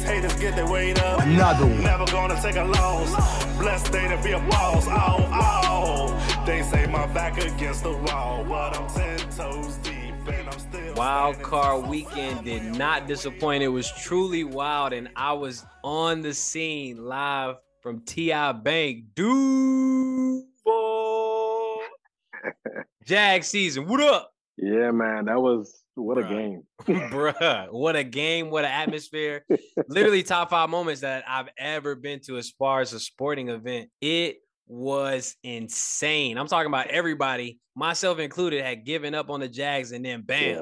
These 0.00 0.08
haters 0.08 0.34
get 0.40 0.56
their 0.56 0.66
weight 0.66 0.98
up. 1.02 1.20
Another 1.20 1.66
one. 1.66 1.82
Never 1.82 2.06
gonna 2.06 2.40
take 2.40 2.56
a 2.56 2.64
loss. 2.64 3.44
Blessed 3.58 3.92
day 3.92 4.08
to 4.08 4.16
be 4.22 4.32
a 4.32 4.38
boss. 4.38 4.86
Oh, 4.88 5.28
oh. 5.30 6.44
They 6.46 6.62
say 6.62 6.86
my 6.86 7.06
back 7.08 7.36
against 7.36 7.82
the 7.82 7.92
wall, 7.92 8.42
but 8.48 8.78
I'm 8.78 8.88
ten 8.88 9.18
toes 9.30 9.76
deep 9.82 10.14
and 10.26 10.48
I'm 10.48 10.58
still. 10.58 10.94
Wild 10.94 11.34
standing 11.34 11.50
Card. 11.50 11.86
Weekend 11.86 12.46
did 12.46 12.62
not 12.78 13.08
disappoint. 13.08 13.62
It 13.62 13.68
was 13.68 13.92
truly 13.92 14.42
wild, 14.42 14.94
and 14.94 15.10
I 15.16 15.34
was 15.34 15.66
on 15.84 16.22
the 16.22 16.32
scene 16.32 17.04
live 17.04 17.56
from 17.82 18.00
TI 18.00 18.54
Bank. 18.54 19.04
Duval. 19.14 20.44
Jag 23.04 23.44
season. 23.44 23.86
What 23.86 24.00
up? 24.00 24.32
Yeah, 24.56 24.92
man, 24.92 25.26
that 25.26 25.42
was 25.42 25.82
what 26.02 26.18
a 26.18 26.22
game. 26.22 26.62
Bruh, 26.82 27.70
what 27.72 27.96
a 27.96 28.04
game, 28.04 28.50
what 28.50 28.64
an 28.64 28.70
atmosphere. 28.70 29.44
Literally 29.88 30.22
top 30.22 30.50
five 30.50 30.70
moments 30.70 31.02
that 31.02 31.24
I've 31.28 31.48
ever 31.58 31.94
been 31.94 32.20
to 32.26 32.36
as 32.38 32.50
far 32.50 32.80
as 32.80 32.92
a 32.92 33.00
sporting 33.00 33.48
event. 33.48 33.90
It 34.00 34.38
was 34.66 35.36
insane. 35.42 36.38
I'm 36.38 36.46
talking 36.46 36.68
about 36.68 36.88
everybody, 36.88 37.58
myself 37.74 38.18
included, 38.18 38.64
had 38.64 38.84
given 38.84 39.14
up 39.14 39.30
on 39.30 39.40
the 39.40 39.48
Jags 39.48 39.92
and 39.92 40.04
then 40.04 40.22
bam, 40.22 40.56
Yeah, 40.56 40.60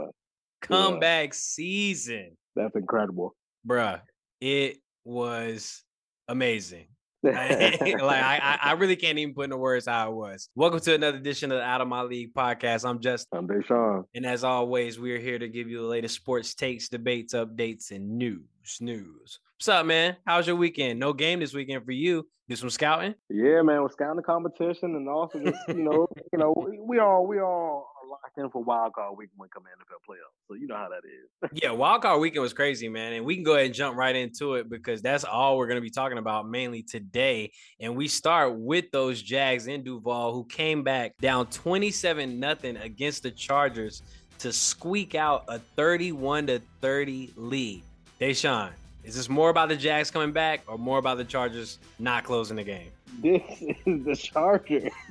comeback 0.63 1.35
season. 1.35 2.37
that's 2.57 2.75
incredible. 2.75 3.35
Bruh, 3.67 4.01
it 4.41 4.79
was 5.05 5.85
amazing. 6.29 6.87
like 7.23 7.35
I, 7.35 8.39
I, 8.41 8.59
I 8.63 8.73
really 8.75 8.95
can't 8.95 9.19
even 9.19 9.35
put 9.35 9.45
into 9.45 9.57
words 9.57 9.87
how 9.87 10.13
it 10.13 10.15
was. 10.15 10.49
Welcome 10.55 10.79
to 10.79 10.95
another 10.95 11.17
edition 11.17 11.51
of 11.51 11.59
the 11.59 11.65
Out 11.65 11.81
of 11.81 11.89
My 11.89 12.03
League 12.03 12.33
podcast. 12.33 12.89
I'm 12.89 13.01
just 13.01 13.27
I'm 13.33 13.49
Deshaun. 13.49 14.05
and 14.15 14.25
as 14.25 14.45
always, 14.45 15.01
we 15.01 15.13
are 15.13 15.19
here 15.19 15.37
to 15.37 15.49
give 15.49 15.69
you 15.69 15.79
the 15.79 15.87
latest 15.89 16.15
sports 16.15 16.55
takes, 16.55 16.89
debates, 16.89 17.35
updates, 17.35 17.91
and 17.91 18.19
news. 18.19 18.45
News. 18.81 19.41
What's 19.57 19.69
up, 19.69 19.87
man? 19.87 20.17
How's 20.27 20.47
your 20.47 20.55
weekend? 20.55 21.01
No 21.01 21.13
game 21.13 21.41
this 21.41 21.55
weekend 21.55 21.85
for 21.85 21.91
you. 21.91 22.29
Do 22.49 22.55
some 22.55 22.71
scouting? 22.71 23.15
Yeah, 23.29 23.63
man, 23.63 23.83
we're 23.83 23.91
scouting 23.91 24.17
the 24.17 24.23
competition 24.23 24.95
and 24.95 25.09
also 25.09 25.41
just 25.41 25.59
you 25.69 25.83
know, 25.83 26.07
you 26.33 26.39
know, 26.39 26.55
we, 26.57 26.79
we 26.79 26.99
all 27.01 27.27
we 27.27 27.41
all 27.41 27.88
are 27.88 27.88
locked 28.23 28.39
in 28.39 28.51
for 28.51 28.63
wild 28.63 28.93
card 28.93 29.17
week 29.17 29.31
when 29.37 29.49
in 29.57 29.63
NFL 29.63 30.01
playoffs. 30.09 30.37
So 30.47 30.55
you 30.55 30.67
know 30.67 30.77
how 30.77 30.89
that 30.89 31.03
is. 31.07 31.51
Yeah, 31.63 31.71
wild 31.71 32.03
card 32.03 32.21
weekend 32.21 32.43
was 32.43 32.53
crazy, 32.53 32.89
man. 32.89 33.13
And 33.13 33.25
we 33.25 33.35
can 33.35 33.45
go 33.45 33.55
ahead 33.55 33.67
and 33.67 33.75
jump 33.75 33.97
right 33.97 34.15
into 34.15 34.55
it 34.55 34.69
because 34.69 35.03
that's 35.03 35.25
all 35.25 35.59
we're 35.59 35.67
going 35.67 35.77
to 35.77 35.83
be 35.83 35.91
talking 35.91 36.19
about 36.19 36.49
mainly 36.49 36.83
today. 36.83 37.53
And 37.81 37.97
we 37.97 38.09
start 38.09 38.55
with 38.57 38.91
those 38.93 39.21
Jags 39.23 39.67
in 39.67 39.83
Duval 39.83 40.33
who 40.35 40.45
came 40.45 40.83
back 40.83 41.13
down 41.21 41.47
27 41.47 42.39
nothing 42.39 42.77
against 42.77 43.23
the 43.23 43.31
Chargers 43.31 44.03
to 44.39 44.53
squeak 44.53 45.15
out 45.15 45.45
a 45.49 45.59
31 45.59 46.47
to 46.49 46.63
30 46.81 47.33
lead. 47.37 47.83
Deshaun, 48.21 48.71
is 49.09 49.15
this 49.17 49.31
more 49.31 49.49
about 49.49 49.71
the 49.71 49.77
Jags 49.77 50.11
coming 50.11 50.33
back 50.33 50.61
or 50.67 50.77
more 50.77 50.99
about 50.99 51.17
the 51.17 51.25
Chargers 51.25 51.79
not 51.99 52.25
closing 52.25 52.57
the 52.57 52.63
game? 52.63 52.91
This 53.23 53.43
is 53.87 54.05
the 54.05 54.15
Chargers. 54.15 54.93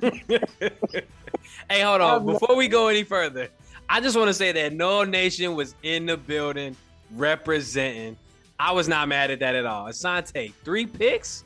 hey, 1.68 1.80
hold 1.82 2.00
on. 2.00 2.24
Before 2.24 2.54
we 2.54 2.68
go 2.68 2.86
any 2.86 3.02
further, 3.02 3.48
I 3.88 4.00
just 4.00 4.16
want 4.16 4.28
to 4.28 4.34
say 4.34 4.52
that 4.52 4.72
No 4.72 5.02
Nation 5.02 5.56
was 5.56 5.74
in 5.82 6.06
the 6.06 6.16
building 6.16 6.76
representing. 7.16 8.16
I 8.60 8.70
was 8.70 8.86
not 8.86 9.08
mad 9.08 9.32
at 9.32 9.40
that 9.40 9.56
at 9.56 9.66
all. 9.66 9.86
Asante, 9.86 10.52
three 10.64 10.86
picks? 10.86 11.42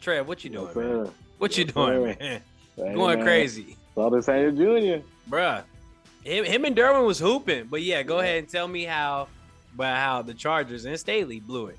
Trev, 0.00 0.28
what 0.28 0.44
you 0.44 0.50
doing, 0.50 0.66
Yes, 0.68 0.76
man? 0.76 1.10
What 1.38 1.58
you 1.58 1.64
doing, 1.64 2.16
man? 2.20 2.40
Going 2.76 3.18
man, 3.18 3.26
crazy. 3.26 3.76
Saw 3.96 4.10
this 4.10 4.26
Jr. 4.26 5.02
Bruh. 5.28 5.64
Him, 6.22 6.44
him 6.44 6.64
and 6.66 6.76
Derwin 6.76 7.04
was 7.04 7.18
hooping. 7.18 7.66
But 7.66 7.82
yeah, 7.82 8.04
go 8.04 8.18
Yeah. 8.18 8.22
ahead 8.24 8.38
and 8.38 8.48
tell 8.48 8.68
me 8.68 8.84
how 8.84 9.26
about 9.74 9.96
how 9.96 10.22
the 10.22 10.34
Chargers 10.34 10.84
and 10.84 10.98
Staley 10.98 11.40
blew 11.40 11.66
it. 11.66 11.78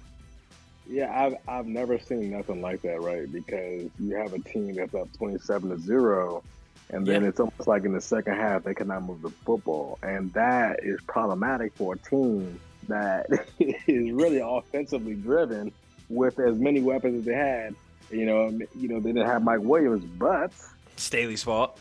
Yeah, 0.90 1.12
I've 1.14 1.36
I've 1.48 1.66
never 1.68 2.00
seen 2.00 2.32
nothing 2.32 2.62
like 2.62 2.82
that, 2.84 3.02
right? 3.02 3.32
Because 3.32 3.90
you 4.00 4.16
have 4.16 4.34
a 4.34 4.40
team 4.40 4.76
that's 4.76 4.94
up 4.96 5.12
twenty 5.18 5.38
seven 5.40 5.70
to 5.70 5.78
zero, 5.80 6.44
and 6.90 7.06
then 7.06 7.24
Yeah. 7.24 7.30
it's 7.30 7.40
almost 7.40 7.68
like 7.68 7.84
in 7.84 7.94
the 7.94 8.02
second 8.02 8.36
half 8.36 8.64
they 8.64 8.74
cannot 8.74 9.04
move 9.04 9.22
the 9.22 9.30
football, 9.30 10.00
and 10.02 10.32
that 10.34 10.80
is 10.84 11.00
problematic 11.08 11.74
for 11.76 11.96
a 11.96 11.98
team 11.98 12.60
that 12.88 13.28
is 13.60 14.12
really 14.14 14.40
offensively 14.40 15.16
driven 15.16 15.72
with 16.10 16.40
as 16.40 16.58
many 16.58 16.80
weapons 16.82 17.20
as 17.20 17.26
they 17.26 17.34
had. 17.34 17.76
You 18.10 18.26
know, 18.26 18.60
you 18.78 18.88
know 18.88 19.00
they 19.02 19.12
didn't 19.12 19.28
have 19.28 19.44
Mike 19.44 19.60
Williams, 19.62 20.06
but 20.18 20.52
Staley's 20.96 21.44
fault. 21.44 21.78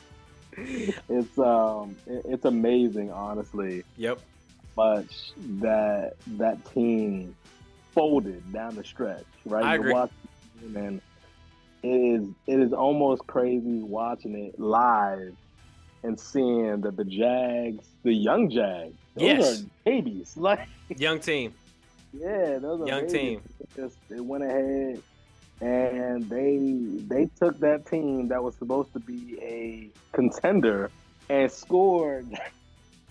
it's 0.56 1.38
um 1.38 1.94
it's 2.06 2.44
amazing, 2.44 3.12
honestly, 3.12 3.84
Yep. 3.98 4.18
much 4.76 5.30
that 5.60 6.14
that 6.38 6.64
team 6.74 7.36
folded 7.96 8.52
down 8.52 8.76
the 8.76 8.84
stretch, 8.84 9.24
right? 9.46 9.64
I 9.64 9.74
agree. 9.74 9.92
watching 9.92 10.14
and 10.76 11.00
it 11.82 11.88
is 11.88 12.28
it 12.46 12.60
is 12.60 12.72
almost 12.72 13.26
crazy 13.26 13.80
watching 13.82 14.34
it 14.36 14.60
live 14.60 15.34
and 16.04 16.20
seeing 16.20 16.82
that 16.82 16.96
the 16.96 17.04
Jags, 17.04 17.84
the 18.04 18.12
young 18.12 18.50
Jags, 18.50 18.94
those 19.16 19.24
Yes. 19.24 19.62
are 19.62 19.66
babies. 19.84 20.32
Like 20.36 20.68
Young 20.96 21.18
team. 21.20 21.54
yeah, 22.12 22.58
those 22.58 22.82
are 22.82 22.86
Young 22.86 23.06
babies. 23.06 23.12
team. 23.12 23.40
They 23.74 23.82
Just 23.82 23.96
they 24.10 24.20
went 24.20 24.44
ahead 24.44 25.02
and 25.62 26.28
they 26.28 26.58
they 27.08 27.30
took 27.40 27.58
that 27.60 27.86
team 27.86 28.28
that 28.28 28.42
was 28.42 28.54
supposed 28.56 28.92
to 28.92 29.00
be 29.00 29.38
a 29.40 29.88
contender 30.14 30.90
and 31.30 31.50
scored 31.50 32.26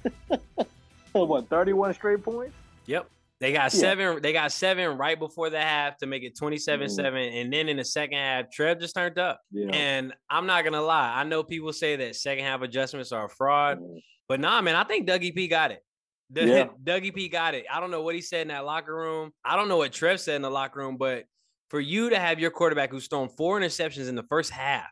what 1.13 1.50
31 1.50 1.94
straight 1.95 2.24
points. 2.24 2.56
Yep. 2.85 3.09
They 3.41 3.51
got 3.51 3.73
Yeah. 3.73 3.79
seven. 3.79 4.22
They 4.22 4.31
got 4.34 4.51
seven 4.51 4.97
right 4.97 5.19
before 5.19 5.50
the 5.50 5.59
half 5.59 5.97
to 5.97 6.06
make 6.06 6.23
it 6.23 6.38
27-7. 6.38 6.90
Mm-hmm. 6.90 7.38
And 7.38 7.53
then 7.53 7.68
in 7.69 7.78
the 7.78 7.84
second 7.85 8.18
half, 8.18 8.50
Trev 8.51 8.79
just 8.79 8.96
turned 8.96 9.19
up. 9.19 9.41
Yeah. 9.51 9.69
And 9.73 10.13
I'm 10.29 10.46
not 10.46 10.63
gonna 10.63 10.81
lie. 10.81 11.13
I 11.19 11.23
know 11.25 11.44
people 11.44 11.74
say 11.74 11.95
that 11.97 12.16
second 12.16 12.45
half 12.45 12.62
adjustments 12.62 13.12
are 13.12 13.25
a 13.25 13.29
fraud, 13.29 13.79
Mm. 13.79 14.00
but 14.29 14.40
nah, 14.40 14.62
man, 14.62 14.75
I 14.75 14.84
think 14.85 15.07
Dougie 15.07 15.35
P 15.35 15.47
got 15.50 15.72
it. 15.72 15.79
The, 16.29 16.45
Yeah. 16.47 16.68
Dougie 16.84 17.13
P 17.13 17.28
got 17.28 17.53
it. 17.56 17.66
I 17.72 17.79
don't 17.81 17.91
know 17.91 18.01
what 18.01 18.16
he 18.16 18.22
said 18.22 18.41
in 18.44 18.47
that 18.47 18.66
locker 18.66 18.95
room. 18.95 19.31
I 19.44 19.56
don't 19.57 19.68
know 19.68 19.78
what 19.78 19.91
Trev 19.91 20.19
said 20.19 20.38
in 20.38 20.41
the 20.41 20.50
locker 20.51 20.79
room, 20.79 20.95
but 20.97 21.25
for 21.69 21.79
you 21.81 22.09
to 22.12 22.18
have 22.19 22.40
your 22.40 22.51
quarterback 22.51 22.90
who's 22.91 23.07
thrown 23.07 23.28
four 23.28 23.59
interceptions 23.59 24.07
in 24.07 24.16
the 24.16 24.24
first 24.24 24.50
half 24.51 24.90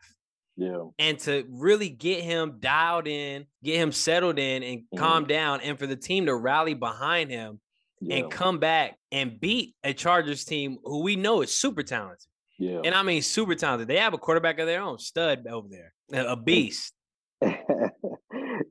Yeah. 0.56 0.84
and 0.98 1.18
to 1.20 1.46
really 1.48 1.88
get 1.88 2.22
him 2.22 2.58
dialed 2.60 3.06
in, 3.08 3.46
get 3.62 3.76
him 3.76 3.90
settled 3.90 4.38
in 4.38 4.62
and 4.62 4.80
Mhm. 4.92 4.98
calm 4.98 5.24
down, 5.24 5.60
and 5.62 5.78
for 5.78 5.86
the 5.86 5.96
team 5.96 6.26
to 6.26 6.34
rally 6.36 6.74
behind 6.74 7.30
him 7.30 7.60
Yeah. 8.04 8.16
and 8.16 8.30
come 8.30 8.58
back 8.58 8.96
and 9.12 9.38
beat 9.40 9.74
a 9.82 9.92
Chargers 9.94 10.44
team 10.44 10.78
who 10.84 11.02
we 11.02 11.16
know 11.16 11.42
is 11.42 11.52
super 11.54 11.82
talented. 11.82 12.26
yeah. 12.58 12.80
And 12.84 12.94
I 12.94 13.02
mean 13.02 13.22
super 13.22 13.54
talented. 13.54 13.88
They 13.88 13.98
have 13.98 14.14
a 14.14 14.18
quarterback 14.18 14.58
of 14.58 14.66
their 14.66 14.82
own, 14.82 14.98
stud 14.98 15.46
over 15.46 15.68
there, 15.68 15.92
a 16.12 16.36
beast. 16.36 16.92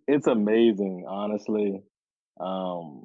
it's 0.08 0.28
amazing, 0.28 1.06
honestly. 1.08 1.82
Um, 2.40 3.04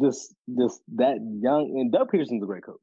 just 0.00 0.34
just 0.58 0.80
that 0.96 1.16
young 1.42 1.76
and 1.78 1.92
Doug 1.92 2.10
Pederson's 2.10 2.42
a 2.42 2.46
great 2.46 2.64
coach. 2.64 2.76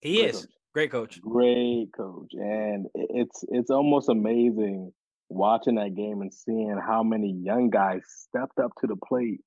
He 0.00 0.16
Great 0.18 0.30
is 0.30 0.40
coach. 0.42 0.50
great 0.74 0.90
coach. 0.92 1.20
Great 1.20 1.88
coach, 1.96 2.30
and 2.32 2.86
it's 2.94 3.44
it's 3.48 3.70
almost 3.70 4.08
amazing 4.08 4.92
watching 5.28 5.74
that 5.76 5.94
game 5.96 6.20
and 6.20 6.32
seeing 6.32 6.78
how 6.86 7.02
many 7.02 7.32
young 7.42 7.70
guys 7.70 8.02
stepped 8.06 8.58
up 8.58 8.70
to 8.80 8.86
the 8.86 8.96
plate 8.96 9.40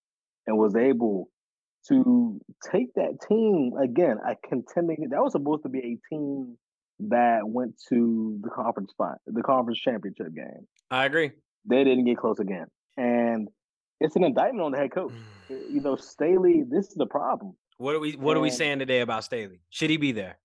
and 0.46 0.58
was 0.58 0.76
able 0.76 1.30
to 1.90 2.40
take 2.72 2.94
that 2.96 3.20
team 3.28 3.72
again. 3.82 4.18
A 4.28 4.36
contending 4.48 5.08
that 5.10 5.22
was 5.22 5.34
supposed 5.34 5.64
to 5.64 5.70
be 5.70 5.80
a 5.80 6.14
team 6.14 6.58
that 7.10 7.42
went 7.48 7.80
to 7.90 8.40
the 8.42 8.50
conference 8.50 8.92
fight, 8.98 9.18
the 9.28 9.44
conference 9.44 9.80
championship 9.80 10.34
game. 10.34 10.68
I 10.90 11.06
agree. 11.06 11.32
they 11.66 11.84
didn't 11.84 12.06
get 12.06 12.18
close 12.18 12.40
again. 12.40 12.66
And 12.98 13.48
it's 14.00 14.16
an 14.16 14.24
indictment 14.24 14.62
on 14.66 14.72
the 14.72 14.78
head 14.80 14.92
coach. 14.92 15.14
Eh, 15.50 15.54
you 15.70 15.80
know, 15.80 15.96
Staley, 15.96 16.64
this 16.70 16.88
is 16.90 16.96
the 16.96 17.06
problem. 17.06 17.56
What 17.78 17.96
are 17.96 18.00
we 18.02 18.14
What 18.18 18.36
are 18.36 18.42
we 18.42 18.50
saying 18.50 18.80
today 18.80 19.00
about 19.00 19.24
Staley? 19.24 19.62
Should 19.70 19.90
he 19.90 19.96
be 19.96 20.12
there? 20.12 20.38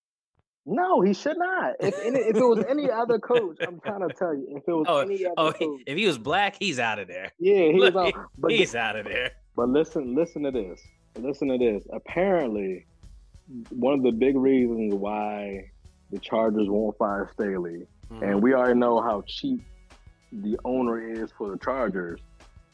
No, 0.64 1.00
he 1.00 1.12
should 1.12 1.36
not. 1.38 1.72
If 1.80 1.92
if 1.98 2.36
it 2.36 2.40
was 2.40 2.64
any 2.68 2.88
other 2.88 3.18
coach, 3.18 3.56
I'm 3.66 3.80
trying 3.80 4.06
to 4.08 4.14
tell 4.14 4.32
you, 4.32 4.46
if 4.50 4.62
it 4.68 4.70
was 4.70 4.86
Oh, 4.88 4.98
any 5.00 5.24
other 5.26 5.34
oh, 5.38 5.52
coach, 5.52 5.80
if 5.88 5.98
he 5.98 6.06
was 6.06 6.18
black, 6.18 6.54
he's 6.56 6.78
out 6.78 7.00
of 7.00 7.08
there. 7.08 7.32
yeah, 7.40 7.72
he 7.72 7.80
was 7.80 7.94
Look, 7.94 8.14
out. 8.16 8.26
But 8.38 8.52
he's 8.52 8.76
out 8.76 8.94
of 8.94 9.06
there. 9.06 9.32
but 9.56 9.70
listen, 9.70 10.14
listen 10.14 10.44
to 10.44 10.52
this. 10.52 10.80
Listen 11.18 11.48
to 11.48 11.58
this. 11.58 11.84
Apparently, 11.92 12.86
one 13.70 13.94
of 13.94 14.02
the 14.02 14.12
big 14.12 14.36
reasons 14.36 14.94
why 14.94 15.70
the 16.10 16.18
Chargers 16.18 16.68
won't 16.68 16.96
fire 16.98 17.28
Staley, 17.34 17.86
Mhm. 18.10 18.22
and 18.22 18.42
we 18.42 18.54
already 18.54 18.78
know 18.78 19.00
how 19.00 19.22
cheap 19.26 19.62
the 20.32 20.58
owner 20.64 20.98
is 21.00 21.30
for 21.32 21.50
the 21.50 21.58
Chargers, 21.58 22.20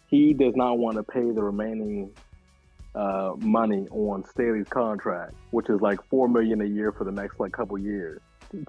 he 0.07 0.33
does 0.33 0.55
not 0.57 0.79
want 0.79 0.97
to 0.97 1.03
pay 1.03 1.31
the 1.31 1.43
remaining 1.43 2.11
uh, 2.95 3.35
money 3.41 3.87
on 3.91 4.25
Staley's 4.25 4.67
contract, 4.69 5.35
which 5.51 5.69
is 5.69 5.81
like 5.81 6.03
four 6.05 6.27
million 6.27 6.61
a 6.63 6.65
year 6.65 6.91
for 6.91 7.05
the 7.05 7.13
next 7.13 7.39
like 7.39 7.53
couple 7.53 7.79
years 7.79 8.21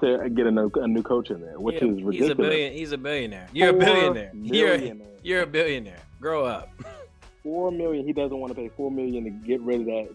to 0.01 0.29
get 0.29 0.45
a 0.45 0.51
new, 0.51 0.69
a 0.75 0.87
new 0.87 1.01
coach 1.01 1.31
in 1.31 1.39
there, 1.41 1.59
which 1.59 1.81
Yeah, 1.81 1.87
is 1.87 2.03
ridiculous. 2.03 2.17
He's 2.19 2.29
a 2.29 2.35
billion. 2.35 2.73
He's 2.73 2.91
a 2.91 2.97
billionaire. 2.97 3.47
You're 3.53 3.69
a 3.69 3.73
billionaire. 3.73 4.31
You're 4.35 4.77
you're 5.23 5.41
a 5.43 5.47
billionaire. 5.47 6.01
Grow 6.19 6.45
up. 6.45 6.69
Four 7.43 7.71
million. 7.71 8.05
He 8.05 8.13
doesn't 8.13 8.37
want 8.37 8.53
to 8.53 8.55
pay 8.55 8.69
four 8.69 8.91
million 8.91 9.23
to 9.23 9.29
get 9.29 9.61
rid 9.61 9.81
of 9.81 9.85
that 9.87 10.09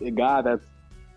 the 0.00 0.10
guy 0.10 0.40
that's 0.42 0.64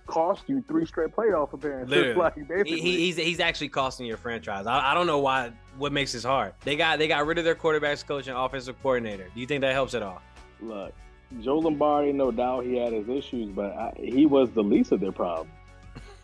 cost 0.06 0.44
you 0.48 0.62
three 0.68 0.86
straight 0.86 1.16
playoff 1.16 1.54
appearances. 1.54 1.90
Literally. 1.96 2.16
Like 2.20 2.68
he- 2.68 2.80
he's 2.82 3.16
he's 3.18 3.40
actually 3.40 3.70
costing 3.70 4.06
your 4.06 4.18
franchise. 4.18 4.66
I, 4.68 4.92
I 4.92 4.94
don't 4.94 5.08
know 5.08 5.20
why. 5.20 5.52
What 5.78 5.92
makes 5.92 6.12
this 6.14 6.24
hard? 6.24 6.54
They 6.64 6.76
got 6.76 7.00
they 7.00 7.08
got 7.08 7.26
rid 7.26 7.38
of 7.38 7.46
their 7.46 7.56
quarterbacks 7.56 8.06
coach 8.06 8.28
and 8.28 8.38
offensive 8.38 8.76
coordinator. 8.84 9.28
Do 9.34 9.40
you 9.40 9.48
think 9.48 9.62
that 9.62 9.74
helps 9.74 9.94
at 9.94 10.04
all? 10.04 10.22
look. 10.62 10.94
Joe 11.42 11.58
Lombardi, 11.58 12.14
no 12.14 12.30
doubt 12.30 12.64
he 12.66 12.76
had 12.78 12.94
his 12.94 13.10
issues, 13.10 13.50
but 13.50 13.72
I, 13.74 13.92
he 13.98 14.28
was 14.28 14.52
the 14.52 14.62
least 14.62 14.92
of 14.92 15.00
their 15.00 15.12
problems. 15.12 15.50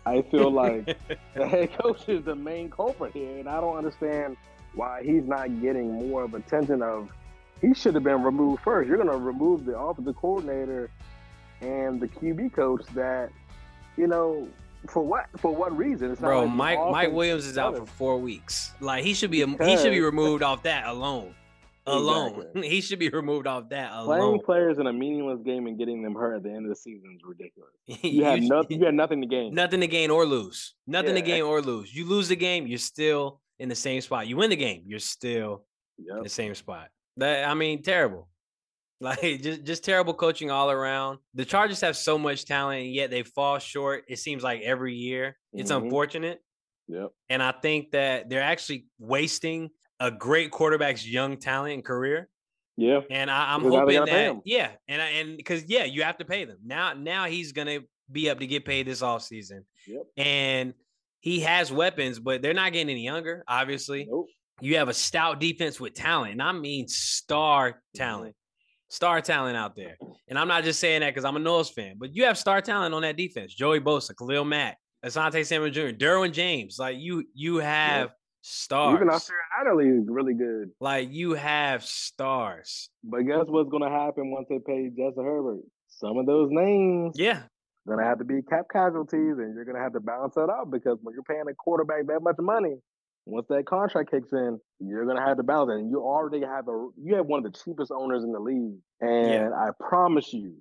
I 0.06 0.22
feel 0.22 0.52
like 0.52 0.86
the 1.34 1.48
head 1.48 1.72
coach 1.80 2.08
is 2.08 2.24
the 2.26 2.36
main 2.36 2.70
culprit 2.70 3.14
here, 3.14 3.40
and 3.40 3.50
I 3.50 3.60
don't 3.60 3.76
understand 3.76 4.38
why 4.76 5.02
he's 5.04 5.24
not 5.24 5.62
getting 5.62 5.94
more 6.10 6.24
of 6.26 6.36
attention. 6.36 6.84
Of 6.84 7.10
he 7.62 7.74
should 7.74 7.94
have 7.96 8.04
been 8.04 8.24
removed 8.24 8.64
first. 8.64 8.88
You're 8.88 8.98
going 8.98 9.10
to 9.10 9.18
remove 9.18 9.66
the 9.66 9.78
offensive 9.78 10.16
coordinator 10.16 10.90
and 11.62 12.00
the 12.00 12.08
QB 12.08 12.54
coach. 12.54 12.86
That 12.94 13.30
you 13.98 14.08
know 14.08 14.48
for 14.88 15.04
what 15.04 15.28
for 15.38 15.54
what 15.54 15.76
reason? 15.76 16.12
It's 16.12 16.22
not 16.22 16.30
Bro, 16.30 16.44
like 16.46 16.56
Mike 16.56 16.80
Mike 16.92 17.12
Williams 17.12 17.46
is 17.46 17.58
out 17.58 17.78
for 17.78 17.86
four 17.86 18.18
weeks. 18.18 18.72
Like 18.80 19.04
he 19.04 19.14
should 19.14 19.32
be 19.32 19.46
he 19.46 19.78
should 19.78 19.92
be 19.92 20.02
removed 20.02 20.44
off 20.44 20.64
that 20.64 20.88
alone. 20.88 21.36
Alone, 21.88 22.36
Exactly. 22.36 22.70
he 22.70 22.82
should 22.82 23.00
be 23.00 23.10
removed 23.10 23.48
off 23.48 23.70
that 23.70 23.92
alone. 23.94 24.20
Playing 24.20 24.42
players 24.42 24.78
in 24.78 24.86
a 24.86 24.94
meaningless 24.94 25.40
game 25.44 25.66
and 25.66 25.76
getting 25.78 26.04
them 26.04 26.14
hurt 26.14 26.36
at 26.36 26.44
the 26.44 26.50
end 26.50 26.66
of 26.66 26.70
the 26.70 26.76
season 26.76 27.16
is 27.16 27.22
ridiculous. 27.26 27.72
You 28.04 28.26
have 28.26 28.42
nothing. 28.42 28.80
You 28.80 28.86
have 28.86 28.94
nothing 28.94 29.22
to 29.22 29.28
gain. 29.28 29.56
nothing 29.56 29.82
to 29.82 29.88
gain 29.88 30.12
or 30.12 30.26
lose. 30.26 30.76
Nothing 30.86 31.16
to 31.16 31.22
gain 31.22 31.42
or 31.42 31.62
lose. 31.62 31.94
You 31.96 32.06
lose 32.06 32.28
the 32.28 32.36
game, 32.36 32.68
you're 32.68 32.78
still 32.78 33.42
in 33.58 33.70
the 33.70 33.76
same 33.76 34.02
spot. 34.02 34.28
You 34.28 34.38
win 34.38 34.52
the 34.52 34.56
game, 34.56 34.84
you're 34.86 35.00
still 35.00 35.64
in 35.98 36.22
the 36.22 36.30
same 36.30 36.54
spot. 36.54 36.90
That 37.20 37.48
I 37.50 37.54
mean, 37.54 37.82
terrible. 37.84 38.28
Like 39.02 39.22
just 39.42 39.64
just 39.64 39.84
terrible 39.86 40.14
coaching 40.14 40.52
all 40.52 40.70
around. 40.70 41.20
The 41.34 41.46
Chargers 41.46 41.80
have 41.80 41.96
so 41.96 42.18
much 42.18 42.44
talent, 42.44 42.82
and 42.84 42.94
yet 42.94 43.10
they 43.10 43.24
fall 43.24 43.58
short. 43.58 44.04
It 44.10 44.20
seems 44.20 44.44
like 44.44 44.60
every 44.62 44.94
year. 44.94 45.38
It's 45.54 45.72
Mhm. 45.72 45.84
unfortunate, 45.84 46.42
Yep. 46.90 47.12
and 47.30 47.42
I 47.42 47.54
think 47.54 47.92
that 47.92 48.30
they're 48.30 48.42
actually 48.42 48.88
wasting 49.00 49.70
a 50.02 50.12
great 50.12 50.52
quarterback's 50.52 51.08
young 51.08 51.38
talent 51.38 51.76
and 51.76 51.86
career. 51.86 52.28
Yeah. 52.76 53.00
And 53.10 53.32
I, 53.32 53.54
I'm 53.54 53.62
Because 53.64 53.74
now 53.80 53.86
they 53.86 53.96
hoping 53.96 54.14
that 54.14 54.36
yeah, 54.44 54.72
and 54.90 55.02
I, 55.02 55.06
and 55.12 55.38
because 55.38 55.64
yeah, 55.70 55.86
you 55.86 56.04
have 56.04 56.18
to 56.18 56.26
pay 56.26 56.44
them 56.44 56.58
now. 56.66 56.92
Now 56.94 57.24
he's 57.28 57.54
gonna 57.54 57.80
be 58.12 58.30
up 58.30 58.40
to 58.40 58.48
get 58.48 58.66
paid 58.66 58.86
this 58.86 59.02
offseason. 59.02 59.62
Yep. 59.88 60.04
and 60.18 60.74
he 61.22 61.40
has 61.42 61.72
weapons, 61.72 62.20
but 62.20 62.42
they're 62.42 62.54
not 62.54 62.74
getting 62.74 62.90
any 62.90 63.06
younger. 63.06 63.46
Obviously, 63.48 64.08
Nope. 64.10 64.28
You 64.62 64.78
have 64.78 64.90
a 64.90 64.94
stout 64.94 65.40
defense 65.40 65.80
with 65.80 65.94
talent, 65.94 66.34
and 66.34 66.42
I 66.42 66.52
mean 66.52 66.88
star 66.88 67.70
mm-hmm. 67.70 67.98
talent, 67.98 68.36
star 68.90 69.22
talent 69.22 69.58
out 69.58 69.76
there. 69.76 69.98
And 70.28 70.38
I'm 70.38 70.48
not 70.48 70.64
just 70.64 70.80
saying 70.80 71.02
that 71.02 71.10
because 71.10 71.26
I'm 71.26 71.36
a 71.36 71.40
Knowles 71.40 71.70
fan, 71.70 71.96
but 71.98 72.16
you 72.16 72.26
have 72.26 72.38
star 72.38 72.62
talent 72.62 72.94
on 72.94 73.02
that 73.04 73.18
defense: 73.18 73.54
Joey 73.54 73.80
Bosa, 73.80 74.16
Khalil 74.16 74.46
Mack, 74.46 74.78
Asante 75.06 75.46
Samuel 75.46 75.72
Jr., 75.72 75.96
Derwin 75.96 76.32
James. 76.32 76.78
Like 76.80 76.98
you, 76.98 77.26
you 77.34 77.58
have 77.58 78.12
stars. 78.42 78.96
Even 78.96 79.10
Austin 79.10 79.36
Adderley 79.60 79.88
is 79.88 80.06
really 80.08 80.34
good. 80.34 80.72
like 80.80 81.10
you 81.12 81.34
have 81.34 81.84
stars. 81.84 82.90
But 83.04 83.22
guess 83.22 83.46
what's 83.46 83.70
going 83.70 83.84
to 83.84 83.90
happen 83.90 84.32
once 84.32 84.48
they 84.50 84.60
pay 84.60 84.90
Justin 84.90 85.26
Herbert? 85.26 85.62
Some 85.90 86.18
of 86.18 86.26
those 86.26 86.50
names 86.52 87.16
Yeah, 87.18 87.44
going 87.90 88.00
to 88.00 88.06
have 88.06 88.20
to 88.20 88.26
be 88.26 88.42
cap 88.42 88.66
casualties, 88.72 89.38
and 89.38 89.56
you're 89.56 89.66
going 89.66 89.76
to 89.76 89.82
have 89.82 89.94
to 89.94 90.00
balance 90.00 90.36
that 90.36 90.50
out 90.50 90.72
because 90.72 90.98
when 91.02 91.14
you're 91.14 91.24
paying 91.24 91.46
a 91.50 91.54
quarterback 91.54 92.08
that 92.08 92.22
much 92.22 92.38
money, 92.40 92.76
once 93.30 93.48
that 93.50 93.66
contract 93.66 94.12
kicks 94.12 94.32
in, 94.34 94.60
you're 94.80 95.06
going 95.06 95.18
to 95.18 95.24
have 95.24 95.38
to 95.38 95.44
balance 95.44 95.72
it. 95.72 95.82
And 95.82 95.90
you 95.92 96.00
already 96.02 96.42
have 96.42 96.68
a 96.68 96.90
you 97.02 97.16
have 97.16 97.26
one 97.26 97.46
of 97.46 97.52
the 97.52 97.58
cheapest 97.58 97.92
owners 97.92 98.24
in 98.24 98.32
the 98.32 98.40
league, 98.40 98.78
and 99.02 99.54
I 99.54 99.70
promise 99.80 100.34
you, 100.34 100.56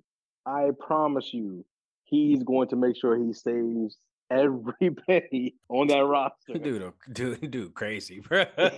I 0.45 0.69
promise 0.79 1.33
you, 1.33 1.65
he's 2.05 2.43
going 2.43 2.69
to 2.69 2.75
make 2.75 2.95
sure 2.95 3.17
he 3.17 3.33
saves 3.33 3.97
every 4.31 4.91
penny 5.07 5.55
on 5.69 5.87
that 5.87 6.03
roster. 6.05 6.53
dude, 6.53 6.91
dude, 7.11 7.51
dude, 7.51 7.73
crazy, 7.73 8.19
bro. 8.19 8.45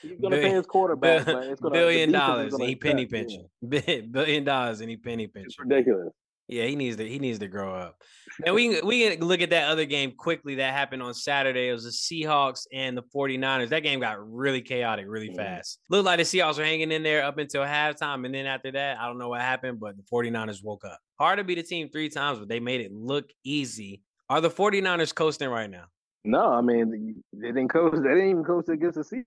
He's 0.00 0.20
going 0.20 0.30
to 0.30 0.40
pay 0.40 0.50
his 0.50 0.64
quarterback, 0.64 1.26
but 1.26 1.42
it's 1.44 1.60
going 1.60 1.74
to 1.74 1.80
billion 1.80 2.12
dollars 2.12 2.54
and 2.54 2.62
he 2.62 2.76
penny 2.76 3.04
pinching. 3.06 3.48
Billion 3.68 4.44
dollars 4.44 4.80
and 4.80 4.88
he 4.88 4.96
penny 4.96 5.24
It's 5.24 5.32
pinching. 5.32 5.54
ridiculous. 5.68 6.12
Yeah, 6.48 6.64
he 6.64 6.76
needs 6.76 6.96
to 6.96 7.06
he 7.06 7.18
needs 7.18 7.38
to 7.40 7.46
grow 7.48 7.74
up. 7.74 8.00
And 8.44 8.54
we 8.54 8.74
can 8.74 8.86
we 8.86 9.06
can 9.08 9.26
look 9.26 9.42
at 9.42 9.50
that 9.50 9.68
other 9.68 9.84
game 9.84 10.12
quickly 10.16 10.54
that 10.56 10.72
happened 10.72 11.02
on 11.02 11.12
Saturday. 11.12 11.68
It 11.68 11.72
was 11.72 11.84
the 11.84 11.90
Seahawks 11.90 12.66
and 12.72 12.96
the 12.96 13.02
49ers. 13.14 13.68
That 13.68 13.82
game 13.82 14.00
got 14.00 14.16
really 14.32 14.62
chaotic 14.62 15.04
really 15.08 15.28
Mhm. 15.28 15.36
fast. 15.36 15.78
Looked 15.90 16.06
like 16.06 16.16
the 16.18 16.24
Seahawks 16.24 16.56
were 16.56 16.64
hanging 16.64 16.90
in 16.90 17.02
there 17.02 17.22
up 17.24 17.36
until 17.36 17.62
halftime. 17.64 18.24
And 18.24 18.34
then 18.34 18.46
after 18.46 18.70
that, 18.72 18.98
I 18.98 19.06
don't 19.06 19.18
know 19.18 19.28
what 19.28 19.42
happened, 19.42 19.78
but 19.78 19.96
the 19.98 20.02
49ers 20.04 20.62
woke 20.64 20.84
up. 20.86 20.98
Hard 21.18 21.36
to 21.38 21.44
beat 21.44 21.58
a 21.58 21.62
team 21.62 21.90
three 21.90 22.08
times, 22.08 22.38
but 22.38 22.48
they 22.48 22.60
made 22.60 22.80
it 22.80 22.92
look 22.92 23.28
easy. 23.44 24.00
Are 24.30 24.40
the 24.40 24.50
49ers 24.50 25.14
coasting 25.14 25.48
right 25.50 25.68
now? 25.70 25.84
No, 26.24 26.46
I 26.50 26.60
mean 26.62 27.22
they 27.32 27.48
didn't 27.48 27.68
coach. 27.68 27.92
They 27.94 28.02
didn't 28.08 28.30
even 28.30 28.44
coach 28.44 28.68
against 28.68 28.96
the 28.96 29.04
Seahawks. 29.04 29.24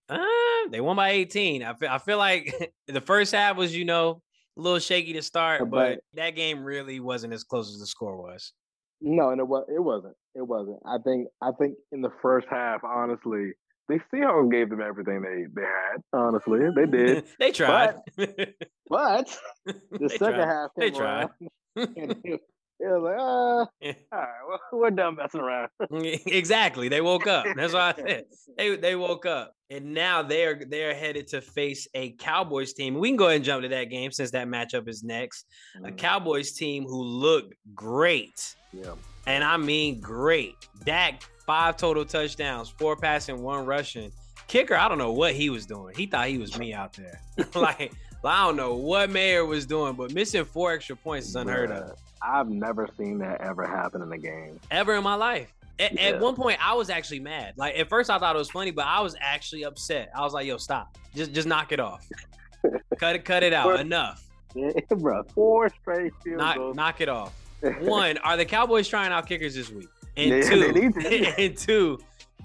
Uh, 0.66 0.70
they 0.72 0.82
won 0.82 0.96
by 0.96 1.10
18. 1.12 1.64
I 1.64 1.74
feel, 1.76 1.90
I 1.90 1.98
feel 2.00 2.18
like 2.18 2.74
the 2.88 3.02
first 3.02 3.32
half 3.32 3.58
was, 3.58 3.76
you 3.76 3.86
know, 3.86 4.22
a 4.62 4.64
little 4.64 4.80
shaky 4.80 5.14
to 5.14 5.22
start, 5.22 5.62
but 5.62 5.70
but- 5.96 6.00
that 6.14 6.32
game 6.36 6.64
really 6.64 7.00
wasn't 7.00 7.34
as 7.34 7.44
close 7.44 7.70
as 7.74 7.80
the 7.80 7.88
score 7.88 8.18
was. 8.22 8.54
No, 9.02 9.30
and 9.32 9.40
it 9.40 9.48
was. 9.48 9.66
It 9.76 9.80
wasn't. 9.80 10.16
It 10.36 10.44
wasn't. 10.48 10.78
I 10.86 10.98
think. 11.04 11.28
I 11.42 11.50
think 11.60 11.74
in 11.92 12.02
the 12.02 12.12
first 12.22 12.46
half, 12.52 12.84
honestly, 12.84 13.52
the 13.90 14.00
Seahawks 14.14 14.52
gave 14.52 14.70
them 14.70 14.80
everything 14.80 15.22
they 15.24 15.46
they 15.56 15.66
had. 15.68 16.02
Honestly, 16.14 16.60
they 16.76 16.86
did. 16.86 17.26
they 17.40 17.52
tried. 17.52 17.96
But 18.16 19.36
the 19.66 19.76
They 20.00 20.08
second 20.10 20.36
tried. 20.36 20.48
half 20.48 20.70
They 20.78 20.92
around, 20.92 21.30
and 21.76 22.16
it, 22.24 22.42
it 22.82 22.88
was 22.88 23.04
like, 23.04 23.18
uh, 23.18 23.66
Yeah. 23.82 23.94
all 24.12 24.20
right, 24.20 24.28
well, 24.50 24.60
we're 24.82 24.90
done 24.92 25.16
messing 25.16 25.40
around. 25.42 25.70
exactly. 25.92 26.90
They 26.90 27.02
woke 27.02 27.28
up. 27.28 27.46
That's 27.56 27.74
why 27.74 27.90
I 27.90 27.94
said 27.94 28.24
they 28.58 28.76
they 28.76 28.96
woke 28.96 29.26
up, 29.26 29.54
and 29.70 29.94
now 29.94 30.24
they're 30.24 30.62
they're 30.68 30.96
headed 30.96 31.28
to 31.30 31.42
face 31.42 31.88
a 31.94 32.12
Cowboys 32.14 32.74
team. 32.74 32.96
We 32.96 33.10
can 33.10 33.18
go 33.18 33.26
ahead 33.26 33.38
and 33.38 33.46
jump 33.46 33.64
to 33.64 33.70
that 33.70 33.86
game 33.86 34.12
since 34.12 34.32
that 34.32 34.48
matchup 34.48 34.88
is 34.88 35.04
next. 35.04 35.46
A 35.84 35.92
Cowboys 35.92 36.54
team 36.54 36.84
who 36.84 37.02
looked 37.02 37.54
great. 37.76 38.56
Yeah. 38.74 38.96
And 39.28 39.44
I 39.44 39.58
mean 39.58 40.00
great. 40.00 40.56
Dak, 40.84 41.22
five 41.46 41.78
total 41.78 42.04
touchdowns, 42.06 42.70
four 42.70 42.96
passing, 42.96 43.42
one 43.44 43.66
rushing. 43.66 44.12
Kicker, 44.48 44.76
I 44.76 44.88
don't 44.88 44.98
know 44.98 45.12
what 45.14 45.34
he 45.34 45.50
was 45.50 45.66
doing. 45.66 45.94
He 45.96 46.08
thought 46.08 46.28
he 46.28 46.38
was 46.40 46.58
me 46.58 46.74
out 46.74 46.94
there. 46.94 47.22
like, 47.56 47.94
I 48.24 48.46
don't 48.46 48.56
know 48.58 48.74
what 48.76 49.10
Maher 49.10 49.46
was 49.46 49.66
doing, 49.66 49.94
but 49.94 50.14
missing 50.14 50.44
four 50.44 50.74
extra 50.74 50.96
points 50.96 51.28
is 51.28 51.36
unheard 51.36 51.72
of. 51.72 51.98
I've 52.22 52.50
never 52.50 52.88
seen 52.98 53.18
that 53.20 53.42
ever 53.42 53.66
happen 53.66 54.02
in 54.02 54.12
a 54.12 54.18
game. 54.18 54.60
Ever 54.70 54.96
in 54.96 55.04
my 55.04 55.16
life. 55.16 55.54
At, 55.80 55.94
Yeah. 55.94 56.02
at 56.02 56.20
one 56.20 56.36
point, 56.36 56.60
I 56.66 56.74
was 56.76 56.90
actually 56.90 57.20
mad. 57.22 57.54
Like 57.58 57.78
at 57.78 57.90
first, 57.90 58.10
I 58.10 58.20
thought 58.20 58.36
it 58.36 58.40
was 58.40 58.52
funny, 58.52 58.72
but 58.72 58.86
I 58.86 59.02
was 59.02 59.16
actually 59.20 59.64
upset. 59.64 60.12
I 60.16 60.22
was 60.22 60.34
like, 60.34 60.46
"Yo, 60.46 60.58
stop! 60.58 60.98
Just, 61.16 61.34
just 61.34 61.48
knock 61.48 61.72
it 61.72 61.80
off. 61.80 62.08
cut 63.00 63.16
it, 63.16 63.26
cut 63.26 63.42
it 63.44 63.54
out. 63.54 63.80
Enough. 63.80 64.24
bro, 64.98 65.24
four 65.34 65.70
straight 65.82 66.12
field 66.24 66.38
Knock, 66.38 66.56
goals. 66.58 66.76
knock 66.76 67.02
it 67.02 67.10
off." 67.10 67.34
One, 67.82 68.18
are 68.20 68.38
the 68.38 68.46
Cowboys 68.46 68.88
trying 68.88 69.12
out 69.12 69.28
kickers 69.28 69.56
this 69.56 69.70
week? 69.72 69.88
And 70.18 70.30
Yeah, 70.30 70.42
two, 70.50 70.60
they 70.74 70.82
need 70.82 70.94
to. 70.96 71.40
and 71.42 71.58
two, 71.58 72.00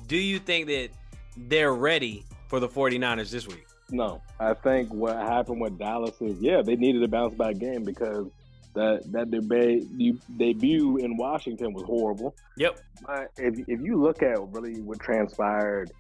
do 0.07 0.17
you 0.17 0.39
think 0.39 0.67
that 0.69 0.91
they're 1.37 1.75
ready 1.75 2.25
for 2.49 2.61
the 2.61 2.69
49ers 2.69 3.31
this 3.31 3.47
week? 3.49 3.67
No, 3.91 4.21
I 4.41 4.53
think 4.55 4.93
what 4.93 5.17
happened 5.17 5.61
with 5.61 5.79
Dallas 5.79 6.15
is 6.21 6.41
yeah, 6.41 6.63
they 6.63 6.77
needed 6.77 7.03
a 7.03 7.09
bounce 7.09 7.35
back 7.35 7.59
game 7.59 7.83
because 7.85 8.27
that 8.77 9.11
that 9.13 9.31
debate 9.31 9.85
debut 10.39 10.99
in 10.99 11.17
Washington 11.17 11.73
was 11.73 11.83
horrible. 11.85 12.35
Yep. 12.57 12.81
But 13.07 13.31
if 13.37 13.59
if 13.69 13.81
you 13.81 14.01
look 14.01 14.23
at 14.23 14.39
really 14.53 14.81
what 14.83 15.01
transpired 15.01 15.91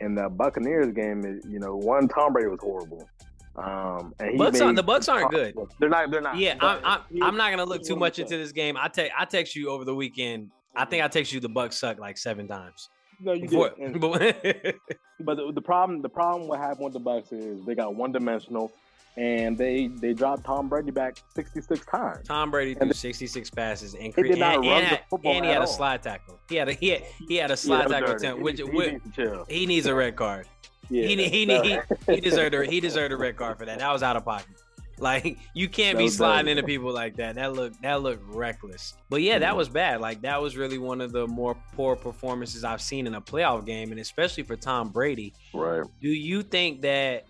in 0.00 0.14
the 0.14 0.28
Buccaneers 0.28 0.92
game, 0.92 1.40
you 1.48 1.58
know, 1.58 1.74
one 1.76 2.06
Tom 2.08 2.32
Brady 2.32 2.48
was 2.48 2.60
horrible. 2.62 3.08
Um, 3.56 4.14
and 4.20 4.30
he 4.30 4.36
Bucks 4.36 4.60
aren't- 4.60 4.74
made- 4.74 4.78
the 4.78 4.82
Bucks 4.84 5.08
aren't 5.08 5.30
good. 5.32 5.56
They're 5.80 5.88
not. 5.88 6.10
They're 6.12 6.20
not. 6.20 6.36
Yeah, 6.36 6.56
I'm, 6.60 6.80
I'm, 6.84 7.22
I'm 7.22 7.36
not 7.36 7.50
gonna 7.50 7.64
look 7.64 7.82
too 7.82 7.96
much 7.96 8.18
into 8.20 8.36
this 8.36 8.52
game. 8.52 8.76
I 8.78 8.86
te- 8.88 9.10
I 9.18 9.24
text 9.24 9.56
you 9.56 9.70
over 9.70 9.84
the 9.84 9.94
weekend. 9.94 10.50
I 10.76 10.84
think 10.84 11.02
I 11.02 11.08
text 11.08 11.32
you 11.32 11.40
the 11.40 11.48
Bucks 11.48 11.76
suck 11.76 11.98
like 11.98 12.16
seven 12.18 12.46
times. 12.46 12.88
No, 13.20 13.32
you 13.32 13.42
Before- 13.48 13.70
did. 13.70 13.96
And- 13.96 14.00
but- 14.00 14.76
But 15.20 15.34
the, 15.36 15.50
the 15.52 15.60
problem, 15.60 16.00
the 16.02 16.08
problem 16.08 16.46
what 16.46 16.60
happened 16.60 16.84
with 16.84 16.92
the 16.92 17.00
Bucks 17.00 17.32
is 17.32 17.64
they 17.64 17.74
got 17.74 17.96
one 17.96 18.12
dimensional, 18.12 18.70
and 19.18 19.58
they 19.58 19.88
they 19.88 20.14
dropped 20.14 20.44
Tom 20.44 20.68
Brady 20.68 20.92
back 20.92 21.18
sixty 21.34 21.60
six 21.60 21.84
times. 21.84 22.26
Tom 22.26 22.50
Brady 22.50 22.74
threw 22.74 22.92
66 22.92 23.50
passes 23.50 23.94
and, 23.94 24.04
He 24.04 24.12
cre- 24.12 24.22
did 24.22 24.38
not 24.38 24.56
and, 24.56 24.66
run 24.66 24.82
and 24.84 24.92
the 24.92 25.00
football 25.10 25.32
and 25.32 25.44
he 25.44 25.50
had 25.50 25.62
a 25.62 25.66
slide 25.66 26.02
tackle. 26.02 26.38
He 26.48 26.54
had 26.54 26.68
a 26.68 26.72
he 26.72 26.90
had, 26.90 27.02
he 27.26 27.36
had 27.36 27.50
a 27.50 27.56
slide 27.56 27.88
that 27.88 28.02
was 28.02 28.10
tackle 28.12 28.16
attempt, 28.16 28.38
He- 28.38 28.44
which, 28.44 28.58
he 28.58 28.64
which 28.64 28.92
needs 28.92 29.16
to 29.16 29.44
he 29.48 29.66
needs 29.66 29.86
a 29.86 29.94
red 29.94 30.14
card. 30.14 30.46
Yeah, 30.88 31.06
he 31.06 31.16
he, 31.16 31.46
he, 31.46 31.78
he 32.06 32.20
deserved 32.20 32.54
a, 32.54 32.64
he 32.64 32.80
deserved 32.80 33.12
a 33.12 33.16
red 33.16 33.36
card 33.36 33.58
for 33.58 33.66
that. 33.66 33.80
That 33.80 33.92
was 33.92 34.02
out 34.02 34.16
of 34.16 34.24
pocket. 34.24 34.46
Like 35.00 35.38
you 35.54 35.68
can't 35.68 35.98
be 35.98 36.08
sliding 36.08 36.50
into 36.50 36.62
people 36.62 36.92
like 36.92 37.16
that. 37.16 37.34
That 37.34 37.52
looked 37.52 37.82
that 37.82 38.02
looked 38.02 38.22
reckless. 38.26 38.94
But 39.08 39.22
yeah, 39.22 39.38
that 39.38 39.54
mm. 39.54 39.56
was 39.56 39.68
bad. 39.68 40.00
Like 40.00 40.22
that 40.22 40.40
was 40.40 40.56
really 40.56 40.78
one 40.78 41.00
of 41.00 41.12
the 41.12 41.26
more 41.26 41.56
poor 41.74 41.96
performances 41.96 42.64
I've 42.64 42.80
seen 42.80 43.06
in 43.06 43.14
a 43.14 43.20
playoff 43.20 43.64
game, 43.64 43.90
and 43.90 44.00
especially 44.00 44.42
for 44.42 44.56
Tom 44.56 44.88
Brady. 44.88 45.34
Right. 45.54 45.84
Do 46.00 46.08
you 46.08 46.42
think 46.42 46.82
that 46.82 47.26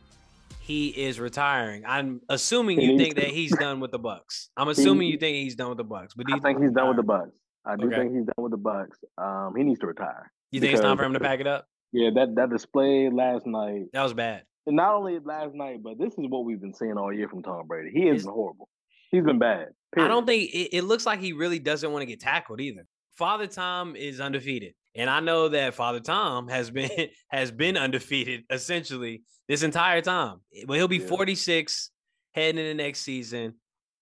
he 0.69 0.89
is 0.89 1.19
retiring? 1.19 1.85
I'm 1.87 2.21
assuming 2.29 2.81
you 2.81 2.99
think 2.99 3.17
that 3.17 3.29
he's 3.29 3.57
done 3.57 3.81
with 3.81 3.91
the 3.91 3.99
Bucks. 3.99 4.51
I'm 4.57 4.69
assuming 4.69 5.09
you 5.09 5.17
think 5.17 5.37
he's 5.37 5.57
done 5.57 5.71
with 5.71 5.79
the 5.79 5.85
Bucks. 5.85 6.13
But 6.15 6.27
do 6.27 6.35
you 6.35 6.39
I 6.39 6.41
think 6.41 6.63
he's 6.63 6.73
done 6.73 6.89
with 6.89 6.99
the 6.99 7.03
Bucks. 7.03 7.31
I 7.65 7.77
do 7.77 7.87
okay. 7.87 7.97
think 7.97 8.13
he's 8.15 8.27
done 8.27 8.43
with 8.43 8.53
the 8.53 8.59
Bucks. 8.59 8.99
Um, 9.17 9.55
he 9.57 9.65
needs 9.65 9.81
to 9.81 9.87
retire. 9.87 10.31
You 10.53 10.61
think 10.61 10.75
it's 10.75 10.83
time 10.83 10.99
for 10.99 11.05
him 11.05 11.15
to 11.15 11.21
pack 11.21 11.41
it 11.41 11.47
up? 11.47 11.67
Yeah, 11.91 12.11
that 12.15 12.35
that 12.37 12.51
display 12.51 13.09
last 13.11 13.47
night. 13.47 13.87
That 13.95 14.03
was 14.03 14.13
bad. 14.13 14.43
And 14.67 14.77
not 14.77 14.95
only 14.95 15.19
last 15.25 15.55
night, 15.55 15.83
but 15.83 15.99
this 15.99 16.13
is 16.13 16.27
what 16.29 16.45
we've 16.45 16.61
been 16.61 16.75
seeing 16.75 16.99
all 16.99 17.13
year 17.13 17.29
from 17.29 17.43
Tom 17.43 17.67
Brady. 17.67 17.91
He 17.91 18.07
is 18.07 18.27
horrible. 18.27 18.69
He's 19.11 19.25
been 19.25 19.39
bad. 19.39 19.69
Period. 19.95 20.05
I 20.05 20.09
don't 20.09 20.27
think 20.27 20.51
it, 20.53 20.77
it 20.77 20.83
looks 20.83 21.07
like 21.07 21.21
he 21.21 21.33
really 21.33 21.59
doesn't 21.59 21.91
want 21.91 22.03
to 22.03 22.07
get 22.07 22.21
tackled 22.21 22.61
either. 22.61 22.85
Father 23.17 23.47
Tom 23.47 23.97
is 23.97 24.21
undefeated. 24.21 24.75
And 24.99 25.09
I 25.09 25.21
know 25.21 25.49
that 25.51 25.75
Father 25.75 26.01
Tom 26.01 26.49
has 26.49 26.71
been 26.71 26.91
has 27.31 27.53
been 27.53 27.77
undefeated 27.77 28.43
essentially 28.51 29.23
this 29.47 29.63
entire 29.63 30.03
time. 30.03 30.41
Eh, 30.55 30.65
but 30.67 30.77
he'll 30.77 30.89
be 30.89 30.99
yeah. 30.99 31.07
46 31.07 31.91
heading 32.33 32.61
into 32.61 32.75
next 32.75 33.01
season. 33.01 33.55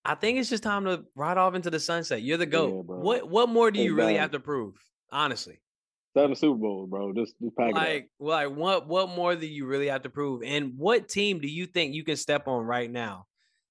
I 0.07 0.15
think 0.15 0.39
it's 0.39 0.49
just 0.49 0.63
time 0.63 0.87
to 0.87 1.05
ride 1.15 1.37
off 1.37 1.55
into 1.55 1.69
the 1.69 1.81
sunset. 1.81 2.23
You're 2.23 2.39
the 2.39 2.47
GOAT. 2.47 2.87
Yeah, 2.89 2.95
what 2.95 3.29
what 3.29 3.49
more 3.51 3.71
do 3.71 3.81
you 3.81 3.95
really 3.95 4.17
have 4.17 4.31
to 4.31 4.41
prove? 4.41 4.75
Honestly. 5.13 5.61
Seven 6.17 6.35
Super 6.35 6.59
Bowls, 6.59 6.89
bro. 6.89 7.13
Just, 7.13 7.35
just 7.43 7.55
pack 7.57 7.75
like, 7.75 7.89
it 7.89 8.03
up. 8.05 8.09
Like 8.19 8.57
what 8.57 8.89
what 8.89 9.11
more 9.11 9.37
do 9.37 9.47
you 9.47 9.67
really 9.67 9.89
have 9.89 10.05
to 10.05 10.11
prove? 10.11 10.43
And 10.43 10.79
what 10.79 11.11
team 11.11 11.41
do 11.41 11.49
you 11.49 11.67
think 11.67 11.95
you 11.95 12.05
can 12.05 12.17
step 12.17 12.49
on 12.49 12.65
right 12.65 12.91
now 12.91 13.27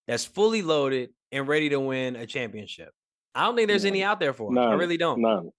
that's 0.07 0.25
fully 0.25 0.61
loaded 0.61 1.09
and 1.31 1.47
ready 1.47 1.69
to 1.69 1.79
win 1.79 2.15
a 2.15 2.27
championship? 2.27 2.91
I 3.33 3.45
don't 3.45 3.55
think 3.55 3.67
there's 3.67 3.83
none. 3.83 3.93
any 3.93 4.03
out 4.03 4.19
there 4.19 4.33
for 4.33 4.49
him. 4.49 4.55
None. 4.55 4.67
I 4.67 4.73
really 4.75 4.97
don't. 4.97 5.21
None. 5.21 5.49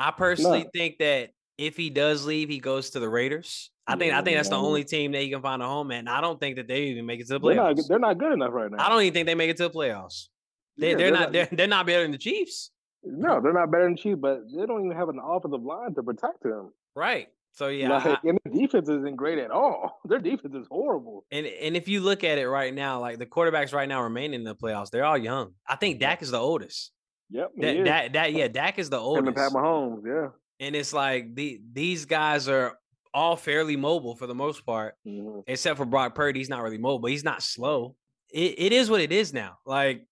I 0.00 0.10
personally 0.10 0.60
none. 0.60 0.70
think 0.74 0.98
that 0.98 1.30
if 1.56 1.76
he 1.76 1.90
does 1.90 2.24
leave, 2.24 2.48
he 2.48 2.60
goes 2.60 2.90
to 2.90 3.00
the 3.00 3.08
Raiders. 3.08 3.70
I 3.86 3.96
think 3.96 4.12
I 4.12 4.22
think 4.22 4.36
that's 4.36 4.50
the 4.50 4.56
only 4.56 4.84
mm. 4.84 4.88
team 4.88 5.12
that 5.12 5.22
he 5.22 5.30
can 5.30 5.40
find 5.40 5.62
a 5.62 5.66
home 5.66 5.90
at. 5.90 6.00
And 6.00 6.08
I 6.08 6.20
don't 6.20 6.38
think 6.38 6.56
that 6.56 6.68
they 6.68 6.82
even 6.84 7.06
make 7.06 7.20
it 7.20 7.26
to 7.28 7.34
the 7.34 7.40
playoffs. 7.40 7.54
They're 7.54 7.74
not, 7.74 7.88
they're 7.88 7.98
not 7.98 8.18
good 8.18 8.32
enough 8.32 8.52
right 8.52 8.70
now. 8.70 8.84
I 8.84 8.88
don't 8.90 9.00
even 9.02 9.14
think 9.14 9.26
they 9.26 9.34
make 9.34 9.50
it 9.50 9.56
to 9.56 9.64
the 9.64 9.70
playoffs. 9.70 10.28
They, 10.76 10.92
are 10.94 11.10
not, 11.10 11.20
not 11.20 11.32
they're, 11.32 11.48
they're 11.50 11.66
not 11.66 11.86
better 11.86 12.02
than 12.02 12.12
the 12.12 12.18
Chiefs. 12.18 12.70
No, 13.02 13.40
they're 13.40 13.52
not 13.52 13.70
better 13.70 13.84
than 13.84 13.96
Chiefs, 13.96 14.18
but 14.20 14.42
they 14.54 14.66
don't 14.66 14.84
even 14.84 14.96
have 14.96 15.08
an 15.08 15.18
offensive 15.22 15.62
line 15.62 15.94
to 15.94 16.02
protect 16.02 16.44
him. 16.44 16.70
Right. 16.94 17.28
So 17.52 17.68
yeah, 17.68 17.88
like, 17.88 18.06
I, 18.06 18.18
and 18.24 18.38
the 18.44 18.50
defense 18.50 18.88
isn't 18.88 19.16
great 19.16 19.38
at 19.38 19.50
all. 19.50 20.00
Their 20.04 20.20
defense 20.20 20.54
is 20.54 20.66
horrible. 20.70 21.24
And 21.32 21.46
and 21.46 21.76
if 21.76 21.88
you 21.88 22.00
look 22.00 22.22
at 22.22 22.38
it 22.38 22.48
right 22.48 22.72
now, 22.72 23.00
like 23.00 23.18
the 23.18 23.26
quarterbacks 23.26 23.72
right 23.72 23.88
now 23.88 24.02
remaining 24.02 24.34
in 24.34 24.44
the 24.44 24.54
playoffs, 24.54 24.90
they're 24.90 25.04
all 25.04 25.18
young. 25.18 25.54
I 25.66 25.74
think 25.74 25.98
Dak 25.98 26.22
is 26.22 26.30
the 26.30 26.38
oldest. 26.38 26.92
Yep. 27.30 27.52
That, 27.58 27.84
that 27.84 28.12
that 28.14 28.32
yeah, 28.32 28.48
Dak 28.48 28.78
is 28.78 28.90
the 28.90 28.98
oldest. 28.98 29.26
And 29.26 29.36
Pat 29.36 29.52
Mahomes, 29.52 30.02
yeah. 30.06 30.28
And 30.60 30.74
it's 30.74 30.92
like 30.92 31.34
the 31.34 31.60
these 31.72 32.04
guys 32.04 32.48
are 32.48 32.78
all 33.12 33.36
fairly 33.36 33.76
mobile 33.76 34.16
for 34.16 34.26
the 34.26 34.34
most 34.34 34.64
part, 34.64 34.94
mm-hmm. 35.06 35.40
except 35.46 35.76
for 35.76 35.84
Brock 35.84 36.14
Purdy. 36.14 36.40
He's 36.40 36.48
not 36.48 36.62
really 36.62 36.78
mobile. 36.78 37.08
He's 37.08 37.24
not 37.24 37.42
slow. 37.42 37.96
It, 38.30 38.54
it 38.58 38.72
is 38.72 38.90
what 38.90 39.00
it 39.00 39.12
is 39.12 39.32
now. 39.32 39.58
Like 39.66 40.06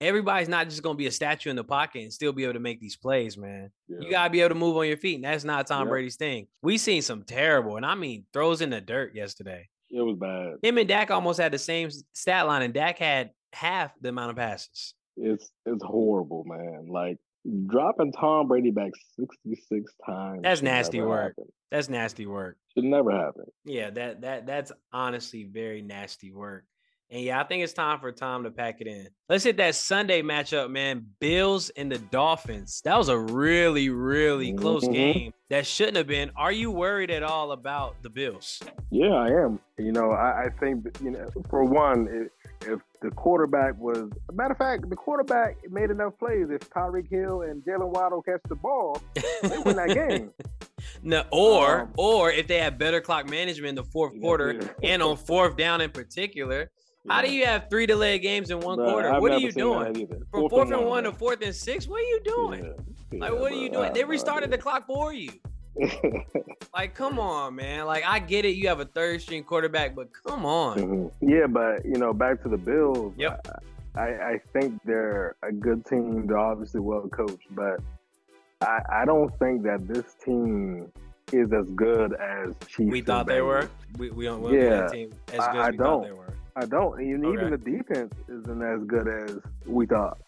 everybody's 0.00 0.48
not 0.48 0.68
just 0.68 0.82
gonna 0.82 0.96
be 0.96 1.06
a 1.06 1.12
statue 1.12 1.50
in 1.50 1.56
the 1.56 1.64
pocket 1.64 2.02
and 2.02 2.12
still 2.12 2.32
be 2.32 2.44
able 2.44 2.54
to 2.54 2.60
make 2.60 2.80
these 2.80 2.96
plays, 2.96 3.36
man. 3.36 3.70
Yeah. 3.88 3.98
You 4.00 4.10
gotta 4.10 4.30
be 4.30 4.40
able 4.40 4.50
to 4.50 4.54
move 4.54 4.76
on 4.76 4.86
your 4.86 4.96
feet, 4.96 5.16
and 5.16 5.24
that's 5.24 5.44
not 5.44 5.66
Tom. 5.66 5.88
Brady's 5.88 6.16
thing. 6.16 6.46
We 6.62 6.78
seen 6.78 7.02
some 7.02 7.22
terrible, 7.22 7.76
and 7.76 7.86
I 7.86 7.94
mean 7.94 8.24
throws 8.32 8.60
in 8.60 8.70
the 8.70 8.80
dirt 8.80 9.14
yesterday. 9.14 9.68
It 9.90 10.02
was 10.02 10.16
bad. 10.18 10.56
Him 10.62 10.78
and 10.78 10.88
Dak 10.88 11.10
almost 11.10 11.40
had 11.40 11.52
the 11.52 11.58
same 11.58 11.90
stat 12.12 12.46
line, 12.46 12.62
and 12.62 12.74
Dak 12.74 12.98
had 12.98 13.30
half 13.52 13.92
the 14.00 14.10
amount 14.10 14.30
of 14.30 14.36
passes. 14.36 14.94
It's 15.20 15.50
it's 15.66 15.84
horrible, 15.84 16.44
man. 16.44 16.86
Like 16.88 17.18
dropping 17.66 18.12
Tom 18.12 18.48
Brady 18.48 18.70
back 18.70 18.92
66 19.18 19.92
times. 20.04 20.40
That's 20.42 20.62
nasty 20.62 21.00
work. 21.00 21.34
Happen. 21.36 21.52
That's 21.70 21.88
nasty 21.88 22.26
work. 22.26 22.56
Should 22.74 22.84
never 22.84 23.10
happen. 23.10 23.44
Yeah, 23.64 23.90
that 23.90 24.22
that 24.22 24.46
that's 24.46 24.72
honestly 24.92 25.44
very 25.44 25.82
nasty 25.82 26.32
work. 26.32 26.64
And 27.10 27.22
yeah, 27.22 27.40
I 27.40 27.44
think 27.44 27.64
it's 27.64 27.72
time 27.72 28.00
for 28.00 28.12
Tom 28.12 28.44
to 28.44 28.50
pack 28.50 28.82
it 28.82 28.86
in. 28.86 29.08
Let's 29.30 29.42
hit 29.42 29.56
that 29.56 29.74
Sunday 29.74 30.20
matchup, 30.20 30.70
man. 30.70 31.06
Bills 31.20 31.70
and 31.70 31.90
the 31.90 31.96
Dolphins. 31.96 32.82
That 32.84 32.98
was 32.98 33.08
a 33.08 33.18
really, 33.18 33.88
really 33.88 34.52
close 34.52 34.84
mm-hmm. 34.84 34.92
game. 34.92 35.34
That 35.48 35.66
shouldn't 35.66 35.96
have 35.96 36.06
been. 36.06 36.30
Are 36.36 36.52
you 36.52 36.70
worried 36.70 37.10
at 37.10 37.22
all 37.22 37.52
about 37.52 37.96
the 38.02 38.10
Bills? 38.10 38.60
Yeah, 38.90 39.14
I 39.14 39.28
am. 39.28 39.58
You 39.78 39.92
know, 39.92 40.10
I, 40.10 40.44
I 40.44 40.48
think 40.60 40.84
you 41.02 41.12
know, 41.12 41.30
for 41.48 41.64
one, 41.64 42.08
it, 42.10 42.68
if 42.68 42.80
the 43.00 43.10
quarterback 43.10 43.76
was, 43.78 44.10
matter 44.32 44.52
of 44.52 44.58
fact, 44.58 44.88
the 44.88 44.96
quarterback 44.96 45.56
made 45.70 45.90
enough 45.90 46.18
plays. 46.18 46.46
If 46.50 46.68
Tyreek 46.70 47.08
Hill 47.10 47.42
and 47.42 47.62
Jaylen 47.62 47.90
Waddle 47.90 48.22
catch 48.22 48.40
the 48.48 48.56
ball, 48.56 49.00
they 49.14 49.58
win 49.58 49.76
that 49.76 49.94
game. 49.94 50.30
No, 51.02 51.24
or 51.32 51.80
um, 51.82 51.92
or 51.96 52.30
if 52.30 52.46
they 52.46 52.58
have 52.60 52.78
better 52.78 53.00
clock 53.00 53.28
management 53.28 53.70
in 53.70 53.74
the 53.74 53.82
fourth 53.82 54.12
quarter 54.20 54.60
and 54.80 55.02
on 55.02 55.16
fourth 55.16 55.56
down 55.56 55.80
in 55.80 55.90
particular, 55.90 56.70
how 57.08 57.20
do 57.20 57.32
you 57.32 57.46
have 57.46 57.68
three 57.68 57.84
delayed 57.84 58.22
games 58.22 58.50
in 58.50 58.60
one 58.60 58.76
Bro, 58.76 58.92
quarter? 58.92 59.12
I've 59.12 59.20
what 59.20 59.32
are 59.32 59.38
you 59.38 59.50
doing? 59.50 60.06
From 60.30 60.48
fourth, 60.48 60.70
and 60.70 60.78
one, 60.78 60.86
one 60.86 61.04
to 61.04 61.12
fourth 61.12 61.42
and 61.42 61.54
six, 61.54 61.88
what 61.88 62.00
are 62.00 62.06
you 62.06 62.20
doing? 62.24 62.64
Yeah. 62.64 62.70
Yeah, 63.10 63.18
like, 63.20 63.40
what 63.40 63.52
are 63.52 63.56
you 63.56 63.70
doing? 63.70 63.92
They 63.92 64.04
restarted 64.04 64.50
the 64.50 64.58
clock 64.58 64.86
for 64.86 65.12
you. 65.12 65.30
Like, 66.74 66.94
come 66.94 67.18
on, 67.18 67.54
man. 67.54 67.86
Like, 67.86 68.04
I 68.04 68.18
get 68.18 68.44
it. 68.44 68.56
You 68.56 68.68
have 68.68 68.80
a 68.80 68.84
third 68.84 69.22
string 69.22 69.44
quarterback, 69.44 69.94
but 69.94 70.08
come 70.12 70.44
on. 70.44 70.78
Mm-hmm. 70.78 71.28
Yeah, 71.28 71.46
but 71.46 71.84
you 71.84 71.98
know, 71.98 72.12
back 72.12 72.42
to 72.42 72.48
the 72.48 72.58
Bills. 72.58 73.14
Yep. 73.16 73.46
I, 73.94 74.00
I 74.00 74.40
think 74.52 74.80
they're 74.84 75.36
a 75.42 75.52
good 75.52 75.84
team. 75.86 76.26
They're 76.26 76.38
obviously 76.38 76.80
well 76.80 77.08
coached, 77.08 77.48
but 77.50 77.80
I, 78.60 78.80
I 78.92 79.04
don't 79.04 79.36
think 79.38 79.62
that 79.64 79.88
this 79.88 80.14
team 80.24 80.90
is 81.32 81.52
as 81.52 81.68
good 81.74 82.14
as 82.14 82.54
Chiefs. 82.66 82.90
We 82.90 83.00
thought 83.00 83.26
they 83.26 83.40
were. 83.40 83.68
We 83.96 84.10
we 84.10 84.24
don't. 84.24 84.52
Yeah, 84.52 84.88
team 84.88 85.12
as 85.28 85.38
good 85.38 85.40
I, 85.40 85.48
as 85.48 85.54
we 85.54 85.60
I 85.60 85.70
don't. 85.70 86.02
they 86.02 86.12
were. 86.12 86.34
I 86.56 86.66
don't. 86.66 87.00
And 87.00 87.24
okay. 87.24 87.34
even 87.34 87.50
the 87.50 87.58
defense 87.58 88.12
isn't 88.28 88.62
as 88.62 88.84
good 88.86 89.08
as 89.08 89.38
we 89.66 89.86
thought. 89.86 90.18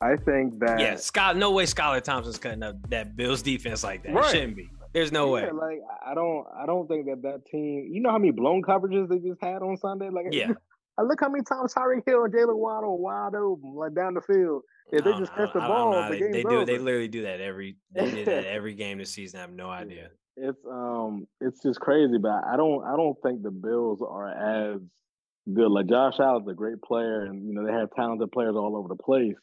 I 0.00 0.16
think 0.16 0.58
that 0.58 0.78
yeah, 0.78 0.96
Scott. 0.96 1.36
No 1.36 1.52
way, 1.52 1.64
Skylar 1.64 2.02
Thompson's 2.02 2.38
cutting 2.38 2.62
up 2.62 2.76
that 2.90 3.16
Bills 3.16 3.40
defense 3.40 3.82
like 3.82 4.02
that. 4.02 4.12
Right. 4.12 4.26
It 4.26 4.30
shouldn't 4.30 4.56
be. 4.56 4.70
There's 4.94 5.10
no 5.10 5.26
yeah, 5.36 5.46
way. 5.46 5.50
Like 5.50 5.80
I 6.06 6.14
don't. 6.14 6.46
I 6.56 6.66
don't 6.66 6.86
think 6.86 7.06
that 7.06 7.22
that 7.22 7.44
team. 7.46 7.90
You 7.92 8.00
know 8.00 8.10
how 8.10 8.18
many 8.18 8.30
blown 8.30 8.62
coverages 8.62 9.08
they 9.08 9.18
just 9.18 9.42
had 9.42 9.60
on 9.60 9.76
Sunday? 9.76 10.08
Like 10.08 10.26
yeah. 10.30 10.52
I 10.98 11.02
look 11.02 11.18
how 11.20 11.28
many 11.28 11.42
times 11.42 11.74
Tyreek 11.74 12.02
Hill 12.06 12.22
and 12.22 12.32
Jaylen 12.32 12.56
Waddle 12.56 12.98
wide 12.98 13.34
open, 13.34 13.74
like 13.74 13.94
down 13.96 14.14
the 14.14 14.20
field. 14.20 14.62
If 14.92 15.02
they 15.02 15.12
just 15.14 15.34
catch 15.34 15.52
the 15.52 15.58
ball, 15.58 16.08
the 16.08 16.16
they, 16.16 16.30
they 16.30 16.42
do. 16.42 16.48
Over. 16.48 16.64
They 16.64 16.78
literally 16.78 17.08
do 17.08 17.22
that 17.22 17.40
every. 17.40 17.76
They 17.92 18.08
did 18.08 18.28
that 18.28 18.46
every 18.46 18.74
game 18.74 18.98
this 18.98 19.10
season. 19.10 19.40
I 19.40 19.42
have 19.42 19.52
no 19.52 19.68
idea. 19.68 20.10
It's 20.36 20.64
um, 20.70 21.26
it's 21.40 21.60
just 21.60 21.80
crazy, 21.80 22.18
but 22.18 22.30
I 22.30 22.56
don't. 22.56 22.84
I 22.84 22.96
don't 22.96 23.16
think 23.24 23.42
the 23.42 23.50
Bills 23.50 24.00
are 24.08 24.28
as 24.28 24.80
good. 25.52 25.70
Like 25.72 25.88
Josh 25.88 26.20
Allen's 26.20 26.46
a 26.48 26.54
great 26.54 26.80
player, 26.82 27.24
and 27.24 27.44
you 27.44 27.54
know 27.54 27.66
they 27.66 27.72
have 27.72 27.88
talented 27.96 28.30
players 28.30 28.54
all 28.54 28.76
over 28.76 28.86
the 28.86 29.02
place. 29.02 29.34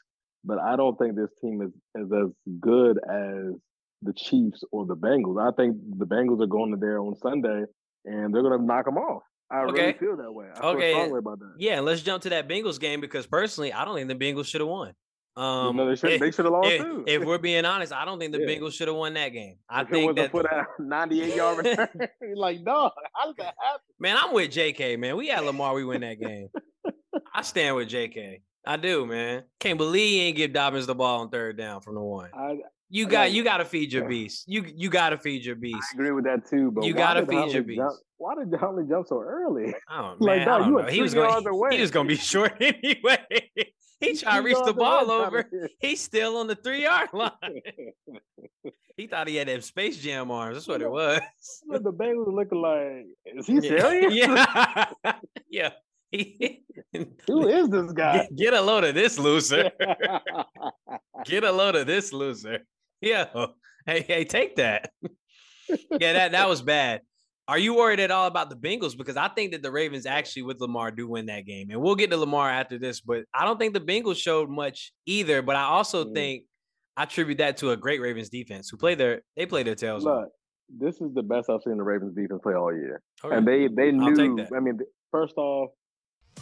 But 0.46 0.60
I 0.60 0.77
don't 0.77 0.98
think 0.98 1.15
this 1.15 1.29
team 1.41 1.62
is, 1.62 1.72
is 2.01 2.12
as 2.12 2.31
good 2.62 2.98
as 2.98 3.55
the 4.01 4.13
Chiefs 4.13 4.63
or 4.72 4.86
the 4.86 4.96
Bengals. 4.96 5.41
I 5.41 5.55
think 5.55 5.77
the 5.98 6.05
Bengals 6.05 6.41
are 6.41 6.48
going 6.48 6.72
to 6.72 6.77
there 6.77 7.00
on 7.00 7.15
Sunday, 7.15 7.65
and 8.05 8.34
they're 8.34 8.41
going 8.41 8.60
to 8.60 8.65
knock 8.65 8.86
them 8.86 8.98
off. 8.98 9.24
I 9.51 9.63
okay. 9.63 9.81
really 9.81 9.93
feel 9.93 10.17
that 10.17 10.31
way. 10.31 10.48
I 10.55 10.67
okay. 10.67 10.91
feel 10.91 11.00
strongly 11.00 11.20
about 11.20 11.39
that. 11.39 11.53
Yeah, 11.58 11.81
let's 11.81 12.01
jump 12.01 12.24
to 12.24 12.29
that 12.29 12.48
Bengals 12.48 12.79
game 12.79 13.01
because 13.01 13.27
personally, 13.27 13.74
I 13.74 13.84
don't 13.84 13.96
think 13.96 14.08
the 14.08 14.15
Bengals 14.15 14.46
should 14.46 14.62
have 14.62 14.70
won. 14.70 14.93
Um, 15.36 15.77
no, 15.77 15.88
they 15.88 15.96
should. 15.96 16.20
They 16.20 16.31
should 16.31 16.46
have 16.46 16.51
lost 16.51 16.70
if, 16.70 16.81
too. 16.81 17.03
If 17.08 17.24
we're 17.24 17.38
being 17.39 17.63
honest, 17.63 17.93
I 17.93 18.03
don't 18.03 18.20
think 18.20 18.34
the 18.34 18.41
yeah. 18.41 18.48
Bengals 18.48 18.74
should 18.74 18.88
have 18.88 18.98
won 18.98 19.13
that 19.13 19.29
game. 19.29 19.55
I 19.70 19.81
if 19.81 19.89
think 19.89 20.15
that 20.17 20.31
put 20.31 20.51
out 20.51 20.67
ninety-eight 20.79 21.36
yard 21.36 21.65
return. 21.65 21.89
like, 22.36 22.62
no, 22.62 22.91
how 23.13 23.27
did 23.27 23.38
that 23.38 23.55
happen? 23.58 23.81
Man, 24.00 24.17
I'm 24.20 24.34
with 24.34 24.51
J.K. 24.51 24.98
Man, 24.98 25.15
we 25.15 25.27
had 25.27 25.43
Lamar. 25.43 25.74
We 25.74 25.86
win 25.86 26.01
that 26.01 26.20
game. 26.20 26.50
I 27.34 27.41
stand 27.43 27.77
with 27.77 27.88
J.K. 27.88 28.41
I 28.65 28.77
do, 28.77 29.05
man. 29.05 29.43
Can't 29.60 29.77
believe 29.77 30.10
he 30.10 30.22
ain't 30.22 30.38
give 30.38 30.53
Dobbins 30.53 30.86
the 30.86 30.96
ball 30.96 31.22
on 31.22 31.29
third 31.29 31.58
down 31.58 31.81
from 31.81 31.96
the 31.96 32.01
one. 32.01 32.29
I, 32.34 32.58
you 32.91 33.07
got 33.07 33.31
you 33.31 33.43
got 33.43 33.57
to 33.57 33.65
feed 33.65 33.93
your 33.93 34.07
beast. 34.07 34.43
You 34.48 34.65
you 34.75 34.89
got 34.89 35.12
to 35.12 35.17
feed 35.17 35.45
your 35.45 35.55
beast. 35.55 35.77
I 35.93 35.95
agree 35.95 36.12
with 36.12 36.25
that 36.25 36.45
too. 36.45 36.71
But 36.71 36.83
you 36.83 36.93
got 36.93 37.13
to 37.13 37.25
feed 37.25 37.53
your 37.53 37.63
beast. 37.63 37.79
Jump, 37.79 37.93
why 38.17 38.36
did 38.36 38.53
Huntley 38.60 38.83
jump 38.88 39.07
so 39.07 39.21
early? 39.21 39.74
Oh 39.89 40.15
man, 40.19 40.45
like, 40.45 40.45
no, 40.45 40.79
you 40.79 40.86
he 40.88 41.01
was 41.01 41.13
going. 41.13 41.31
He, 41.71 41.77
he 41.77 41.81
was 41.81 41.91
going 41.91 42.07
to 42.07 42.13
be 42.13 42.17
short 42.21 42.57
anyway. 42.60 43.51
He 44.01 44.15
tried 44.17 44.39
to 44.39 44.43
reach 44.43 44.57
the 44.65 44.74
ball 44.74 45.10
over. 45.10 45.50
He's 45.79 46.01
still 46.01 46.38
on 46.38 46.48
the 46.48 46.55
three 46.55 46.83
yard 46.83 47.10
line. 47.13 47.31
he 48.98 49.07
thought 49.07 49.27
he 49.27 49.38
had 49.38 49.48
them 49.48 49.62
Space 49.62 49.98
Jam 49.98 50.29
arms. 50.29 50.57
That's 50.57 50.67
what 50.67 50.81
it 50.81 50.91
was. 50.91 51.21
What 51.65 51.83
the 51.83 51.93
Bengals 51.93 52.33
looking 52.33 52.62
like, 52.62 53.05
is 53.25 53.48
he 53.48 53.62
serious? 53.62 54.13
Yeah. 54.13 55.13
yeah. 55.50 55.69
Who 57.27 57.48
is 57.48 57.69
this 57.69 57.91
guy? 57.93 58.17
Get, 58.17 58.36
get, 58.36 58.53
a 58.53 58.62
load 58.62 58.83
of 58.83 58.95
this 58.95 59.17
loser. 59.17 59.71
get 61.25 61.43
a 61.43 61.51
load 61.51 61.75
of 61.75 61.88
this 61.88 62.12
loser. 62.12 62.65
Yeah. 63.08 63.48
Hey, 63.86 64.01
hey, 64.01 64.25
take 64.25 64.58
that. 64.58 64.91
yeah, 66.00 66.13
that 66.13 66.34
that 66.34 66.48
was 66.48 66.62
bad. 66.62 67.01
Are 67.48 67.58
you 67.58 67.74
worried 67.74 68.00
at 68.00 68.12
all 68.12 68.27
about 68.27 68.50
the 68.50 68.55
Bengals? 68.55 68.96
Because 68.96 69.17
I 69.17 69.27
think 69.27 69.53
that 69.53 69.63
the 69.63 69.72
Ravens 69.72 70.05
actually 70.05 70.43
with 70.43 70.62
Lamar 70.62 70.91
do 70.91 71.08
win 71.08 71.25
that 71.25 71.46
game. 71.46 71.72
And 71.72 71.81
we'll 71.81 71.96
get 71.96 72.12
to 72.12 72.17
Lamar 72.17 72.50
after 72.50 72.77
this, 72.77 73.01
but 73.01 73.24
I 73.34 73.43
don't 73.43 73.58
think 73.58 73.74
the 73.74 73.81
Bengals 73.81 74.17
showed 74.17 74.50
much 74.50 74.93
either. 75.08 75.41
But 75.41 75.55
I 75.55 75.63
also 75.63 76.05
mm. 76.05 76.13
think 76.13 76.43
I 76.96 77.03
attribute 77.03 77.39
that 77.39 77.58
to 77.58 77.72
a 77.72 77.77
great 77.77 78.01
Ravens 78.01 78.29
defense 78.29 78.70
who 78.70 78.77
play 78.77 78.96
their 78.96 79.22
they 79.36 79.46
play 79.48 79.63
their 79.63 79.75
tails 79.75 80.03
Look, 80.03 80.13
off. 80.13 80.29
This 80.70 81.01
is 81.01 81.13
the 81.13 81.24
best 81.24 81.50
I've 81.50 81.62
seen 81.63 81.77
the 81.77 81.84
Ravens 81.84 82.15
defense 82.15 82.39
play 82.43 82.53
all 82.53 82.74
year. 82.74 83.01
Okay. 83.25 83.36
And 83.36 83.48
they 83.48 83.67
they 83.67 83.91
knew 83.91 84.46
I 84.55 84.60
mean 84.60 84.77
first 85.12 85.34
off, 85.38 85.72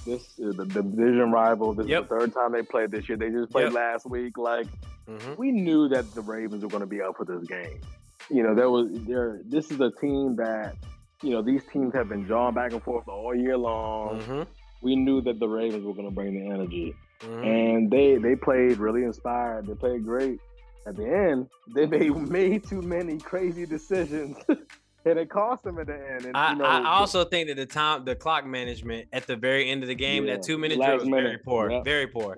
this 0.05 0.21
is 0.39 0.55
the, 0.55 0.65
the 0.65 0.81
division 0.81 1.31
rival. 1.31 1.73
This 1.73 1.87
yep. 1.87 2.03
is 2.03 2.09
the 2.09 2.15
third 2.15 2.33
time 2.33 2.51
they 2.51 2.63
played 2.63 2.91
this 2.91 3.07
year. 3.09 3.17
They 3.17 3.29
just 3.29 3.51
played 3.51 3.65
yep. 3.65 3.73
last 3.73 4.09
week. 4.09 4.37
Like 4.37 4.67
mm-hmm. 5.07 5.35
we 5.37 5.51
knew 5.51 5.89
that 5.89 6.13
the 6.13 6.21
Ravens 6.21 6.63
were 6.63 6.69
going 6.69 6.81
to 6.81 6.87
be 6.87 7.01
up 7.01 7.17
for 7.17 7.25
this 7.25 7.45
game. 7.47 7.81
You 8.29 8.43
know, 8.43 8.55
there 8.55 8.69
was 8.69 8.87
there. 9.05 9.41
This 9.45 9.71
is 9.71 9.79
a 9.79 9.91
team 9.91 10.35
that 10.37 10.75
you 11.23 11.31
know 11.31 11.41
these 11.41 11.63
teams 11.71 11.93
have 11.93 12.09
been 12.09 12.23
drawn 12.23 12.53
back 12.53 12.71
and 12.71 12.83
forth 12.83 13.07
all 13.07 13.35
year 13.35 13.57
long. 13.57 14.21
Mm-hmm. 14.21 14.43
We 14.81 14.95
knew 14.95 15.21
that 15.21 15.39
the 15.39 15.47
Ravens 15.47 15.83
were 15.83 15.93
going 15.93 16.07
to 16.07 16.13
bring 16.13 16.39
the 16.39 16.53
energy, 16.53 16.95
mm-hmm. 17.21 17.43
and 17.43 17.91
they 17.91 18.17
they 18.17 18.35
played 18.35 18.77
really 18.77 19.03
inspired. 19.03 19.67
They 19.67 19.75
played 19.75 20.03
great. 20.03 20.39
At 20.87 20.95
the 20.95 21.05
end, 21.05 21.49
they 21.75 21.85
made 21.85 22.15
made 22.29 22.63
too 22.67 22.81
many 22.81 23.17
crazy 23.17 23.65
decisions 23.65 24.37
and 25.05 25.19
it 25.19 25.29
cost 25.29 25.63
them 25.63 25.79
at 25.79 25.87
the 25.87 25.93
end. 25.93 26.25
And, 26.25 26.37
I, 26.37 26.51
you 26.51 26.57
know, 26.57 26.65
I 26.65 26.87
also 26.87 27.23
think 27.23 27.47
that 27.47 27.57
the 27.57 27.65
time, 27.65 28.05
the 28.05 28.15
clock 28.15 28.45
management 28.45 29.07
at 29.13 29.27
the 29.27 29.35
very 29.35 29.69
end 29.69 29.83
of 29.83 29.89
the 29.89 29.95
game, 29.95 30.25
yeah, 30.25 30.35
that 30.35 30.43
two 30.43 30.57
minute 30.57 30.77
drill 30.77 30.97
was 30.97 31.05
minute. 31.05 31.23
very 31.23 31.37
poor, 31.39 31.83
very 31.83 32.07
poor. 32.07 32.35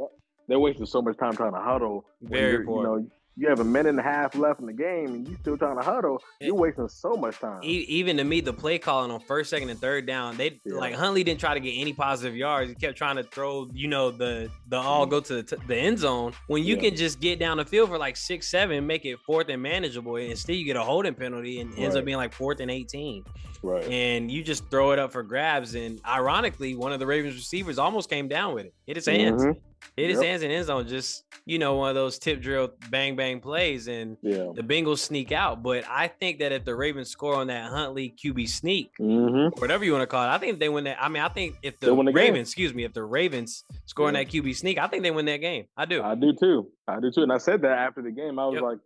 They 0.48 0.56
wasted 0.56 0.88
so 0.88 1.01
much 1.01 1.18
time 1.18 1.36
trying 1.36 1.53
to 1.53 1.60
huddle. 1.60 2.06
Very 2.22 2.65
poor. 2.65 2.84
You 2.84 3.03
know, 3.03 3.08
you 3.41 3.50
have 3.50 3.60
a 3.60 3.63
minute 3.63 3.89
and 3.89 4.00
a 4.00 4.03
half 4.03 4.36
left 4.36 4.60
in 4.60 4.67
the 4.67 4.74
game 4.74 5.07
and 5.07 5.27
you 5.27 5.36
still 5.41 5.57
trying 5.57 5.75
to 5.75 5.81
huddle, 5.81 6.21
eh, 6.39 6.45
you're 6.45 6.55
wasting 6.55 6.88
so 6.88 7.15
much 7.15 7.39
time. 7.39 7.60
Even 7.63 8.17
to 8.17 8.24
me, 8.24 8.39
the 8.39 8.53
play 8.53 8.77
calling 8.77 9.10
on 9.10 9.19
first, 9.19 9.50
second, 9.50 9.69
and 9.69 9.81
third 9.81 10.05
down, 10.05 10.38
they 10.38 10.62
yeah. 10.63 10.75
like 10.75 10.93
Huntley 10.93 11.24
didn't 11.24 11.39
try 11.39 11.55
to 11.55 11.60
get 11.60 11.71
any 11.71 11.91
positive 11.91 12.36
yards. 12.36 12.69
He 12.69 12.75
kept 12.75 13.00
trying 13.00 13.15
to 13.15 13.24
throw, 13.24 13.67
you 13.74 13.88
know, 13.88 14.12
the 14.12 14.51
the 14.67 14.77
all 14.77 15.07
go 15.07 15.19
to 15.21 15.41
the, 15.41 15.57
the 15.67 15.75
end 15.75 15.98
zone 15.98 16.33
when 16.45 16.63
you 16.63 16.75
yeah. 16.75 16.81
can 16.83 16.95
just 16.95 17.19
get 17.19 17.39
down 17.39 17.57
the 17.57 17.65
field 17.65 17.89
for 17.89 17.98
like 17.98 18.15
six, 18.15 18.48
seven, 18.48 18.86
make 18.86 19.05
it 19.05 19.17
fourth 19.25 19.50
and 19.50 19.62
manageable. 19.62 20.17
and 20.17 20.38
still 20.38 20.55
you 20.55 20.63
get 20.63 20.75
a 20.75 20.83
holding 20.83 21.15
penalty 21.15 21.62
and 21.62 21.71
right. 21.71 21.79
ends 21.79 21.95
up 21.95 22.05
being 22.05 22.17
like 22.17 22.33
fourth 22.33 22.60
and 22.60 22.69
eighteen. 22.69 23.25
Right. 23.63 23.84
And 23.88 24.32
you 24.32 24.44
just 24.44 24.70
throw 24.70 24.91
it 24.91 25.00
up 25.00 25.12
for 25.12 25.24
grabs. 25.24 25.75
And 25.75 26.00
ironically, 26.06 26.75
one 26.75 26.94
of 26.94 27.00
the 27.00 27.06
Ravens 27.06 27.36
receivers 27.36 27.77
almost 27.77 28.10
came 28.10 28.27
down 28.27 28.53
with 28.53 28.65
it. 28.65 28.74
Hit 28.86 28.96
his 28.96 29.06
hands. 29.06 29.44
Mm-hmm. 29.44 29.60
Hit 29.98 30.10
his 30.10 30.20
yep. 30.20 30.25
hands 30.25 30.44
in 30.44 30.51
end 30.51 30.65
zone, 30.65 30.88
just 30.88 31.25
you 31.46 31.60
know, 31.60 31.75
one 31.75 31.89
of 31.89 31.96
those 31.96 32.20
tip 32.20 32.39
drill 32.39 32.72
bang 32.89 33.15
bang 33.15 33.39
plays, 33.39 33.88
and 33.88 34.15
yeah. 34.22 34.48
the 34.53 34.62
Bengals 34.62 35.00
sneak 35.00 35.32
out. 35.32 35.63
But 35.63 35.84
I 35.89 36.08
think 36.08 36.39
that 36.39 36.51
if 36.51 36.63
the 36.63 36.75
Ravens 36.75 37.10
score 37.10 37.36
on 37.36 37.48
that 37.48 37.70
Huntley 37.70 38.13
QB 38.24 38.48
sneak, 38.48 38.91
mm-hmm. 39.00 39.60
whatever 39.60 39.84
you 39.84 39.91
want 39.91 40.03
to 40.03 40.08
call 40.08 40.24
it, 40.24 40.30
I 40.30 40.38
think 40.38 40.60
they 40.60 40.70
win 40.70 40.86
that. 40.86 41.01
I 41.01 41.10
mean, 41.10 41.24
I 41.24 41.30
think 41.30 41.56
if 41.62 41.80
the, 41.80 41.94
Ravens, 41.94 42.15
game. 42.15 42.36
excuse 42.36 42.74
me, 42.74 42.84
if 42.84 42.94
the 42.94 43.03
Ravens 43.03 43.63
score 43.86 44.08
on 44.08 44.13
that 44.13 44.27
QB 44.30 44.56
sneak, 44.56 44.77
I 44.77 44.88
think 44.88 45.03
they 45.03 45.12
win 45.12 45.25
that 45.25 45.41
game. 45.41 45.65
I 45.75 45.86
do. 45.86 46.01
I 46.01 46.15
do 46.15 46.34
too. 46.34 46.70
I 46.88 47.00
do 47.00 47.12
too. 47.12 47.24
And 47.24 47.34
I 47.34 47.38
said 47.38 47.62
that 47.63 47.77
after 47.77 48.01
the 48.01 48.12
game. 48.12 48.39
I 48.39 48.46
was 48.46 48.56
yep. 48.56 48.63
like, 48.63 48.77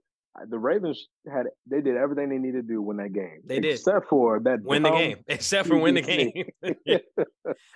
the 0.50 0.60
Ravens 0.60 1.08
had 1.32 1.46
they 1.70 1.82
did 1.82 1.96
everything 1.96 2.30
they 2.30 2.38
needed 2.38 2.68
to 2.68 2.74
do 2.74 2.82
win 2.82 2.98
that 2.98 3.14
game. 3.14 3.42
They 3.46 3.60
did, 3.60 3.74
except 3.74 4.10
for 4.10 4.40
that 4.42 4.62
win 4.62 4.84
the 4.84 4.92
game. 4.92 5.18
Except 5.28 5.68
for 5.68 5.78
win 5.78 5.96
the 5.96 6.02
game. 6.02 6.50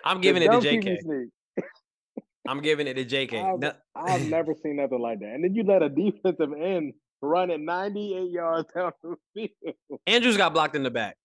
I'm 0.05 0.21
giving 0.21 0.43
it 0.43 0.47
to 0.47 0.59
JK. 0.59 1.27
I'm 2.47 2.61
giving 2.61 2.87
it 2.87 2.95
to 2.95 3.05
JK. 3.05 3.53
I've, 3.53 3.59
no. 3.59 3.73
I've 3.95 4.27
never 4.29 4.53
seen 4.55 4.77
nothing 4.77 4.99
like 4.99 5.19
that. 5.19 5.29
And 5.29 5.43
then 5.43 5.53
you 5.53 5.63
let 5.63 5.83
a 5.83 5.89
defensive 5.89 6.51
end 6.53 6.93
run 7.21 7.51
at 7.51 7.59
98 7.59 8.31
yards 8.31 8.67
down 8.73 8.91
the 9.03 9.15
field. 9.33 9.75
Andrews 10.07 10.37
got 10.37 10.53
blocked 10.53 10.75
in 10.75 10.83
the 10.83 10.89
back. 10.89 11.15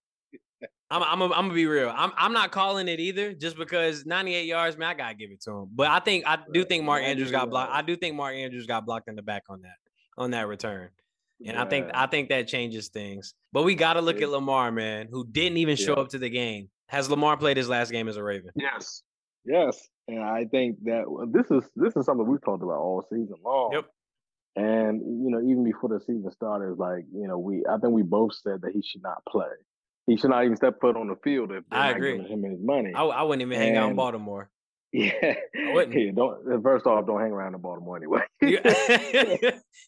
I'm, 0.91 1.03
I'm, 1.03 1.23
I'm 1.23 1.31
gonna 1.31 1.55
be 1.55 1.67
real. 1.67 1.93
I'm, 1.95 2.13
I'm 2.17 2.33
not 2.33 2.53
calling 2.53 2.89
it 2.89 3.01
either, 3.01 3.33
just 3.33 3.57
because 3.57 4.07
98 4.07 4.45
yards, 4.45 4.77
man, 4.77 4.89
I 4.89 4.95
gotta 4.95 5.15
give 5.15 5.31
it 5.31 5.41
to 5.43 5.51
him. 5.51 5.69
But 5.75 5.89
I 5.89 5.99
think 5.99 6.25
I 6.27 6.39
do 6.53 6.65
think 6.65 6.85
Mark 6.85 7.03
Andrews 7.03 7.31
got 7.31 7.51
blocked. 7.51 7.73
I 7.73 7.83
do 7.83 7.97
think 7.97 8.15
Mark 8.15 8.35
Andrews 8.35 8.67
got 8.67 8.85
blocked 8.87 9.09
in 9.09 9.17
the 9.17 9.23
back 9.23 9.45
on 9.49 9.63
that 9.63 9.77
on 10.17 10.31
that 10.33 10.47
return. 10.47 10.91
And 11.47 11.55
yeah. 11.55 11.63
I 11.63 11.69
think 11.69 11.91
I 11.93 12.07
think 12.07 12.31
that 12.31 12.49
changes 12.49 12.89
things. 12.89 13.35
But 13.53 13.65
we 13.65 13.75
got 13.75 13.95
to 13.95 14.01
look 14.01 14.23
at 14.23 14.31
Lamar, 14.31 14.73
man, 14.73 15.09
who 15.11 15.27
didn't 15.27 15.59
even 15.59 15.77
show 15.77 15.95
yeah. 15.97 16.03
up 16.03 16.09
to 16.11 16.19
the 16.19 16.31
game. 16.31 16.69
Has 16.89 17.11
Lamar 17.11 17.37
played 17.37 17.57
his 17.57 17.69
last 17.69 17.93
game 17.93 18.09
as 18.09 18.17
a 18.17 18.23
Raven? 18.23 18.51
Yes. 18.57 19.03
Yes. 19.45 19.89
And 20.09 20.23
I 20.23 20.47
think 20.47 20.79
that 20.85 21.05
this 21.33 21.51
is 21.51 21.69
this 21.77 21.95
is 21.97 22.07
something 22.07 22.27
we've 22.27 22.45
talked 22.45 22.63
about 22.63 22.79
all 22.79 23.07
season 23.11 23.37
long. 23.45 23.73
Yep. 23.73 23.85
And 24.57 25.01
you 25.01 25.31
know, 25.31 25.41
even 25.41 25.65
before 25.65 25.91
the 25.91 26.01
season 26.01 26.31
started, 26.31 26.79
like 26.79 27.05
you 27.13 27.29
know, 27.29 27.39
we 27.39 27.63
I 27.69 27.79
think 27.79 27.93
we 27.93 28.03
both 28.03 28.35
said 28.35 28.63
that 28.63 28.73
he 28.73 28.83
should 28.83 29.03
not 29.03 29.23
play. 29.29 29.47
He 30.07 30.17
should 30.17 30.31
not 30.31 30.45
even 30.45 30.57
step 30.57 30.81
foot 30.81 30.97
on 30.97 31.09
the 31.09 31.17
field 31.25 31.51
if 31.51 31.65
they're 31.71 31.79
I 31.79 31.89
not 31.89 31.97
agree. 31.97 32.17
giving 32.17 32.27
him 32.31 32.45
and 32.45 32.53
his 32.53 32.63
money. 32.63 32.93
I, 32.95 33.03
I 33.03 33.23
wouldn't 33.23 33.43
even 33.43 33.55
and, 33.55 33.63
hang 33.63 33.77
out 33.77 33.91
in 33.91 33.97
Baltimore. 33.97 34.51
Yeah. 34.95 35.35
Yeah, 35.55 36.11
don't. 36.15 36.63
First 36.63 36.87
off, 36.87 37.05
don't 37.05 37.21
hang 37.21 37.33
around 37.33 37.55
in 37.55 37.61
Baltimore 37.61 37.97
anyway. 37.97 38.21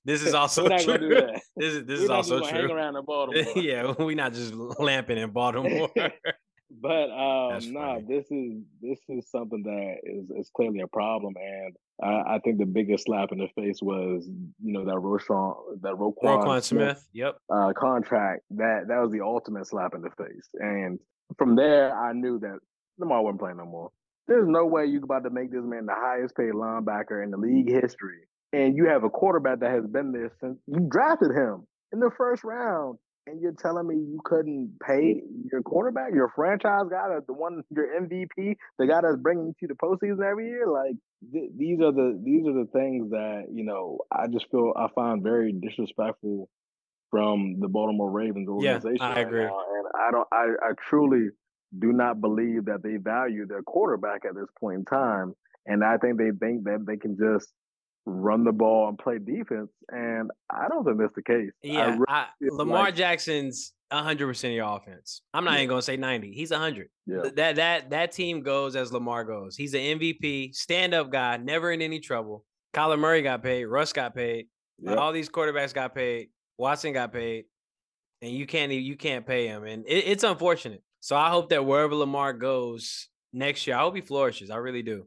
this 0.05 0.23
is 0.23 0.35
also 0.35 0.69
true. 0.79 1.31
This 1.57 1.75
is 1.75 1.85
this 1.85 2.01
We're 2.01 2.05
is 2.05 2.11
also 2.11 2.41
true. 2.41 2.49
Hang 2.49 2.71
around 2.71 2.97
in 2.97 3.05
Baltimore. 3.07 3.53
yeah, 3.55 3.95
we're 3.97 4.17
not 4.17 4.33
just 4.33 4.53
lamping 4.53 5.19
in 5.19 5.31
Baltimore. 5.31 5.91
but 5.95 7.11
um, 7.11 7.73
no, 7.73 7.81
nah, 7.81 7.99
this 8.01 8.27
is 8.33 8.63
this 8.83 8.99
is 9.09 9.31
something 9.31 9.63
that 9.63 9.99
is 10.03 10.29
is 10.31 10.51
clearly 10.57 10.81
a 10.81 10.89
problem, 10.89 11.35
and 11.41 11.77
I, 12.03 12.35
I, 12.35 12.39
think 12.41 12.59
the 12.59 12.67
biggest 12.67 13.05
slap 13.05 13.31
in 13.31 13.39
the 13.39 13.49
face 13.55 13.81
was 13.81 14.27
you 14.27 14.73
know 14.73 14.85
that 14.85 14.97
Roschon 14.97 15.55
that 15.83 15.95
Roquan, 15.95 16.25
Roquan 16.25 16.63
Smith, 16.65 16.99
Smith, 16.99 17.09
yep, 17.13 17.37
uh, 17.49 17.73
contract. 17.77 18.43
That 18.51 18.89
that 18.89 18.99
was 18.99 19.13
the 19.13 19.21
ultimate 19.21 19.69
slap 19.69 19.95
in 19.95 20.03
the 20.03 20.11
face, 20.11 20.49
and 20.55 20.99
from 21.39 21.55
there 21.55 21.97
I 21.97 22.13
knew 22.13 22.41
that 22.41 22.59
Lamar 22.99 23.23
wasn't 23.23 23.41
playing 23.41 23.59
no 23.59 23.67
more. 23.67 23.93
There's 24.29 24.49
no 24.49 24.67
way 24.67 24.87
you're 24.87 25.05
about 25.05 25.25
to 25.25 25.31
make 25.31 25.53
this 25.53 25.63
man 25.65 25.87
the 25.87 25.95
highest 25.95 26.37
paid 26.37 26.53
linebacker 26.53 27.23
in 27.23 27.31
the 27.31 27.37
league 27.37 27.71
history, 27.71 28.21
and 28.53 28.77
you 28.77 28.87
have 28.89 29.05
a 29.05 29.11
quarterback 29.11 29.61
that 29.61 29.71
has 29.71 29.87
been 29.87 30.13
there 30.13 30.33
since 30.41 30.59
you 30.67 30.89
drafted 30.91 31.31
him 31.31 31.67
in 31.93 32.01
the 32.01 32.11
first 32.17 32.43
round 32.43 32.99
and 33.27 33.41
you're 33.41 33.53
telling 33.53 33.87
me 33.87 33.95
you 33.97 34.21
couldn't 34.25 34.73
pay 34.87 35.21
your 35.51 35.63
quarterback, 35.63 36.15
your 36.15 36.31
franchise 36.35 36.85
guy, 36.91 37.09
the 37.27 37.33
one 37.33 37.63
your 37.75 37.89
MVP, 38.01 38.57
the 38.79 38.87
guy 38.87 39.01
that's 39.01 39.17
bringing 39.17 39.47
you 39.61 39.69
to 39.69 39.75
the 39.75 39.75
postseason 39.75 40.25
every 40.25 40.47
year? 40.47 40.69
Like 40.69 40.95
th- 41.33 41.51
these 41.57 41.81
are 41.81 41.93
the 41.93 42.21
these 42.25 42.47
are 42.47 42.53
the 42.53 42.69
things 42.73 43.11
that 43.11 43.47
you 43.53 43.65
know 43.65 43.99
I 44.11 44.27
just 44.29 44.51
feel 44.51 44.73
I 44.77 44.89
find 44.95 45.23
very 45.23 45.53
disrespectful 45.53 46.49
from 47.11 47.61
the 47.61 47.69
Baltimore 47.69 48.11
Ravens 48.11 48.49
organization. 48.49 48.99
Yeah, 49.01 49.09
I 49.09 49.21
agree, 49.21 49.45
and 49.45 49.87
I 49.95 50.11
don't, 50.11 50.29
I, 50.33 50.47
I 50.63 50.73
truly 50.89 51.29
do 51.79 51.93
not 51.93 52.21
believe 52.21 52.67
that 52.67 52.83
they 52.83 52.97
value 52.97 53.47
their 53.47 53.63
quarterback 53.63 54.25
at 54.25 54.35
this 54.35 54.49
point 54.59 54.79
in 54.79 54.85
time, 54.85 55.35
and 55.67 55.85
I 55.85 55.97
think 55.99 56.19
they 56.19 56.31
think 56.31 56.65
that 56.65 56.85
they 56.87 56.97
can 56.97 57.17
just 57.17 57.49
run 58.07 58.45
the 58.45 58.53
ball 58.53 58.89
and 58.89 58.97
play 58.99 59.19
defense. 59.19 59.71
And 59.91 60.31
I 60.51 60.69
don't 60.69 60.85
think 60.85 60.99
that's 60.99 61.15
the 61.15 61.23
case. 61.23 61.51
Yeah, 61.63 61.91
really 61.91 62.05
I, 62.09 62.27
Lamar 62.41 62.85
like, 62.85 62.95
Jackson's 62.95 63.73
hundred 63.93 64.27
percent 64.27 64.53
of 64.53 64.57
your 64.57 64.77
offense. 64.77 65.23
I'm 65.35 65.45
not 65.45 65.55
yeah. 65.55 65.59
even 65.59 65.69
gonna 65.71 65.83
say 65.83 65.97
90. 65.97 66.33
He's 66.33 66.53
hundred. 66.53 66.89
Yeah. 67.07 67.29
That 67.35 67.57
that 67.57 67.91
that 67.91 68.13
team 68.13 68.43
goes 68.43 68.77
as 68.77 68.93
Lamar 68.93 69.25
goes. 69.25 69.57
He's 69.57 69.75
an 69.75 69.81
MVP, 69.81 70.55
stand 70.55 70.95
up 70.95 71.11
guy, 71.11 71.37
never 71.37 71.73
in 71.73 71.83
any 71.83 72.01
trouble. 72.01 72.45
Kyler 72.75 72.99
Murray 72.99 73.23
got 73.23 73.43
paid, 73.43 73.65
Russ 73.65 73.93
got 73.93 74.15
paid, 74.15 74.47
yep. 74.79 74.99
all 74.99 75.13
these 75.13 75.29
quarterbacks 75.29 75.73
got 75.73 75.95
paid, 75.95 76.29
Watson 76.59 76.93
got 76.93 77.13
paid, 77.13 77.47
and 78.23 78.31
you 78.31 78.47
can't 78.47 78.73
you 78.73 78.97
can't 78.97 79.27
pay 79.27 79.47
him, 79.47 79.65
and 79.65 79.85
it, 79.87 80.05
it's 80.07 80.25
unfortunate. 80.25 80.83
So 81.07 81.15
I 81.15 81.31
hope 81.31 81.51
that 81.51 81.65
wherever 81.65 81.95
Lamar 81.95 82.33
goes 82.33 83.07
next 83.33 83.65
year, 83.65 83.77
I 83.77 83.83
hope 83.83 83.95
he 83.95 84.01
flourishes. 84.01 84.51
I 84.51 84.57
really 84.57 84.83
do. 84.83 85.07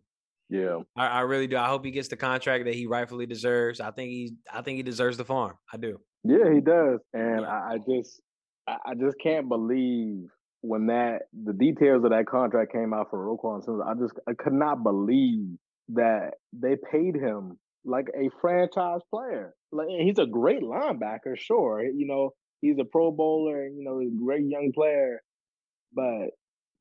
Yeah, 0.50 0.78
I, 0.96 1.08
I, 1.08 1.20
really 1.24 1.46
do. 1.46 1.58
I 1.58 1.68
hope 1.68 1.84
he 1.84 1.92
gets 1.92 2.08
the 2.08 2.16
contract 2.16 2.64
that 2.64 2.74
he 2.74 2.86
rightfully 2.88 3.26
deserves. 3.26 3.82
I 3.82 3.92
think 3.92 4.10
he, 4.10 4.36
I 4.50 4.62
think 4.62 4.78
he 4.78 4.84
deserves 4.84 5.18
the 5.18 5.26
farm. 5.26 5.56
I 5.74 5.76
do. 5.76 6.00
Yeah, 6.24 6.54
he 6.54 6.62
does, 6.62 7.00
and. 7.14 7.46
I, 7.46 7.74
I, 7.74 7.78
just, 7.80 8.22
I, 8.66 8.94
just 8.98 9.18
can't 9.22 9.50
believe 9.50 10.30
when 10.62 10.88
that 10.88 11.24
the 11.34 11.52
details 11.52 12.06
of 12.06 12.12
that 12.12 12.28
contract 12.28 12.72
came 12.72 12.94
out 12.94 13.10
for 13.10 13.20
Roquan 13.20 13.66
Smith. 13.66 13.82
I 13.86 13.94
just, 13.96 14.14
I 14.26 14.32
could 14.42 14.54
not 14.54 14.82
believe 14.82 15.58
that 15.90 16.36
they 16.54 16.78
paid 16.90 17.16
him 17.16 17.60
like 17.84 18.08
a 18.16 18.30
franchise 18.40 19.02
player. 19.14 19.54
Like 19.74 19.90
he's 19.90 20.18
a 20.18 20.26
great 20.26 20.62
linebacker, 20.62 21.36
sure. 21.36 21.84
You 21.84 22.08
know, 22.08 22.30
he's 22.62 22.78
a 22.80 22.86
Pro 22.86 23.12
Bowler, 23.12 23.66
and 23.66 23.78
you 23.78 23.84
know, 23.84 24.00
he's 24.00 24.14
a 24.14 24.24
great 24.24 24.46
young 24.46 24.72
player, 24.74 25.20
but 25.94 26.30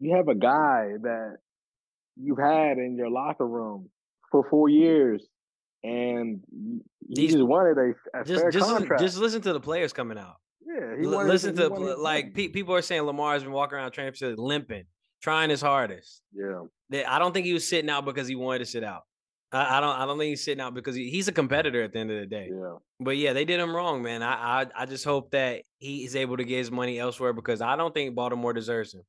you 0.00 0.14
have 0.14 0.28
a 0.28 0.34
guy 0.34 0.92
that 1.02 1.36
you've 2.16 2.38
had 2.38 2.78
in 2.78 2.96
your 2.96 3.10
locker 3.10 3.46
room 3.46 3.88
for 4.30 4.46
four 4.48 4.68
mm-hmm. 4.68 4.82
years, 4.82 5.26
and 5.82 6.40
he 7.08 7.28
just 7.28 7.42
wanted 7.42 7.78
a, 7.78 8.20
a 8.20 8.24
just, 8.24 8.42
fair 8.42 8.50
just, 8.50 8.66
contract. 8.66 9.02
Just 9.02 9.18
listen 9.18 9.40
to 9.42 9.52
the 9.52 9.60
players 9.60 9.92
coming 9.92 10.18
out. 10.18 10.36
Yeah, 10.66 10.96
he 11.00 11.06
wanted, 11.06 11.28
listen 11.28 11.56
to 11.56 11.68
like 11.68 12.34
pe- 12.34 12.48
people 12.48 12.74
are 12.74 12.82
saying 12.82 13.02
Lamar's 13.02 13.42
been 13.42 13.52
walking 13.52 13.78
around 13.78 13.92
training 13.92 14.12
facility 14.12 14.40
limping, 14.40 14.84
trying 15.22 15.50
his 15.50 15.62
hardest. 15.62 16.22
Yeah, 16.32 16.64
I 17.08 17.18
don't 17.18 17.32
think 17.32 17.46
he 17.46 17.54
was 17.54 17.66
sitting 17.66 17.88
out 17.88 18.04
because 18.04 18.28
he 18.28 18.34
wanted 18.34 18.60
to 18.60 18.66
sit 18.66 18.84
out. 18.84 19.04
I, 19.52 19.78
I, 19.78 19.80
don't 19.80 19.96
I 19.98 20.04
don't 20.06 20.18
think 20.18 20.28
he's 20.30 20.44
sitting 20.44 20.60
out 20.60 20.74
because 20.74 20.94
he, 20.94 21.08
he's 21.10 21.28
a 21.28 21.32
competitor 21.32 21.82
at 21.82 21.92
the 21.92 21.98
end 21.98 22.10
of 22.10 22.20
the 22.20 22.26
day. 22.26 22.50
Yeah. 22.52 22.74
But 23.00 23.16
yeah, 23.16 23.32
they 23.32 23.44
did 23.44 23.60
him 23.60 23.74
wrong, 23.74 24.02
man. 24.02 24.22
I, 24.22 24.62
I 24.62 24.66
I 24.76 24.86
just 24.86 25.04
hope 25.04 25.30
that 25.30 25.62
he 25.78 26.04
is 26.04 26.14
able 26.16 26.36
to 26.36 26.44
get 26.44 26.58
his 26.58 26.70
money 26.70 26.98
elsewhere 26.98 27.32
because 27.32 27.60
I 27.62 27.76
don't 27.76 27.94
think 27.94 28.14
Baltimore 28.14 28.52
deserves 28.52 28.92
him. 28.94 29.02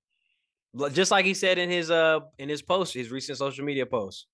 Just 0.93 1.11
like 1.11 1.25
he 1.25 1.33
said 1.33 1.57
in 1.57 1.69
his 1.69 1.91
uh 1.91 2.19
in 2.37 2.47
his 2.47 2.61
post, 2.61 2.93
his 2.93 3.09
recent 3.11 3.37
social 3.37 3.65
media 3.65 3.85
post. 3.85 4.27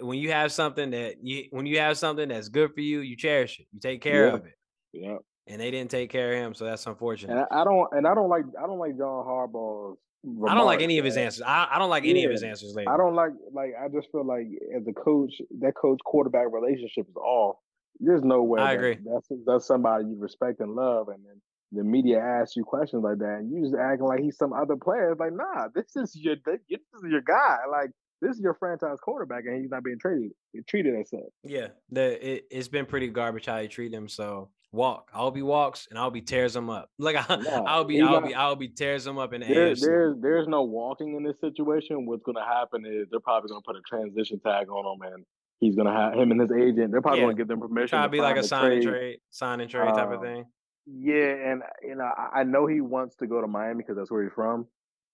When 0.00 0.18
you 0.18 0.30
have 0.30 0.52
something 0.52 0.90
that 0.90 1.16
you 1.22 1.44
when 1.50 1.66
you 1.66 1.78
have 1.80 1.98
something 1.98 2.28
that's 2.28 2.48
good 2.48 2.72
for 2.72 2.80
you, 2.80 3.00
you 3.00 3.16
cherish 3.16 3.58
it. 3.58 3.66
You 3.72 3.80
take 3.80 4.00
care 4.00 4.28
Yeah. 4.28 4.34
of 4.34 4.46
it. 4.46 4.52
Yeah. 4.92 5.16
And 5.48 5.60
they 5.60 5.70
didn't 5.72 5.90
take 5.90 6.08
care 6.10 6.32
of 6.34 6.38
him, 6.38 6.54
so 6.54 6.64
that's 6.66 6.86
unfortunate. 6.86 7.32
And 7.32 7.46
I, 7.50 7.62
I 7.62 7.64
don't 7.64 7.88
and 7.92 8.06
I 8.06 8.14
don't 8.14 8.28
like 8.28 8.44
I 8.62 8.66
don't 8.66 8.78
like 8.78 8.96
John 8.96 9.26
Harbaugh's 9.26 9.98
I 10.24 10.54
don't 10.54 10.66
like 10.66 10.82
any 10.82 10.98
of 10.98 11.04
his 11.04 11.16
answers. 11.16 11.42
I, 11.42 11.68
I 11.72 11.78
don't 11.78 11.90
like 11.90 12.04
any 12.04 12.24
of 12.24 12.30
his 12.30 12.42
answers 12.42 12.74
lately. 12.74 12.92
I 12.92 12.96
don't 12.96 13.14
like 13.14 13.32
like 13.52 13.72
I 13.82 13.88
just 13.88 14.10
feel 14.12 14.24
like 14.24 14.46
as 14.76 14.86
a 14.86 14.92
coach, 14.92 15.32
that 15.60 15.74
coach 15.74 15.98
quarterback 16.04 16.46
relationship 16.52 17.06
is 17.08 17.16
off. 17.16 17.56
There's 17.98 18.22
no 18.22 18.42
way. 18.42 18.60
I 18.60 18.72
that- 18.72 18.78
agree. 18.78 18.98
That's 19.04 19.28
that's 19.46 19.66
somebody 19.66 20.04
you 20.06 20.16
respect 20.18 20.60
and 20.60 20.74
love, 20.74 21.08
and 21.08 21.18
then 21.24 21.40
the 21.72 21.82
media 21.82 22.18
asks 22.20 22.54
you 22.56 22.64
questions 22.64 23.02
like 23.02 23.18
that, 23.18 23.38
and 23.40 23.50
you 23.50 23.62
just 23.62 23.74
acting 23.74 24.06
like 24.06 24.20
he's 24.20 24.36
some 24.36 24.52
other 24.52 24.76
player. 24.76 25.10
It's 25.10 25.20
like, 25.20 25.32
nah, 25.32 25.68
this 25.74 25.96
is 25.96 26.14
your 26.14 26.36
this 26.44 26.60
is 26.70 27.02
your 27.10 27.22
guy. 27.22 27.58
Like 27.70 27.90
this 28.22 28.36
is 28.36 28.40
your 28.42 28.54
franchise 28.54 28.98
quarterback, 29.02 29.44
and 29.46 29.60
he's 29.60 29.70
not 29.70 29.84
being 29.84 29.98
treated 29.98 30.30
treated 30.68 30.94
as 30.98 31.10
such. 31.10 31.20
Yeah, 31.44 31.68
the 31.90 32.34
it, 32.36 32.46
it's 32.50 32.68
been 32.68 32.86
pretty 32.86 33.08
garbage 33.08 33.46
how 33.46 33.56
they 33.56 33.68
treat 33.68 33.92
him. 33.92 34.08
So 34.08 34.48
walk. 34.70 35.10
I'll 35.12 35.30
be 35.32 35.42
walks 35.42 35.86
and 35.90 35.98
I'll 35.98 36.10
be 36.10 36.22
tears 36.22 36.56
him 36.56 36.70
up. 36.70 36.88
Like 36.98 37.16
I, 37.28 37.36
Nah, 37.36 37.64
I'll 37.66 37.84
be 37.84 38.00
I'll 38.00 38.12
not- 38.20 38.26
be 38.26 38.34
I'll 38.34 38.56
be 38.56 38.68
tears 38.68 39.06
him 39.06 39.18
up 39.18 39.32
in 39.34 39.40
the 39.42 39.48
There, 39.48 39.74
there's 39.74 40.14
there's 40.20 40.48
no 40.48 40.62
walking 40.62 41.16
in 41.16 41.24
this 41.24 41.38
situation. 41.40 42.06
What's 42.06 42.22
going 42.22 42.36
to 42.36 42.44
happen 42.44 42.86
is 42.86 43.08
they're 43.10 43.20
probably 43.20 43.48
going 43.50 43.60
to 43.60 43.66
put 43.66 43.76
a 43.76 43.82
transition 43.86 44.40
tag 44.40 44.68
on 44.70 44.94
him, 44.94 45.12
and 45.12 45.24
he's 45.60 45.74
going 45.74 45.88
to 45.88 45.92
have 45.92 46.14
him 46.14 46.30
and 46.30 46.40
his 46.40 46.52
agent. 46.52 46.92
They're 46.92 47.02
probably 47.02 47.20
Yeah. 47.20 47.26
going 47.26 47.36
to 47.36 47.40
give 47.40 47.48
them 47.48 47.60
permission 47.60 47.88
Try 47.98 48.02
to 48.04 48.08
be 48.08 48.20
like 48.20 48.36
a 48.36 48.42
sign 48.44 48.72
and 48.72 48.82
trade, 48.82 49.18
sign 49.30 49.60
and 49.60 49.68
trade 49.70 49.92
type 49.94 50.08
of 50.08 50.20
Um, 50.20 50.22
thing. 50.22 50.44
Yeah, 50.86 51.52
and 51.52 51.62
you 51.82 51.94
know, 51.96 52.10
I 52.34 52.42
know 52.44 52.66
he 52.66 52.80
wants 52.80 53.14
to 53.16 53.26
go 53.26 53.40
to 53.40 53.46
Miami 53.46 53.78
because 53.78 53.96
that's 53.96 54.10
where 54.10 54.22
he's 54.24 54.32
from. 54.32 54.66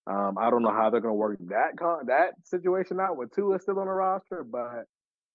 Um, 0.09 0.39
I 0.39 0.49
don't 0.51 0.63
know 0.63 0.73
how 0.73 0.89
they're 0.91 1.01
going 1.03 1.13
to 1.13 1.19
work 1.19 1.39
that 1.49 1.77
con- 1.79 2.07
that 2.07 2.35
situation 2.45 2.99
out 2.99 3.17
with 3.17 3.35
Tua 3.35 3.59
still 3.61 3.79
on 3.79 3.87
the 3.87 3.93
roster, 3.93 4.43
but 4.43 4.87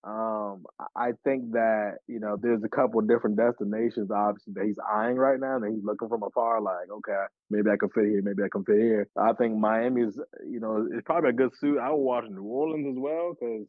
um, 0.03 0.65
I- 0.95 1.11
think 1.23 1.51
that 1.51 1.97
you 2.07 2.19
know 2.19 2.37
there's 2.41 2.63
a 2.63 2.69
couple 2.69 2.99
different 3.01 3.37
destinations 3.37 4.09
obviously 4.11 4.53
that 4.55 4.65
he's 4.65 4.79
eyeing 4.79 5.15
right 5.15 5.39
now 5.39 5.59
that 5.59 5.69
he's 5.69 5.83
looking 5.83 6.09
from 6.09 6.23
afar. 6.23 6.59
Like, 6.59 6.89
okay, 6.91 7.23
maybe 7.51 7.69
I 7.69 7.77
can 7.77 7.89
fit 7.89 8.05
here, 8.05 8.21
maybe 8.23 8.41
I 8.43 8.49
can 8.51 8.63
fit 8.65 8.77
here. 8.77 9.07
I 9.17 9.33
think 9.33 9.55
Miami's 9.57 10.17
you 10.49 10.59
know 10.59 10.87
it's 10.91 11.05
probably 11.05 11.29
a 11.29 11.33
good 11.33 11.55
suit. 11.55 11.77
I 11.79 11.89
would 11.91 11.97
watch 11.97 12.25
New 12.29 12.43
Orleans 12.43 12.97
as 12.97 12.99
well 12.99 13.33
because 13.39 13.67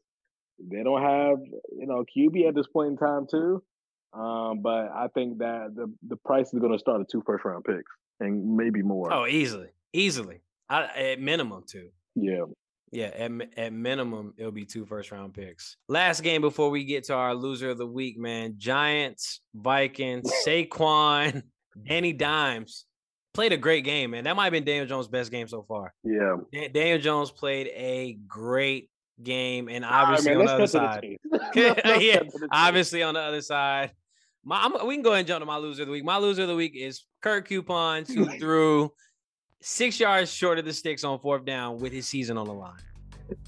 they 0.70 0.82
don't 0.82 1.02
have 1.02 1.38
you 1.78 1.86
know 1.86 2.04
QB 2.16 2.48
at 2.48 2.54
this 2.54 2.66
point 2.66 2.92
in 2.92 2.96
time 2.96 3.26
too. 3.30 3.62
Um, 4.14 4.60
but 4.62 4.90
I 4.94 5.08
think 5.12 5.38
that 5.38 5.74
the 5.76 5.92
the 6.08 6.16
price 6.16 6.52
is 6.52 6.58
going 6.60 6.72
to 6.72 6.78
start 6.78 7.00
at 7.02 7.08
two 7.10 7.22
first 7.26 7.44
round 7.44 7.64
picks 7.64 7.92
and 8.20 8.56
maybe 8.56 8.80
more. 8.82 9.12
Oh, 9.12 9.26
easily, 9.26 9.68
easily. 9.92 10.40
I, 10.74 11.12
at 11.12 11.20
minimum 11.20 11.64
two. 11.66 11.88
Yeah, 12.14 12.44
Yeah, 12.92 13.06
at, 13.06 13.30
at 13.56 13.72
minimum, 13.72 14.34
it'll 14.36 14.52
be 14.52 14.64
two 14.64 14.84
first 14.86 15.10
round 15.10 15.34
picks. 15.34 15.76
Last 15.88 16.22
game 16.22 16.40
before 16.40 16.70
we 16.70 16.84
get 16.84 17.04
to 17.04 17.14
our 17.14 17.34
loser 17.34 17.70
of 17.70 17.78
the 17.78 17.86
week, 17.86 18.18
man. 18.18 18.54
Giants, 18.58 19.40
Vikings, 19.54 20.30
Saquon, 20.46 21.42
Danny 21.86 22.12
Dimes 22.12 22.86
played 23.34 23.52
a 23.52 23.56
great 23.56 23.84
game, 23.84 24.12
man. 24.12 24.24
That 24.24 24.36
might 24.36 24.44
have 24.44 24.52
been 24.52 24.64
Daniel 24.64 24.86
Jones' 24.86 25.08
best 25.08 25.30
game 25.30 25.48
so 25.48 25.62
far. 25.62 25.92
yeah. 26.04 26.36
Dan- 26.52 26.72
Daniel 26.72 26.98
Jones 26.98 27.30
played 27.30 27.66
a 27.74 28.16
great 28.26 28.90
game, 29.22 29.68
and 29.68 29.84
All 29.84 29.90
right, 29.90 30.02
obviously 30.02 30.30
man, 30.34 30.40
on 30.40 30.46
the 30.46 30.52
other 30.52 30.66
side, 30.66 31.18
the 31.30 31.40
yeah, 31.54 31.74
cut 31.74 31.82
to 31.82 31.82
the 31.92 31.98
chase. 31.98 32.30
obviously 32.52 33.02
on 33.02 33.14
the 33.14 33.20
other 33.20 33.42
side. 33.42 33.92
My, 34.44 34.62
I'm, 34.62 34.86
we 34.86 34.94
can 34.94 35.02
go 35.02 35.10
ahead 35.10 35.20
and 35.20 35.28
jump 35.28 35.42
to 35.42 35.46
my 35.46 35.56
loser 35.56 35.82
of 35.82 35.88
the 35.88 35.92
week. 35.92 36.04
My 36.04 36.18
loser 36.18 36.42
of 36.42 36.48
the 36.48 36.54
week 36.54 36.74
is 36.76 37.04
Kirk 37.22 37.48
Cousins, 37.48 38.14
who 38.14 38.26
threw 38.38 38.92
six 39.64 39.98
yards 39.98 40.30
short 40.32 40.58
of 40.58 40.64
the 40.64 40.72
sticks 40.72 41.04
on 41.04 41.18
fourth 41.18 41.44
down 41.44 41.78
with 41.78 41.92
his 41.92 42.06
season 42.06 42.36
on 42.36 42.46
the 42.46 42.52
line. 42.52 42.78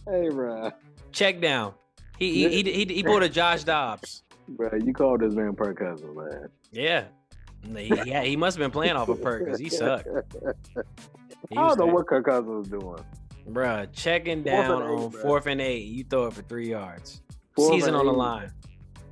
Hey, 0.09 0.29
bro, 0.31 0.73
Check 1.13 1.41
down. 1.41 1.75
He 2.19 2.49
he, 2.49 2.63
he, 2.63 2.73
he, 2.73 2.95
he 2.95 3.03
pulled 3.03 3.23
a 3.23 3.29
Josh 3.29 3.65
Dobbs. 3.65 4.23
bro, 4.49 4.71
you 4.83 4.93
called 4.95 5.21
this 5.21 5.35
man 5.35 5.55
per 5.55 5.75
cousin, 5.75 6.15
man. 6.17 6.49
Yeah. 6.73 7.05
Yeah, 7.69 8.23
he 8.23 8.37
must 8.37 8.57
have 8.57 8.63
been 8.65 8.71
playing 8.71 8.97
off 8.97 9.09
of 9.09 9.21
Perk 9.21 9.45
because 9.45 9.59
he 9.61 9.69
sucked. 9.69 10.09
He 11.51 11.57
I 11.57 11.69
don't 11.69 11.79
know 11.79 11.85
there. 11.85 11.95
what 11.95 12.07
Kirk 12.09 12.25
Cousins 12.25 12.49
was 12.49 12.81
doing. 12.81 13.05
Bruh, 13.51 13.87
checking 13.93 14.43
Fourth 14.43 14.67
down 14.67 14.83
eight, 14.83 14.87
on 14.87 15.13
bruh. 15.13 15.23
fourth 15.23 15.47
and 15.47 15.61
eight. 15.61 15.85
You 15.87 16.03
throw 16.03 16.27
it 16.27 16.33
for 16.33 16.43
three 16.43 16.71
yards. 16.71 17.23
Fourth 17.55 17.71
Season 17.75 17.95
on 17.95 18.07
the 18.07 18.13
line. 18.13 18.51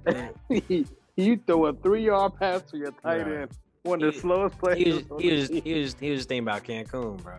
You 1.16 1.38
throw 1.46 1.66
a 1.66 1.72
three 1.74 2.04
yard 2.06 2.32
pass 2.40 2.62
to 2.72 2.76
your 2.76 2.90
tight 2.90 3.20
end, 3.28 3.50
one 3.84 4.02
of 4.02 4.06
the 4.06 4.12
He- 4.12 4.18
slowest 4.20 4.58
players. 4.58 4.78
he 4.78 4.90
was 4.90 4.98
he 5.22 5.30
the 5.30 5.80
was 5.80 5.96
he 6.00 6.10
was 6.10 6.24
thinking 6.24 6.48
about 6.48 6.64
Cancun, 6.64 7.22
bro. 7.22 7.34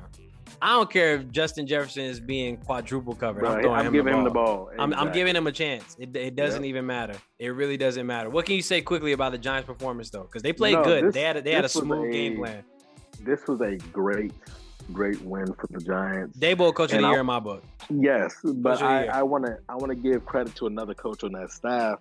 I 0.62 0.74
don't 0.74 0.90
care 0.90 1.16
if 1.16 1.30
Justin 1.32 1.68
Jefferson 1.68 2.06
is 2.06 2.20
being 2.20 2.56
quadruple 2.58 3.14
covered. 3.14 3.42
Bro, 3.42 3.50
I'm 3.56 3.62
throwing 3.62 3.80
I'm 3.80 3.86
him, 3.88 3.94
giving 3.94 4.14
the 4.14 4.20
him 4.20 4.24
the 4.24 4.30
ball. 4.30 4.70
I'm, 4.80 4.94
I'm 4.94 5.12
giving 5.12 5.36
him 5.36 5.48
a 5.48 5.52
chance. 5.52 5.98
It, 6.00 6.16
it 6.16 6.36
doesn't 6.36 6.64
even 6.64 6.86
matter. 6.86 7.16
It 7.40 7.50
really 7.50 7.76
doesn't 7.78 8.06
matter. 8.08 8.30
What 8.30 8.46
can 8.46 8.56
you 8.56 8.62
say 8.62 8.82
quickly 8.82 9.12
about 9.12 9.34
the 9.34 9.38
Giants' 9.38 9.68
performance 9.68 10.10
though? 10.12 10.22
Because 10.24 10.44
they 10.44 10.54
played 10.54 10.76
No, 10.76 10.84
good. 10.84 11.06
this- 11.08 11.14
they 11.14 11.22
had 11.24 11.38
a, 11.38 11.42
they 11.42 11.52
had 11.52 11.66
a 11.66 11.70
smooth 11.70 12.10
a- 12.10 12.12
game 12.12 12.38
plan. 12.38 12.64
This 13.22 13.46
was 13.48 13.60
a 13.62 13.76
great, 13.92 14.32
great 14.94 15.20
win 15.24 15.48
for 15.54 15.68
the 15.72 15.80
Giants. 15.84 16.38
Daboll 16.40 16.74
coach 16.74 16.92
of 16.92 16.98
And 16.98 17.04
the 17.04 17.10
I- 17.10 17.12
year 17.12 17.20
in 17.22 17.26
my 17.26 17.40
book. 17.40 17.64
Yes, 17.90 18.36
but 18.44 18.76
Coach 18.80 18.84
I. 18.84 19.06
I 19.08 19.24
want 19.24 19.46
to 19.46 19.58
I 19.68 19.76
want 19.76 19.90
to 19.90 19.96
give 19.96 20.26
credit 20.26 20.56
to 20.56 20.68
another 20.68 20.94
coach 20.94 21.24
on 21.24 21.34
that 21.34 21.52
staff, 21.52 22.00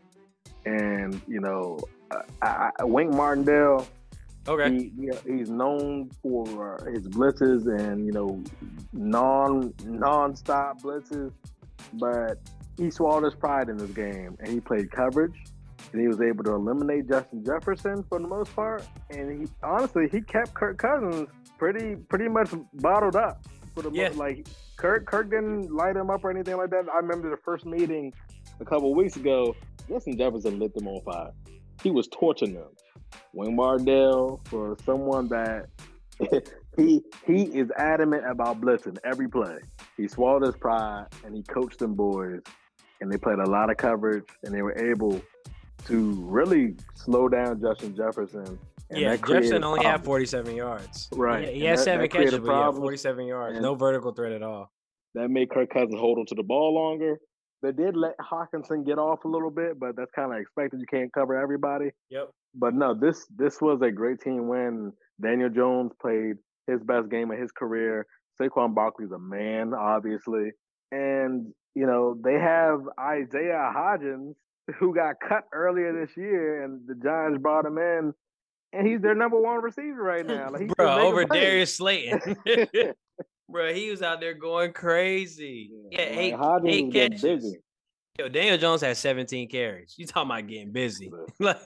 and 0.65 1.21
you 1.27 1.41
know, 1.41 1.81
I, 2.41 2.71
I, 2.79 2.85
Wink 2.85 3.13
Martindale. 3.13 3.87
Okay. 4.47 4.71
He, 4.75 4.93
he- 5.27 5.37
he's 5.39 5.51
known 5.51 6.11
for 6.23 6.79
his 6.93 7.09
blitzes 7.09 7.67
and 7.81 8.05
you 8.07 8.13
know 8.13 8.43
non 8.93 9.73
non-stop 9.85 10.81
blitzes, 10.83 11.33
but 11.95 12.39
he 12.77 12.91
swallowed 12.91 13.25
his 13.25 13.35
pride 13.35 13.69
in 13.69 13.77
this 13.77 13.91
game 13.91 14.37
and 14.41 14.49
he 14.49 14.61
played 14.61 14.91
coverage 14.91 15.35
and 15.93 16.01
he 16.01 16.09
was 16.09 16.21
able 16.21 16.43
to 16.45 16.53
eliminate 16.55 17.09
Justin 17.09 17.45
Jefferson 17.45 18.03
for 18.09 18.19
the 18.19 18.27
most 18.27 18.55
part. 18.55 18.87
And 19.11 19.41
he 19.43 19.53
honestly 19.63 20.09
he 20.11 20.21
kept 20.21 20.55
Kirk 20.55 20.79
Cousins 20.79 21.29
pretty 21.59 21.97
pretty 21.97 22.29
much 22.29 22.51
bottled 22.75 23.17
up 23.17 23.45
for 23.75 23.83
the 23.83 23.91
Yeah. 23.93 24.09
most 24.09 24.19
like 24.19 24.47
Kirk 24.77 25.07
Kirk 25.07 25.31
didn't 25.31 25.73
light 25.75 25.97
him 25.97 26.11
up 26.11 26.25
or 26.25 26.31
anything 26.31 26.57
like 26.57 26.71
that. 26.71 26.85
I 26.93 26.99
remember 26.99 27.31
the 27.31 27.37
first 27.45 27.65
meeting 27.65 28.13
a 28.61 28.65
couple 28.65 28.91
of 28.91 28.97
weeks 28.97 29.17
ago. 29.17 29.55
Justin 29.89 30.17
Jefferson 30.19 30.59
lit 30.59 30.75
them 30.75 30.89
on 30.89 31.01
fire. 31.03 31.31
He 31.83 31.91
was 31.91 32.09
torching 32.09 32.55
them. 32.55 32.69
Wink 33.33 33.55
Martindale 33.55 34.41
for 34.45 34.77
someone 34.85 35.29
that 35.29 35.67
he 36.77 37.03
he 37.27 37.43
is 37.45 37.71
adamant 37.77 38.25
about 38.29 38.61
blitzing 38.61 38.97
every 39.05 39.29
play. 39.29 39.59
He 39.97 40.09
swallowed 40.09 40.43
his 40.43 40.57
pride 40.57 41.07
and 41.25 41.35
he 41.35 41.43
coached 41.43 41.79
them 41.79 41.95
boys, 41.95 42.41
and 43.01 43.11
they 43.13 43.19
played 43.19 43.39
a 43.39 43.49
lot 43.49 43.71
of 43.71 43.77
coverage 43.77 44.25
and 44.43 44.55
they 44.55 44.63
were 44.63 44.77
able 44.79 45.21
to 45.87 46.13
really 46.23 46.77
slow 46.95 47.29
down 47.29 47.61
Justin 47.61 47.95
Jefferson. 47.97 48.59
And 48.91 49.01
Yeah, 49.01 49.17
Jefferson 49.17 49.65
only 49.65 49.85
had 49.85 50.05
47 50.05 50.55
yards. 50.55 51.09
Right. 51.13 51.49
He, 51.49 51.55
he 51.61 51.65
had 51.65 51.79
that- 51.79 51.85
seven 51.85 52.01
that 52.03 52.09
catches, 52.11 52.33
but 52.39 52.45
problems. 52.45 52.79
47 52.83 53.27
yards. 53.27 53.55
And- 53.57 53.63
No 53.63 53.75
vertical 53.75 54.13
threat 54.13 54.33
at 54.33 54.43
all. 54.43 54.71
That 55.15 55.29
made 55.31 55.51
Kirk 55.51 55.71
Cousins 55.73 55.95
hold 55.99 56.19
on 56.19 56.27
to 56.27 56.35
the 56.35 56.43
ball 56.43 56.75
longer. 56.75 57.19
They 57.63 57.73
did 57.73 57.97
let 57.97 58.15
Hockenson 58.19 58.85
get 58.85 58.99
off 58.99 59.25
a 59.25 59.29
little 59.29 59.51
bit, 59.51 59.79
but 59.79 59.97
that's 59.97 60.11
kind 60.15 60.33
of 60.35 60.39
expected. 60.41 60.81
You 60.81 60.87
can't 60.91 61.13
cover 61.13 61.35
everybody. 61.41 61.91
Yep. 62.11 62.31
But 62.55 62.75
no, 62.75 62.95
this 62.95 63.27
this 63.37 63.61
was 63.61 63.81
a 63.83 63.91
great 63.91 64.21
team 64.21 64.49
win. 64.49 64.93
Daniel 65.21 65.51
Jones 65.51 65.93
played 66.01 66.37
his 66.67 66.83
best 66.83 67.11
game 67.11 67.31
of 67.31 67.39
his 67.39 67.51
career. 67.53 68.07
Saquon 68.41 68.75
Barkley's 68.75 69.13
a 69.13 69.19
man, 69.19 69.75
obviously, 69.75 70.51
and 70.91 71.53
you 71.75 71.87
know 71.87 72.17
they 72.23 72.35
have 72.35 72.81
Isaiah 72.99 73.73
Hodgins, 73.75 74.35
who 74.79 74.95
got 74.95 75.17
cut 75.27 75.45
earlier 75.53 75.93
this 75.93 76.17
year, 76.17 76.65
and 76.65 76.81
the 76.87 76.95
Giants 76.95 77.41
brought 77.41 77.67
him 77.67 77.79
in, 77.79 78.13
and 78.73 78.87
he's 78.87 79.01
their 79.01 79.15
number 79.15 79.41
one 79.41 79.63
receiver 79.63 80.03
right 80.03 80.27
now. 80.27 80.51
Like, 80.51 80.69
Bro, 80.77 81.01
over. 81.01 81.25
Darius 81.25 81.77
Slayton. 81.77 82.37
Bro, 83.49 83.75
he 83.75 83.91
was 83.91 84.03
out 84.03 84.21
there 84.21 84.35
going 84.35 84.73
crazy. 84.73 85.71
Yeah, 85.91 86.01
Like, 86.01 86.19
eight, 86.19 86.35
Hodgins 86.35 86.69
eight 86.69 86.93
catches. 86.93 87.57
Yo, 88.19 88.29
Daniel 88.29 88.57
Jones 88.57 88.81
had 88.81 88.97
17 88.97 89.49
carries. 89.49 89.95
You 89.99 90.07
talking 90.07 90.31
about 90.31 90.47
getting 90.47 90.71
busy? 90.71 91.11
like, 91.41 91.59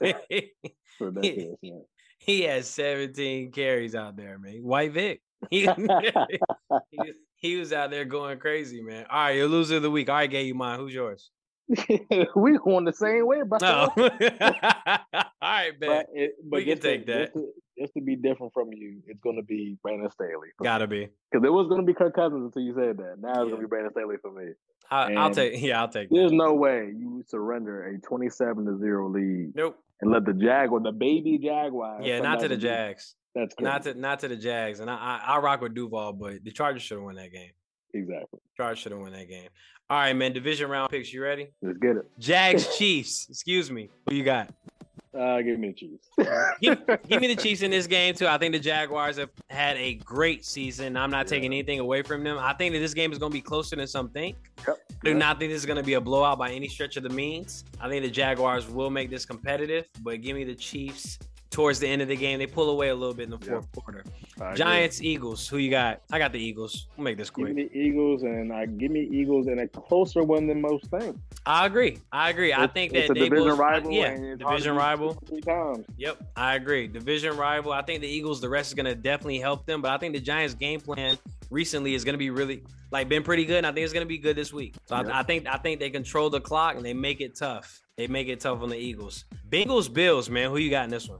he 2.18 2.42
had 2.42 2.64
17 2.64 3.52
carries 3.52 3.94
out 3.94 4.16
there, 4.16 4.38
man. 4.38 4.62
White 4.62 4.92
Vick. 4.92 5.22
He, 5.50 5.60
he, 5.66 6.98
was- 6.98 7.14
he 7.36 7.56
was 7.56 7.72
out 7.72 7.92
there 7.92 8.04
going 8.04 8.40
crazy, 8.40 8.82
man. 8.82 9.06
All 9.08 9.20
right, 9.26 9.36
your 9.36 9.46
loser 9.46 9.76
of 9.76 9.82
the 9.82 9.90
week. 9.90 10.08
I 10.08 10.26
gave 10.26 10.46
you 10.46 10.54
mine. 10.54 10.80
Who's 10.80 10.92
yours? 10.92 11.30
we 12.36 12.58
going 12.58 12.84
the 12.86 12.92
same 12.94 13.26
way, 13.26 13.42
bro. 13.46 13.58
No. 13.60 13.92
All 13.96 14.08
right, 15.42 15.78
bet. 15.78 15.80
But, 15.80 16.06
it, 16.14 16.32
but 16.42 16.56
we 16.58 16.64
can 16.64 16.78
take 16.78 17.06
to, 17.06 17.12
that. 17.12 17.18
Just 17.20 17.32
to, 17.34 17.52
just 17.78 17.94
to, 17.94 18.00
be 18.00 18.16
different 18.16 18.52
from 18.54 18.72
you, 18.72 19.02
it's 19.06 19.20
going 19.20 19.36
to 19.36 19.42
be 19.42 19.76
Brandon 19.82 20.10
Staley. 20.10 20.48
Gotta 20.62 20.86
be 20.86 21.08
because 21.30 21.46
it 21.46 21.52
was 21.52 21.68
going 21.68 21.80
to 21.80 21.86
be 21.86 21.92
Kirk 21.92 22.14
Cousins 22.14 22.44
until 22.44 22.62
you 22.62 22.74
said 22.74 22.96
that. 22.96 23.16
Now 23.20 23.30
it's 23.30 23.36
yeah. 23.36 23.42
going 23.44 23.56
to 23.56 23.60
be 23.60 23.66
Brandon 23.66 23.92
Staley 23.92 24.16
for 24.22 24.32
me. 24.32 24.52
I, 24.90 25.26
will 25.26 25.34
take. 25.34 25.60
Yeah, 25.60 25.82
I'll 25.82 25.88
take. 25.88 26.08
There's 26.10 26.30
that. 26.30 26.36
no 26.36 26.54
way 26.54 26.90
you 26.96 27.22
surrender 27.28 27.84
a 27.84 28.00
27 28.00 28.64
to 28.64 28.78
zero 28.78 29.10
lead. 29.10 29.52
Nope. 29.54 29.78
And 30.00 30.10
let 30.10 30.24
the 30.24 30.32
Jaguar, 30.32 30.80
the 30.80 30.92
baby 30.92 31.38
Jaguar. 31.38 32.00
Yeah, 32.02 32.20
not 32.20 32.40
to 32.40 32.48
the 32.48 32.56
Jags. 32.56 33.14
That's 33.34 33.54
crazy. 33.54 33.70
not 33.70 33.82
to 33.82 33.94
not 33.94 34.20
to 34.20 34.28
the 34.28 34.36
Jags. 34.36 34.80
And 34.80 34.90
I 34.90 34.94
I, 34.94 35.34
I 35.34 35.38
rock 35.38 35.60
with 35.60 35.74
Duval, 35.74 36.14
but 36.14 36.44
the 36.44 36.50
Chargers 36.50 36.82
should 36.82 36.96
have 36.96 37.04
won 37.04 37.16
that 37.16 37.32
game. 37.32 37.50
Exactly. 37.94 38.40
Chargers 38.56 38.78
should 38.78 38.92
have 38.92 39.00
won 39.00 39.12
that 39.12 39.28
game. 39.28 39.48
All 39.90 39.98
right, 39.98 40.14
man. 40.14 40.32
Division 40.32 40.70
round 40.70 40.90
picks. 40.90 41.12
You 41.12 41.22
ready? 41.22 41.48
Let's 41.62 41.78
get 41.78 41.96
it. 41.96 42.10
Jags 42.18 42.76
Chiefs. 42.78 43.26
Excuse 43.30 43.70
me. 43.70 43.88
Who 44.08 44.14
you 44.14 44.24
got? 44.24 44.52
Uh, 45.18 45.40
give 45.40 45.58
me 45.58 45.68
the 45.68 45.74
Chiefs. 45.74 46.08
give, 46.60 46.86
give, 47.08 47.20
me 47.20 47.34
the 47.34 47.36
Chiefs 47.42 47.62
in 47.62 47.70
this 47.70 47.86
game 47.86 48.14
too. 48.14 48.26
I 48.26 48.36
think 48.36 48.52
the 48.52 48.60
Jaguars 48.60 49.16
have 49.16 49.30
had 49.48 49.76
a 49.78 49.94
great 49.94 50.44
season. 50.44 50.96
I'm 50.96 51.10
not 51.10 51.26
yeah. 51.26 51.30
taking 51.30 51.46
anything 51.46 51.80
away 51.80 52.02
from 52.02 52.22
them. 52.22 52.38
I 52.38 52.52
think 52.52 52.74
that 52.74 52.80
this 52.80 52.92
game 52.92 53.10
is 53.10 53.18
going 53.18 53.32
to 53.32 53.36
be 53.36 53.40
closer 53.40 53.74
than 53.74 53.86
some 53.86 54.10
think. 54.10 54.36
Yep. 54.66 54.78
I 54.90 54.94
do 55.04 55.14
not 55.14 55.38
think 55.38 55.50
this 55.50 55.60
is 55.60 55.66
going 55.66 55.78
to 55.78 55.82
be 55.82 55.94
a 55.94 56.00
blowout 56.00 56.38
by 56.38 56.50
any 56.50 56.68
stretch 56.68 56.96
of 56.98 57.02
the 57.02 57.08
means. 57.08 57.64
I 57.80 57.88
think 57.88 58.04
the 58.04 58.10
Jaguars 58.10 58.68
will 58.68 58.90
make 58.90 59.08
this 59.08 59.24
competitive, 59.24 59.86
but 60.02 60.20
give 60.20 60.36
me 60.36 60.44
the 60.44 60.54
Chiefs 60.54 61.18
towards 61.50 61.80
the 61.80 61.88
end 61.88 62.02
of 62.02 62.08
the 62.08 62.16
game. 62.16 62.38
They 62.38 62.46
pull 62.46 62.70
away 62.70 62.88
a 62.88 62.94
little 62.94 63.14
bit 63.14 63.24
in 63.24 63.30
the 63.30 63.38
fourth 63.38 63.66
yeah. 63.74 63.80
quarter. 63.80 64.04
Giants, 64.54 65.02
Eagles. 65.02 65.48
Who 65.48 65.58
you 65.58 65.70
got? 65.70 66.02
I 66.12 66.18
got 66.18 66.32
the 66.32 66.38
Eagles. 66.38 66.88
We'll 66.96 67.04
make 67.04 67.16
this 67.16 67.30
quick. 67.30 67.48
Give 67.48 67.56
me 67.56 67.70
Eagles, 67.72 68.22
and 68.22 68.52
I 68.52 68.66
give 68.66 68.90
me 68.90 69.08
Eagles 69.10 69.46
and 69.46 69.60
a 69.60 69.68
closer 69.68 70.22
one 70.22 70.46
than 70.46 70.60
most 70.60 70.86
think. 70.86 71.16
I 71.46 71.66
agree. 71.66 71.98
I 72.12 72.30
agree. 72.30 72.52
It's, 72.52 72.60
I 72.60 72.66
think 72.66 72.92
that 72.92 73.00
it's 73.00 73.10
a 73.10 73.14
division 73.14 73.38
Eagles, 73.38 73.58
rival. 73.58 73.90
Yeah, 73.90 74.34
division 74.36 74.76
rival. 74.76 75.14
Three 75.26 75.40
times. 75.40 75.86
Yep, 75.96 76.22
I 76.36 76.54
agree. 76.54 76.86
Division 76.86 77.36
rival. 77.36 77.72
I 77.72 77.82
think 77.82 78.00
the 78.02 78.08
Eagles. 78.08 78.40
The 78.40 78.48
rest 78.48 78.68
is 78.68 78.74
going 78.74 78.86
to 78.86 78.94
definitely 78.94 79.38
help 79.38 79.66
them, 79.66 79.82
but 79.82 79.90
I 79.90 79.98
think 79.98 80.14
the 80.14 80.20
Giants' 80.20 80.54
game 80.54 80.80
plan 80.80 81.18
recently 81.50 81.94
is 81.94 82.04
going 82.04 82.14
to 82.14 82.18
be 82.18 82.30
really 82.30 82.62
like 82.90 83.08
been 83.08 83.22
pretty 83.22 83.44
good. 83.44 83.58
And 83.58 83.66
I 83.66 83.72
think 83.72 83.84
it's 83.84 83.92
going 83.92 84.04
to 84.04 84.08
be 84.08 84.18
good 84.18 84.36
this 84.36 84.52
week. 84.52 84.74
So 84.86 84.96
yep. 84.96 85.06
I, 85.06 85.20
I 85.20 85.22
think 85.22 85.46
I 85.46 85.56
think 85.56 85.80
they 85.80 85.90
control 85.90 86.30
the 86.30 86.40
clock 86.40 86.76
and 86.76 86.84
they 86.84 86.94
make 86.94 87.20
it 87.20 87.36
tough. 87.36 87.80
They 87.98 88.06
make 88.06 88.28
it 88.28 88.38
tough 88.38 88.62
on 88.62 88.68
the 88.68 88.76
Eagles. 88.76 89.24
Bengals, 89.50 89.92
Bills, 89.92 90.30
man. 90.30 90.50
Who 90.50 90.58
you 90.58 90.70
got 90.70 90.84
in 90.84 90.90
this 90.90 91.08
one? 91.08 91.18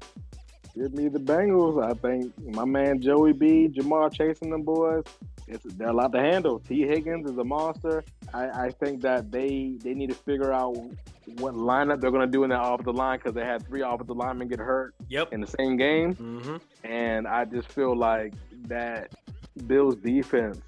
Give 0.76 0.94
me 0.94 1.08
the 1.08 1.18
Bengals. 1.18 1.84
I 1.84 1.92
think 1.94 2.32
my 2.54 2.64
man 2.64 3.02
Joey 3.02 3.32
B, 3.32 3.68
Ja'Marr 3.68 4.14
chasing 4.14 4.50
them 4.50 4.62
boys. 4.62 5.02
It's, 5.48 5.64
they're 5.74 5.88
a 5.88 5.92
lot 5.92 6.12
to 6.12 6.20
handle. 6.20 6.60
Tee 6.60 6.86
Higgins 6.86 7.28
is 7.28 7.36
a 7.36 7.42
monster. 7.42 8.04
I, 8.32 8.66
I 8.66 8.70
think 8.70 9.02
that 9.02 9.32
they 9.32 9.74
they 9.82 9.92
need 9.92 10.10
to 10.10 10.14
figure 10.14 10.52
out 10.52 10.76
what 11.38 11.54
lineup 11.54 12.00
they're 12.00 12.12
going 12.12 12.26
to 12.26 12.30
do 12.30 12.44
in 12.44 12.50
that 12.50 12.62
offensive 12.62 12.94
line 12.94 13.18
because 13.18 13.34
they 13.34 13.44
had 13.44 13.66
three 13.66 13.82
offensive 13.82 14.16
linemen 14.16 14.46
get 14.46 14.60
hurt 14.60 14.94
yep. 15.08 15.32
in 15.32 15.40
the 15.40 15.48
same 15.48 15.76
game. 15.76 16.14
Mm-hmm. 16.14 16.56
And 16.84 17.26
I 17.26 17.44
just 17.44 17.72
feel 17.72 17.96
like 17.96 18.34
that 18.68 19.12
Bills 19.66 19.96
defense 19.96 20.60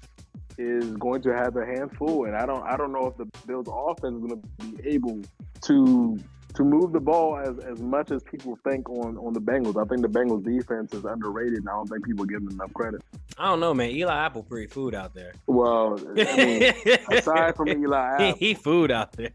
is 0.61 0.91
going 0.97 1.21
to 1.23 1.33
have 1.33 1.55
a 1.55 1.65
handful, 1.65 2.25
and 2.25 2.35
I 2.35 2.45
don't 2.45 2.63
I 2.63 2.77
don't 2.77 2.91
know 2.91 3.07
if 3.07 3.17
the 3.17 3.25
Bills 3.47 3.67
offense 3.69 4.15
is 4.15 4.21
going 4.21 4.41
to 4.41 4.65
be 4.65 4.89
able 4.89 5.21
to 5.63 6.19
to 6.55 6.63
move 6.63 6.91
the 6.91 6.99
ball 6.99 7.37
as, 7.37 7.57
as 7.59 7.79
much 7.79 8.11
as 8.11 8.23
people 8.23 8.57
think 8.67 8.89
on, 8.89 9.17
on 9.17 9.33
the 9.33 9.39
Bengals. 9.39 9.81
I 9.81 9.87
think 9.87 10.01
the 10.01 10.09
Bengals 10.09 10.43
defense 10.43 10.93
is 10.93 11.05
underrated, 11.05 11.59
and 11.59 11.69
I 11.69 11.73
don't 11.73 11.87
think 11.87 12.05
people 12.05 12.25
give 12.25 12.43
them 12.43 12.51
enough 12.51 12.73
credit. 12.73 13.01
I 13.37 13.45
don't 13.45 13.59
know, 13.59 13.73
man. 13.73 13.91
Eli 13.91 14.13
Apple 14.13 14.43
pretty 14.43 14.67
food 14.67 14.93
out 14.93 15.13
there. 15.13 15.33
Well, 15.47 15.97
I 16.17 16.35
mean, 16.35 16.73
aside 17.11 17.55
from 17.55 17.69
Eli 17.69 18.13
Apple, 18.13 18.37
he, 18.37 18.47
he 18.47 18.53
food 18.53 18.91
out 18.91 19.13
there. 19.13 19.31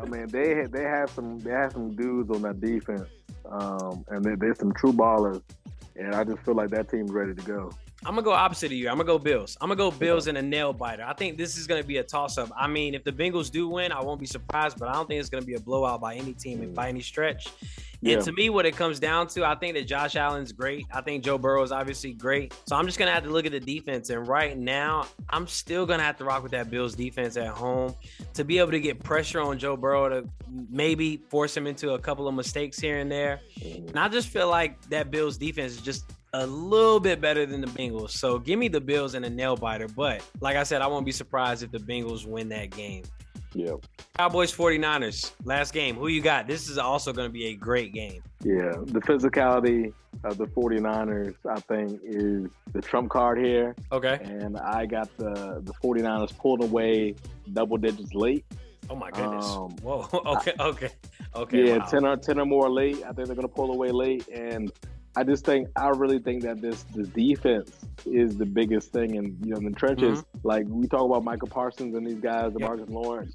I 0.00 0.06
mean, 0.06 0.28
they 0.28 0.64
they 0.66 0.82
have 0.82 1.10
some 1.10 1.38
they 1.40 1.50
have 1.50 1.72
some 1.72 1.94
dudes 1.94 2.30
on 2.30 2.42
that 2.42 2.60
defense, 2.60 3.08
um, 3.50 4.04
and 4.08 4.24
they, 4.24 4.34
they're 4.36 4.54
some 4.54 4.72
true 4.72 4.92
ballers, 4.92 5.42
and 5.94 6.14
I 6.14 6.24
just 6.24 6.40
feel 6.40 6.54
like 6.54 6.70
that 6.70 6.90
team's 6.90 7.12
ready 7.12 7.34
to 7.34 7.42
go. 7.42 7.70
I'm 8.06 8.12
gonna 8.12 8.22
go 8.22 8.30
opposite 8.30 8.66
of 8.66 8.72
you. 8.78 8.88
I'm 8.88 8.96
gonna 8.98 9.04
go 9.04 9.18
Bills. 9.18 9.58
I'm 9.60 9.68
gonna 9.68 9.76
go 9.76 9.90
Bills 9.90 10.28
in 10.28 10.36
a 10.36 10.42
nail 10.42 10.72
biter. 10.72 11.02
I 11.02 11.12
think 11.12 11.36
this 11.36 11.58
is 11.58 11.66
gonna 11.66 11.82
be 11.82 11.96
a 11.96 12.04
toss 12.04 12.38
up. 12.38 12.52
I 12.56 12.68
mean, 12.68 12.94
if 12.94 13.02
the 13.02 13.10
Bengals 13.10 13.50
do 13.50 13.68
win, 13.68 13.90
I 13.90 14.00
won't 14.00 14.20
be 14.20 14.26
surprised, 14.26 14.78
but 14.78 14.88
I 14.88 14.92
don't 14.92 15.08
think 15.08 15.18
it's 15.18 15.28
gonna 15.28 15.44
be 15.44 15.54
a 15.54 15.60
blowout 15.60 16.00
by 16.00 16.14
any 16.14 16.32
team 16.32 16.62
and 16.62 16.72
by 16.72 16.88
any 16.88 17.00
stretch. 17.00 17.48
Yeah. 18.00 18.14
And 18.14 18.24
to 18.24 18.32
me, 18.32 18.48
what 18.48 18.64
it 18.64 18.76
comes 18.76 19.00
down 19.00 19.26
to, 19.28 19.44
I 19.44 19.56
think 19.56 19.74
that 19.74 19.88
Josh 19.88 20.14
Allen's 20.14 20.52
great. 20.52 20.86
I 20.92 21.00
think 21.00 21.24
Joe 21.24 21.36
Burrow 21.38 21.62
is 21.64 21.72
obviously 21.72 22.12
great. 22.12 22.54
So 22.68 22.76
I'm 22.76 22.86
just 22.86 22.96
gonna 22.96 23.10
have 23.10 23.24
to 23.24 23.30
look 23.30 23.44
at 23.44 23.52
the 23.52 23.58
defense. 23.58 24.10
And 24.10 24.28
right 24.28 24.56
now, 24.56 25.06
I'm 25.30 25.48
still 25.48 25.84
gonna 25.84 26.04
have 26.04 26.16
to 26.18 26.24
rock 26.24 26.44
with 26.44 26.52
that 26.52 26.70
Bills 26.70 26.94
defense 26.94 27.36
at 27.36 27.48
home 27.48 27.96
to 28.34 28.44
be 28.44 28.58
able 28.60 28.70
to 28.70 28.80
get 28.80 29.02
pressure 29.02 29.40
on 29.40 29.58
Joe 29.58 29.76
Burrow 29.76 30.08
to 30.08 30.28
maybe 30.70 31.16
force 31.28 31.56
him 31.56 31.66
into 31.66 31.94
a 31.94 31.98
couple 31.98 32.28
of 32.28 32.34
mistakes 32.34 32.78
here 32.78 32.98
and 32.98 33.10
there. 33.10 33.40
Mm. 33.58 33.88
And 33.88 33.98
I 33.98 34.08
just 34.08 34.28
feel 34.28 34.48
like 34.48 34.80
that 34.90 35.10
Bills 35.10 35.36
defense 35.36 35.72
is 35.72 35.80
just 35.80 36.04
a 36.32 36.46
little 36.46 37.00
bit 37.00 37.20
better 37.20 37.46
than 37.46 37.60
the 37.60 37.66
Bengals. 37.68 38.10
So 38.10 38.38
give 38.38 38.58
me 38.58 38.68
the 38.68 38.80
Bills 38.80 39.14
and 39.14 39.24
a 39.24 39.30
nail 39.30 39.56
biter. 39.56 39.88
But 39.88 40.22
like 40.40 40.56
I 40.56 40.62
said, 40.62 40.82
I 40.82 40.86
won't 40.86 41.06
be 41.06 41.12
surprised 41.12 41.62
if 41.62 41.70
the 41.70 41.78
Bengals 41.78 42.26
win 42.26 42.48
that 42.50 42.70
game. 42.70 43.04
Yeah. 43.54 43.72
Cowboys 44.18 44.54
49ers, 44.54 45.32
last 45.44 45.72
game. 45.72 45.96
Who 45.96 46.08
you 46.08 46.20
got? 46.20 46.46
This 46.46 46.68
is 46.68 46.76
also 46.76 47.12
going 47.12 47.28
to 47.28 47.32
be 47.32 47.46
a 47.46 47.54
great 47.54 47.94
game. 47.94 48.22
Yeah. 48.42 48.72
The 48.84 49.00
physicality 49.00 49.94
of 50.24 50.36
the 50.36 50.44
49ers, 50.46 51.34
I 51.48 51.60
think, 51.60 52.00
is 52.04 52.50
the 52.74 52.82
trump 52.82 53.10
card 53.10 53.38
here. 53.38 53.74
Okay. 53.92 54.18
And 54.22 54.58
I 54.58 54.84
got 54.84 55.08
the, 55.16 55.62
the 55.64 55.72
49ers 55.82 56.36
pulled 56.36 56.62
away 56.62 57.14
double 57.54 57.78
digits 57.78 58.12
late. 58.12 58.44
Oh 58.88 58.94
my 58.94 59.10
goodness! 59.10 59.46
Um, 59.46 59.72
Whoa. 59.82 60.08
Okay. 60.36 60.52
Okay. 60.60 60.90
Okay. 61.34 61.68
Yeah, 61.68 61.78
wow. 61.78 61.86
ten 61.86 62.06
or 62.06 62.16
ten 62.16 62.38
or 62.38 62.46
more 62.46 62.70
late. 62.70 63.02
I 63.02 63.12
think 63.12 63.26
they're 63.26 63.34
gonna 63.34 63.48
pull 63.48 63.72
away 63.72 63.90
late, 63.90 64.28
and 64.28 64.70
I 65.16 65.24
just 65.24 65.44
think 65.46 65.68
I 65.76 65.88
really 65.88 66.18
think 66.18 66.42
that 66.42 66.60
this 66.60 66.84
the 66.94 67.04
defense 67.04 67.72
is 68.04 68.36
the 68.36 68.44
biggest 68.44 68.92
thing, 68.92 69.16
and 69.16 69.36
you 69.44 69.52
know, 69.52 69.56
in 69.56 69.64
the 69.64 69.70
trenches, 69.70 70.20
mm-hmm. 70.20 70.46
like 70.46 70.66
we 70.68 70.86
talk 70.86 71.04
about 71.04 71.24
Micah 71.24 71.46
Parsons 71.46 71.94
and 71.94 72.06
these 72.06 72.20
guys, 72.20 72.52
the 72.52 72.60
yep. 72.60 72.68
Marcus 72.68 72.88
Lawrence, 72.90 73.32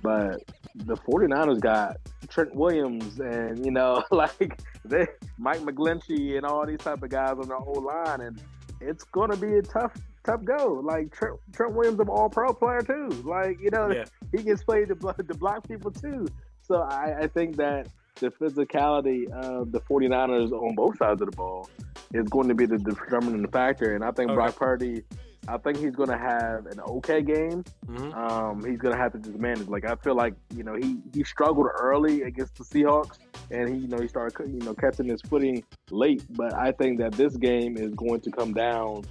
but 0.00 0.42
the 0.76 0.96
49ers 0.96 1.60
got 1.60 1.96
Trent 2.28 2.54
Williams 2.54 3.18
and 3.18 3.64
you 3.64 3.72
know, 3.72 4.04
like 4.12 4.60
they 4.84 5.06
Mike 5.36 5.60
McGlinchey 5.60 6.36
and 6.36 6.46
all 6.46 6.64
these 6.64 6.78
type 6.78 7.02
of 7.02 7.10
guys 7.10 7.32
on 7.32 7.48
the 7.48 7.56
whole 7.56 7.82
line, 7.82 8.20
and 8.20 8.40
it's 8.80 9.02
gonna 9.02 9.36
be 9.36 9.54
a 9.54 9.62
tough 9.62 9.92
tough 10.24 10.44
go. 10.44 10.80
Like 10.84 11.12
Trent, 11.12 11.36
Trent 11.52 11.74
Williams, 11.74 11.98
an 11.98 12.08
All 12.08 12.28
Pro 12.28 12.52
player 12.52 12.82
too. 12.82 13.08
Like 13.24 13.58
you 13.60 13.70
know, 13.70 13.90
yeah. 13.90 14.04
he 14.30 14.44
gets 14.44 14.62
played 14.62 14.88
to, 14.88 14.94
to 14.94 15.34
block 15.34 15.66
people 15.66 15.90
too. 15.90 16.28
So 16.62 16.76
I, 16.76 17.22
I 17.22 17.26
think 17.26 17.56
that 17.56 17.88
the 18.16 18.30
physicality 18.30 19.28
of 19.30 19.72
the 19.72 19.80
49ers 19.80 20.52
on 20.52 20.74
both 20.74 20.96
sides 20.98 21.20
of 21.20 21.30
the 21.30 21.36
ball 21.36 21.68
is 22.12 22.28
going 22.28 22.48
to 22.48 22.54
be 22.54 22.66
the 22.66 22.78
determining 22.78 23.46
factor. 23.48 23.94
And 23.94 24.04
I 24.04 24.12
think 24.12 24.30
okay. 24.30 24.36
Brock 24.36 24.56
Purdy, 24.56 25.02
I 25.48 25.58
think 25.58 25.78
he's 25.78 25.94
going 25.94 26.10
to 26.10 26.18
have 26.18 26.66
an 26.66 26.80
okay 26.80 27.22
game. 27.22 27.64
Mm-hmm. 27.86 28.12
Um, 28.12 28.64
he's 28.64 28.78
going 28.78 28.94
to 28.94 29.00
have 29.00 29.12
to 29.12 29.18
just 29.18 29.36
manage. 29.36 29.68
Like 29.68 29.84
I 29.84 29.96
feel 29.96 30.14
like 30.14 30.34
you 30.54 30.62
know 30.62 30.74
he 30.74 30.98
he 31.12 31.24
struggled 31.24 31.66
early 31.78 32.22
against 32.22 32.56
the 32.56 32.64
Seahawks, 32.64 33.18
and 33.50 33.68
he 33.68 33.82
you 33.82 33.88
know 33.88 33.98
he 33.98 34.08
started 34.08 34.48
you 34.48 34.60
know 34.60 34.74
catching 34.74 35.06
his 35.06 35.20
footing 35.22 35.64
late. 35.90 36.22
But 36.30 36.54
I 36.54 36.72
think 36.72 36.98
that 37.00 37.12
this 37.12 37.36
game 37.36 37.76
is 37.76 37.92
going 37.94 38.20
to 38.20 38.30
come 38.30 38.54
down 38.54 39.04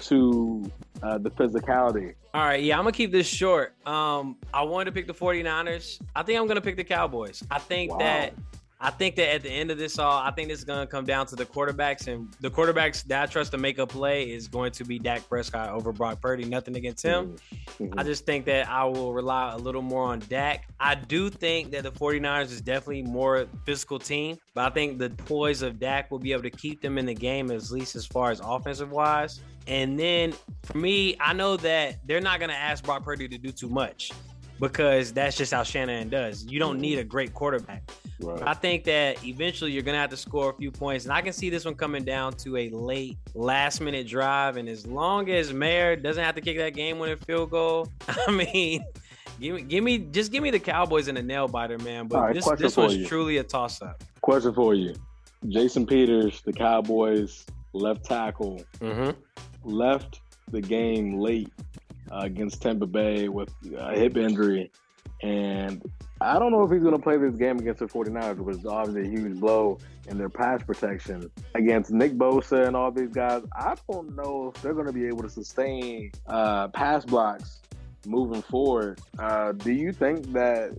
to 0.00 0.70
uh, 1.02 1.18
the 1.18 1.30
physicality. 1.30 2.14
All 2.34 2.44
right, 2.44 2.62
yeah, 2.62 2.76
I'm 2.76 2.84
gonna 2.84 2.92
keep 2.92 3.12
this 3.12 3.26
short. 3.26 3.74
Um, 3.86 4.36
I 4.52 4.62
wanted 4.62 4.86
to 4.86 4.92
pick 4.92 5.06
the 5.06 5.14
49ers. 5.14 6.00
I 6.14 6.22
think 6.22 6.38
I'm 6.38 6.46
gonna 6.46 6.60
pick 6.60 6.76
the 6.76 6.84
Cowboys. 6.84 7.42
I 7.50 7.58
think 7.58 7.92
wow. 7.92 7.98
that 7.98 8.34
I 8.80 8.90
think 8.90 9.16
that 9.16 9.34
at 9.34 9.42
the 9.42 9.50
end 9.50 9.72
of 9.72 9.78
this 9.78 9.98
all, 9.98 10.18
I 10.18 10.30
think 10.30 10.48
this 10.48 10.60
is 10.60 10.64
going 10.64 10.80
to 10.80 10.86
come 10.86 11.04
down 11.04 11.26
to 11.26 11.36
the 11.36 11.44
quarterbacks, 11.44 12.06
and 12.06 12.32
the 12.40 12.50
quarterbacks 12.50 13.02
that 13.04 13.22
I 13.22 13.26
trust 13.26 13.50
to 13.50 13.58
make 13.58 13.78
a 13.78 13.86
play 13.86 14.30
is 14.30 14.46
going 14.46 14.70
to 14.72 14.84
be 14.84 15.00
Dak 15.00 15.28
Prescott 15.28 15.70
over 15.70 15.90
Brock 15.90 16.20
Purdy. 16.20 16.44
Nothing 16.44 16.76
against 16.76 17.02
him. 17.02 17.34
Mm-hmm. 17.80 17.98
I 17.98 18.04
just 18.04 18.24
think 18.24 18.44
that 18.44 18.68
I 18.68 18.84
will 18.84 19.12
rely 19.12 19.52
a 19.52 19.56
little 19.56 19.82
more 19.82 20.04
on 20.04 20.20
Dak. 20.28 20.68
I 20.78 20.94
do 20.94 21.28
think 21.28 21.72
that 21.72 21.82
the 21.82 21.90
49ers 21.90 22.52
is 22.52 22.60
definitely 22.60 23.02
more 23.02 23.46
physical 23.66 23.98
team, 23.98 24.38
but 24.54 24.70
I 24.70 24.70
think 24.72 24.98
the 24.98 25.10
poise 25.10 25.62
of 25.62 25.80
Dak 25.80 26.12
will 26.12 26.20
be 26.20 26.32
able 26.32 26.44
to 26.44 26.50
keep 26.50 26.80
them 26.80 26.98
in 26.98 27.06
the 27.06 27.14
game, 27.14 27.50
at 27.50 27.68
least 27.70 27.96
as 27.96 28.06
far 28.06 28.30
as 28.30 28.40
offensive 28.40 28.92
wise. 28.92 29.40
And 29.66 29.98
then 29.98 30.32
for 30.62 30.78
me, 30.78 31.16
I 31.20 31.32
know 31.32 31.56
that 31.58 31.98
they're 32.06 32.20
not 32.20 32.38
going 32.38 32.50
to 32.50 32.56
ask 32.56 32.84
Brock 32.84 33.04
Purdy 33.04 33.26
to 33.28 33.38
do 33.38 33.50
too 33.50 33.68
much 33.68 34.12
because 34.60 35.12
that's 35.12 35.36
just 35.36 35.52
how 35.52 35.62
Shanahan 35.62 36.08
does. 36.08 36.44
You 36.44 36.58
don't 36.58 36.80
need 36.80 36.98
a 36.98 37.04
great 37.04 37.34
quarterback. 37.34 37.90
Right. 38.20 38.42
I 38.42 38.54
think 38.54 38.84
that 38.84 39.24
eventually 39.24 39.72
you're 39.72 39.82
gonna 39.82 39.98
have 39.98 40.10
to 40.10 40.16
score 40.16 40.50
a 40.50 40.54
few 40.54 40.70
points, 40.70 41.04
and 41.04 41.12
I 41.12 41.22
can 41.22 41.32
see 41.32 41.50
this 41.50 41.64
one 41.64 41.74
coming 41.74 42.04
down 42.04 42.32
to 42.38 42.56
a 42.56 42.68
late, 42.70 43.16
last-minute 43.34 44.08
drive. 44.08 44.56
And 44.56 44.68
as 44.68 44.86
long 44.86 45.30
as 45.30 45.52
Maher 45.52 45.96
doesn't 45.96 46.22
have 46.22 46.34
to 46.34 46.40
kick 46.40 46.56
that 46.58 46.74
game-winning 46.74 47.18
field 47.18 47.50
goal, 47.50 47.88
I 48.08 48.30
mean, 48.30 48.84
give 49.40 49.54
me, 49.54 49.62
give 49.62 49.84
me, 49.84 49.98
just 49.98 50.32
give 50.32 50.42
me 50.42 50.50
the 50.50 50.58
Cowboys 50.58 51.08
and 51.08 51.16
a 51.16 51.22
nail 51.22 51.46
biter, 51.46 51.78
man. 51.78 52.08
But 52.08 52.20
right, 52.20 52.34
this, 52.34 52.48
this 52.58 52.76
was 52.76 52.96
you. 52.96 53.06
truly 53.06 53.38
a 53.38 53.44
toss-up. 53.44 54.02
Question 54.20 54.52
for 54.52 54.74
you: 54.74 54.94
Jason 55.48 55.86
Peters, 55.86 56.42
the 56.42 56.52
Cowboys 56.52 57.46
left 57.72 58.04
tackle, 58.04 58.62
mm-hmm. 58.80 59.10
left 59.62 60.20
the 60.50 60.60
game 60.60 61.18
late 61.18 61.52
uh, 62.10 62.20
against 62.22 62.62
Tampa 62.62 62.86
Bay 62.86 63.28
with 63.28 63.52
a 63.76 63.94
hip 63.98 64.16
injury, 64.16 64.70
and 65.22 65.82
I 66.20 66.38
don't 66.38 66.52
know 66.52 66.62
if 66.62 66.70
he's 66.70 66.82
going 66.82 66.96
to 66.96 67.02
play 67.02 67.16
this 67.16 67.34
game 67.36 67.58
against 67.58 67.80
the 67.80 67.86
49ers, 67.86 68.38
which 68.38 68.56
is 68.56 68.66
obviously 68.66 69.06
a 69.06 69.10
huge 69.10 69.38
blow 69.40 69.78
in 70.08 70.18
their 70.18 70.28
pass 70.28 70.62
protection 70.62 71.30
against 71.54 71.90
Nick 71.90 72.12
Bosa 72.12 72.66
and 72.66 72.76
all 72.76 72.90
these 72.90 73.10
guys. 73.10 73.42
I 73.56 73.74
don't 73.90 74.14
know 74.16 74.52
if 74.54 74.62
they're 74.62 74.74
going 74.74 74.86
to 74.86 74.92
be 74.92 75.06
able 75.06 75.22
to 75.22 75.30
sustain 75.30 76.12
uh, 76.26 76.68
pass 76.68 77.04
blocks 77.04 77.60
moving 78.06 78.42
forward. 78.42 79.00
Uh, 79.18 79.52
do 79.52 79.72
you 79.72 79.92
think 79.92 80.32
that 80.32 80.76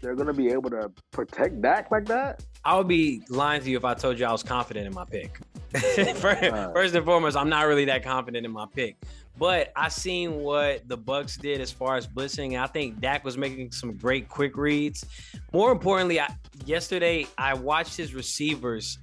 they're 0.00 0.14
going 0.14 0.26
to 0.26 0.34
be 0.34 0.48
able 0.48 0.70
to 0.70 0.90
protect 1.10 1.60
Dak 1.62 1.90
like 1.90 2.06
that? 2.06 2.44
I 2.64 2.76
would 2.76 2.88
be 2.88 3.22
lying 3.28 3.62
to 3.62 3.70
you 3.70 3.76
if 3.76 3.84
I 3.84 3.94
told 3.94 4.18
you 4.18 4.26
I 4.26 4.32
was 4.32 4.42
confident 4.42 4.86
in 4.86 4.94
my 4.94 5.04
pick. 5.04 5.40
first, 6.16 6.94
and 6.94 7.04
foremost, 7.04 7.36
I'm 7.36 7.48
not 7.48 7.66
really 7.66 7.84
that 7.86 8.02
confident 8.02 8.44
in 8.46 8.52
my 8.52 8.66
pick. 8.72 8.96
But 9.38 9.72
I 9.76 9.88
seen 9.88 10.36
what 10.36 10.88
the 10.88 10.96
Bucks 10.96 11.36
did 11.36 11.60
as 11.60 11.70
far 11.70 11.96
as 11.96 12.06
blitzing. 12.06 12.58
I 12.58 12.66
think 12.66 13.00
Dak 13.00 13.24
was 13.24 13.36
making 13.36 13.72
some 13.72 13.96
great 13.96 14.28
quick 14.28 14.56
reads. 14.56 15.04
More 15.52 15.72
importantly, 15.72 16.20
I, 16.20 16.34
yesterday 16.64 17.26
I 17.36 17.54
watched 17.54 17.96
his 17.96 18.14
receivers 18.14 18.98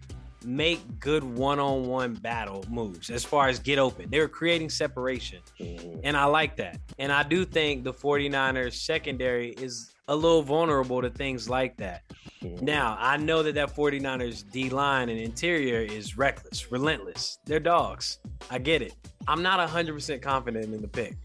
make 0.45 0.99
good 0.99 1.23
one-on-one 1.23 2.15
battle 2.15 2.65
moves 2.69 3.09
as 3.09 3.23
far 3.23 3.47
as 3.47 3.59
get 3.59 3.79
open. 3.79 4.09
They 4.09 4.19
were 4.19 4.27
creating 4.27 4.69
separation. 4.69 5.39
Mm-hmm. 5.59 5.99
And 6.03 6.17
I 6.17 6.25
like 6.25 6.57
that. 6.57 6.79
And 6.99 7.11
I 7.11 7.23
do 7.23 7.45
think 7.45 7.83
the 7.83 7.93
49ers 7.93 8.73
secondary 8.73 9.51
is 9.51 9.93
a 10.09 10.15
little 10.15 10.41
vulnerable 10.41 11.01
to 11.01 11.09
things 11.09 11.49
like 11.49 11.77
that. 11.77 12.03
Mm-hmm. 12.41 12.65
Now, 12.65 12.97
I 12.99 13.15
know 13.17 13.41
that 13.43 13.55
that 13.55 13.73
49ers 13.73 14.49
D 14.51 14.69
line 14.69 15.07
and 15.09 15.19
interior 15.19 15.79
is 15.79 16.17
reckless, 16.17 16.71
relentless. 16.71 17.39
They're 17.45 17.59
dogs. 17.59 18.19
I 18.49 18.57
get 18.57 18.81
it. 18.81 18.93
I'm 19.27 19.41
not 19.41 19.67
100% 19.67 20.21
confident 20.21 20.73
in 20.73 20.81
the 20.81 20.87
pick. 20.87 21.15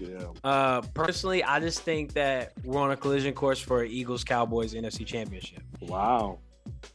Yeah. 0.00 0.26
Uh, 0.42 0.80
personally, 0.92 1.44
I 1.44 1.60
just 1.60 1.80
think 1.80 2.12
that 2.14 2.52
we're 2.64 2.80
on 2.80 2.90
a 2.90 2.96
collision 2.96 3.32
course 3.34 3.60
for 3.60 3.84
Eagles 3.84 4.24
Cowboys 4.24 4.74
NFC 4.74 5.06
Championship. 5.06 5.62
Wow. 5.80 6.38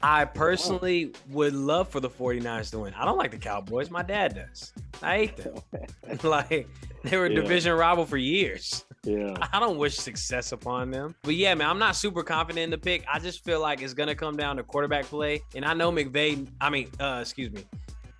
I 0.02 0.26
personally 0.26 1.06
wow. 1.06 1.12
would 1.30 1.54
love 1.54 1.90
for 1.90 2.00
the 2.00 2.10
49ers 2.10 2.72
to 2.72 2.80
win. 2.80 2.94
I 2.94 3.06
don't 3.06 3.18
like 3.18 3.32
the 3.32 3.38
Cowboys. 3.38 3.90
My 3.90 4.04
dad 4.04 4.36
does. 4.36 4.74
I 5.02 5.18
hate 5.18 5.38
them. 5.38 5.56
like 6.24 6.68
they 7.04 7.18
were 7.18 7.28
a 7.28 7.30
yeah. 7.30 7.42
division 7.42 7.74
rival 7.74 8.06
for 8.06 8.18
years. 8.18 8.86
Yeah. 9.04 9.36
I 9.54 9.60
don't 9.60 9.78
wish 9.78 9.96
success 9.96 10.52
upon 10.52 10.92
them. 10.92 11.16
But 11.24 11.36
yeah, 11.36 11.54
man, 11.56 11.70
I'm 11.70 11.80
not 11.80 11.96
super 11.96 12.24
confident 12.24 12.64
in 12.64 12.70
the 12.70 12.78
pick. 12.78 13.06
I 13.12 13.20
just 13.20 13.44
feel 13.44 13.62
like 13.62 13.82
it's 13.82 13.94
gonna 13.94 14.16
come 14.16 14.36
down 14.36 14.58
to 14.58 14.64
quarterback 14.64 15.06
play. 15.06 15.42
And 15.56 15.64
I 15.66 15.74
know 15.74 15.92
McVay, 15.92 16.48
I 16.60 16.70
mean, 16.70 16.90
uh, 17.00 17.20
excuse 17.22 17.52
me, 17.52 17.64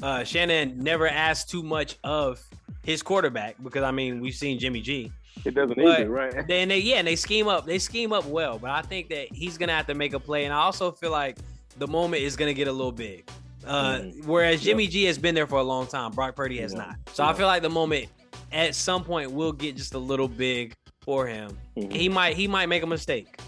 uh, 0.02 0.24
Shanahan 0.24 0.78
never 0.80 1.08
asked 1.08 1.50
too 1.50 1.64
much 1.64 1.98
of 2.04 2.42
his 2.84 3.02
quarterback 3.02 3.56
because 3.62 3.84
I 3.84 3.92
mean 3.92 4.20
we've 4.20 4.36
seen 4.36 4.60
Jimmy 4.60 4.82
G. 4.82 5.12
It 5.46 5.56
doesn't 5.56 5.76
but 5.76 5.86
either, 5.86 6.10
right? 6.10 6.34
Then 6.48 6.70
they 6.70 6.80
yeah, 6.80 6.98
and 6.98 7.08
they 7.08 7.16
scheme 7.16 7.48
up. 7.48 7.66
They 7.66 7.80
scheme 7.80 8.12
up 8.12 8.26
well, 8.26 8.60
but 8.60 8.72
I 8.72 8.82
think 8.82 9.10
that 9.10 9.34
he's 9.34 9.58
gonna 9.58 9.74
have 9.74 9.88
to 9.88 9.94
make 9.94 10.14
a 10.14 10.20
play, 10.20 10.46
and 10.46 10.54
I 10.54 10.58
also 10.58 10.92
feel 10.92 11.12
like 11.12 11.38
the 11.78 11.88
moment 11.88 12.24
is 12.24 12.36
gonna 12.36 12.54
get 12.54 12.68
a 12.68 12.72
little 12.72 12.92
big. 12.92 13.30
Uh, 13.66 14.00
mm. 14.00 14.26
Whereas 14.26 14.62
Jimmy 14.62 14.88
G 14.88 15.04
has 15.06 15.18
been 15.18 15.36
there 15.36 15.48
for 15.48 15.60
a 15.60 15.64
long 15.64 15.86
time, 15.88 16.12
Brock 16.12 16.36
Purdy 16.36 16.60
has 16.60 16.74
not. 16.74 16.96
So. 17.14 17.24
I 17.24 17.34
feel 17.34 17.48
like 17.48 17.62
the 17.62 17.70
moment 17.70 18.08
at 18.52 18.74
some 18.74 19.04
point 19.04 19.32
will 19.32 19.52
get 19.52 19.76
just 19.76 19.94
a 19.94 20.00
little 20.00 20.28
big 20.28 20.74
for 21.02 21.28
him. 21.28 21.58
Mm-hmm. 21.78 21.92
He 21.92 22.10
might 22.10 22.36
he 22.36 22.48
might 22.48 22.68
make 22.68 22.84
a 22.84 22.88
mistake. 22.88 23.40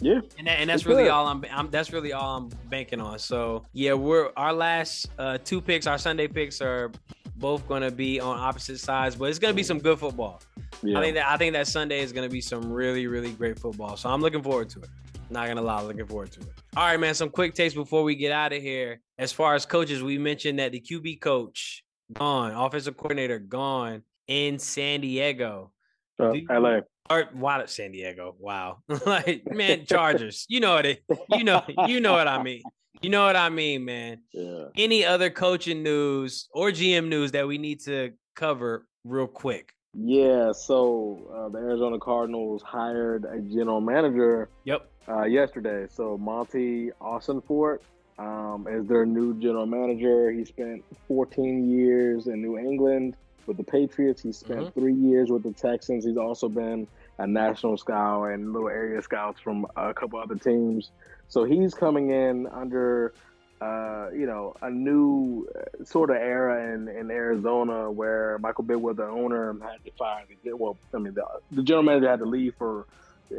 Yeah, 0.00 0.20
and, 0.38 0.46
that, 0.46 0.60
and 0.60 0.68
that's 0.68 0.84
really 0.84 1.08
all 1.08 1.26
I'm, 1.26 1.44
I'm, 1.50 1.70
That's 1.70 1.92
really 1.92 2.12
all 2.12 2.36
I'm 2.36 2.48
banking 2.68 3.00
on. 3.00 3.18
So 3.18 3.64
yeah, 3.72 3.94
we're 3.94 4.30
our 4.36 4.52
last 4.52 5.08
uh, 5.18 5.38
two 5.42 5.60
picks, 5.60 5.86
our 5.86 5.98
Sunday 5.98 6.28
picks 6.28 6.60
are 6.60 6.92
both 7.36 7.66
going 7.66 7.82
to 7.82 7.90
be 7.90 8.20
on 8.20 8.38
opposite 8.38 8.78
sides, 8.78 9.16
but 9.16 9.26
it's 9.26 9.38
going 9.38 9.52
to 9.52 9.56
be 9.56 9.62
some 9.62 9.78
good 9.78 9.98
football. 9.98 10.42
Yeah. 10.82 10.98
I 10.98 11.02
think 11.02 11.14
that 11.14 11.30
I 11.30 11.36
think 11.38 11.54
that 11.54 11.66
Sunday 11.66 12.00
is 12.00 12.12
going 12.12 12.28
to 12.28 12.32
be 12.32 12.40
some 12.40 12.70
really 12.70 13.06
really 13.06 13.32
great 13.32 13.58
football. 13.58 13.96
So 13.96 14.10
I'm 14.10 14.20
looking 14.20 14.42
forward 14.42 14.68
to 14.70 14.80
it. 14.80 14.88
Not 15.28 15.48
gonna 15.48 15.62
lie, 15.62 15.82
looking 15.82 16.06
forward 16.06 16.30
to 16.32 16.40
it. 16.40 16.48
All 16.76 16.84
right, 16.84 17.00
man. 17.00 17.14
Some 17.14 17.30
quick 17.30 17.54
takes 17.54 17.74
before 17.74 18.04
we 18.04 18.14
get 18.14 18.30
out 18.32 18.52
of 18.52 18.62
here. 18.62 19.00
As 19.18 19.32
far 19.32 19.54
as 19.54 19.66
coaches, 19.66 20.02
we 20.02 20.18
mentioned 20.18 20.58
that 20.58 20.72
the 20.72 20.80
QB 20.80 21.20
coach 21.20 21.82
gone, 22.12 22.52
offensive 22.52 22.96
coordinator 22.96 23.38
gone 23.38 24.02
in 24.28 24.58
San 24.58 25.00
Diego. 25.00 25.72
Uh, 26.18 26.32
you, 26.32 26.46
LA. 26.50 26.80
Or 27.08 27.28
why 27.32 27.64
San 27.66 27.92
Diego? 27.92 28.34
Wow. 28.38 28.78
like, 29.06 29.44
man, 29.50 29.86
Chargers. 29.86 30.44
you 30.48 30.60
know 30.60 30.74
what 30.74 30.86
it 30.86 31.02
you 31.30 31.44
know, 31.44 31.62
you 31.86 32.00
know 32.00 32.12
what 32.12 32.28
I 32.28 32.42
mean. 32.42 32.62
You 33.02 33.10
know 33.10 33.26
what 33.26 33.36
I 33.36 33.50
mean, 33.50 33.84
man. 33.84 34.22
Yeah. 34.32 34.64
Any 34.76 35.04
other 35.04 35.30
coaching 35.30 35.82
news 35.82 36.48
or 36.50 36.70
GM 36.70 37.08
news 37.08 37.32
that 37.32 37.46
we 37.46 37.58
need 37.58 37.80
to 37.80 38.12
cover 38.34 38.86
real 39.04 39.26
quick? 39.26 39.72
Yeah, 39.98 40.52
so 40.52 41.30
uh, 41.34 41.48
the 41.48 41.58
Arizona 41.58 41.98
Cardinals 41.98 42.62
hired 42.62 43.24
a 43.24 43.40
general 43.40 43.80
manager. 43.80 44.48
Yep. 44.64 44.90
Uh, 45.08 45.24
yesterday, 45.24 45.86
so 45.90 46.18
Monti 46.18 46.90
Ossenfort 47.00 47.78
um, 48.18 48.66
is 48.68 48.86
their 48.86 49.06
new 49.06 49.38
general 49.40 49.66
manager. 49.66 50.30
He 50.30 50.44
spent 50.44 50.84
14 51.08 51.70
years 51.70 52.26
in 52.26 52.42
New 52.42 52.58
England 52.58 53.16
with 53.46 53.56
the 53.56 53.64
Patriots. 53.64 54.22
He 54.22 54.32
spent 54.32 54.60
mm-hmm. 54.60 54.80
three 54.80 54.94
years 54.94 55.30
with 55.30 55.42
the 55.42 55.52
Texans. 55.52 56.04
He's 56.04 56.16
also 56.16 56.48
been 56.48 56.86
a 57.18 57.26
national 57.26 57.76
scout 57.76 58.24
and 58.24 58.52
little 58.52 58.68
area 58.68 59.00
scouts 59.02 59.40
from 59.40 59.66
a 59.76 59.94
couple 59.94 60.18
other 60.18 60.36
teams. 60.36 60.90
So 61.28 61.44
he's 61.44 61.74
coming 61.74 62.10
in 62.10 62.46
under, 62.46 63.12
uh, 63.60 64.10
you 64.10 64.26
know, 64.26 64.54
a 64.62 64.70
new 64.70 65.48
uh, 65.54 65.84
sort 65.84 66.10
of 66.10 66.16
era 66.16 66.74
in, 66.74 66.88
in 66.88 67.10
Arizona 67.10 67.90
where 67.90 68.38
Michael 68.38 68.64
Bidwill, 68.64 68.96
the 68.96 69.06
owner, 69.06 69.56
had 69.62 69.84
to 69.84 69.90
fire. 69.98 70.24
Well, 70.44 70.76
I 70.94 70.98
mean, 70.98 71.14
the, 71.14 71.24
the 71.50 71.62
general 71.62 71.84
manager 71.84 72.08
had 72.08 72.20
to 72.20 72.26
leave 72.26 72.54
for 72.58 72.86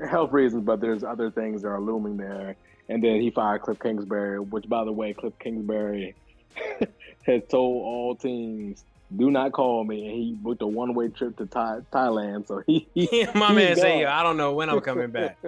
health 0.10 0.32
reasons, 0.32 0.64
but 0.66 0.82
there's 0.82 1.04
other 1.04 1.32
things 1.32 1.62
that 1.62 1.70
are 1.70 1.80
looming 1.80 2.18
there. 2.18 2.56
And 2.90 3.04
then 3.04 3.22
he 3.22 3.32
fired 3.32 3.62
Cliff 3.62 3.80
Kingsbury, 3.80 4.40
which, 4.40 4.68
by 4.68 4.86
the 4.86 4.92
way, 4.92 5.14
Cliff 5.14 5.34
Kingsbury 5.40 6.16
has 7.26 7.42
told 7.50 7.84
all 7.84 8.16
teams 8.16 8.84
do 9.16 9.32
not 9.32 9.52
call 9.54 9.84
me. 9.84 10.08
And 10.08 10.16
he 10.16 10.34
booked 10.34 10.62
a 10.62 10.68
one 10.68 10.94
way 10.94 11.08
trip 11.10 11.38
to 11.38 11.46
Thai- 11.46 11.82
Thailand. 11.92 12.48
So 12.48 12.64
he, 12.66 12.88
he 12.94 13.28
my 13.34 13.54
man 13.54 13.76
say, 13.76 14.06
I 14.06 14.24
don't 14.24 14.38
know 14.38 14.54
when 14.54 14.70
I'm 14.70 14.82
coming 14.82 15.12
back. 15.12 15.38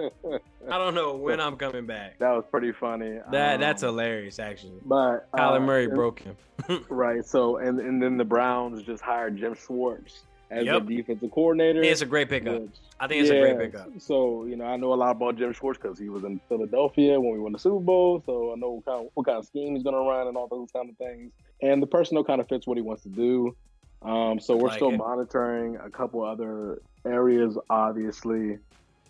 I 0.68 0.78
don't 0.78 0.94
know 0.94 1.14
when 1.14 1.40
I'm 1.40 1.56
coming 1.56 1.86
back. 1.86 2.18
That 2.18 2.30
was 2.30 2.44
pretty 2.50 2.72
funny. 2.72 3.18
That 3.30 3.54
um, 3.54 3.60
that's 3.60 3.82
hilarious, 3.82 4.38
actually. 4.38 4.80
But 4.84 5.30
Kyler 5.32 5.56
uh, 5.56 5.60
Murray 5.60 5.84
and, 5.84 5.94
broke 5.94 6.20
him. 6.20 6.36
right. 6.88 7.24
So 7.24 7.56
and 7.58 7.80
and 7.80 8.02
then 8.02 8.16
the 8.16 8.24
Browns 8.24 8.82
just 8.82 9.02
hired 9.02 9.36
Jim 9.36 9.54
Schwartz 9.54 10.22
as 10.50 10.64
yep. 10.64 10.86
the 10.86 10.96
defensive 10.96 11.30
coordinator. 11.30 11.82
It's 11.82 12.02
a 12.02 12.06
great 12.06 12.28
pickup. 12.28 12.62
Which, 12.62 12.70
I 12.98 13.06
think 13.06 13.22
it's 13.22 13.30
yeah, 13.30 13.36
a 13.36 13.54
great 13.54 13.72
pickup. 13.72 13.88
So 13.98 14.44
you 14.44 14.56
know, 14.56 14.66
I 14.66 14.76
know 14.76 14.92
a 14.92 14.94
lot 14.94 15.12
about 15.12 15.36
Jim 15.36 15.52
Schwartz 15.52 15.78
because 15.80 15.98
he 15.98 16.08
was 16.08 16.24
in 16.24 16.40
Philadelphia 16.48 17.18
when 17.20 17.32
we 17.32 17.38
won 17.38 17.52
the 17.52 17.58
Super 17.58 17.80
Bowl. 17.80 18.22
So 18.26 18.52
I 18.52 18.56
know 18.56 18.70
what 18.70 18.84
kind 18.84 19.06
of, 19.06 19.10
what 19.14 19.26
kind 19.26 19.38
of 19.38 19.46
scheme 19.46 19.74
he's 19.74 19.82
going 19.82 19.96
to 19.96 20.08
run 20.08 20.28
and 20.28 20.36
all 20.36 20.48
those 20.48 20.70
kind 20.72 20.90
of 20.90 20.96
things. 20.96 21.32
And 21.62 21.82
the 21.82 21.86
personnel 21.86 22.24
kind 22.24 22.40
of 22.40 22.48
fits 22.48 22.66
what 22.66 22.76
he 22.76 22.82
wants 22.82 23.02
to 23.02 23.08
do. 23.08 23.56
Um, 24.02 24.40
so 24.40 24.56
we're 24.56 24.68
like 24.68 24.76
still 24.76 24.94
it. 24.94 24.96
monitoring 24.96 25.76
a 25.76 25.90
couple 25.90 26.22
other 26.24 26.80
areas, 27.04 27.58
obviously. 27.68 28.58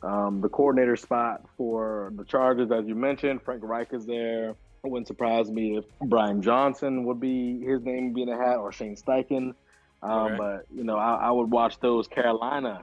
Um, 0.02 0.40
the 0.40 0.48
coordinator 0.48 0.96
spot 0.96 1.44
for 1.56 2.12
the 2.16 2.24
Chargers, 2.24 2.72
as 2.72 2.86
you 2.86 2.94
mentioned, 2.94 3.42
Frank 3.42 3.62
Reich 3.62 3.92
is 3.92 4.06
there. 4.06 4.50
It 4.50 4.90
wouldn't 4.90 5.06
surprise 5.06 5.50
me 5.50 5.76
if 5.76 5.84
Brian 6.06 6.40
Johnson 6.40 7.04
would 7.04 7.20
be 7.20 7.60
his 7.60 7.82
name 7.82 8.14
being 8.14 8.30
a 8.30 8.36
hat 8.36 8.56
or 8.56 8.72
Shane 8.72 8.96
Steichen. 8.96 9.54
Um, 10.02 10.10
okay. 10.10 10.36
But 10.38 10.66
you 10.74 10.84
know, 10.84 10.96
I, 10.96 11.16
I, 11.16 11.30
would 11.30 11.50
watch 11.50 11.78
those. 11.80 12.08
Carolina, 12.08 12.82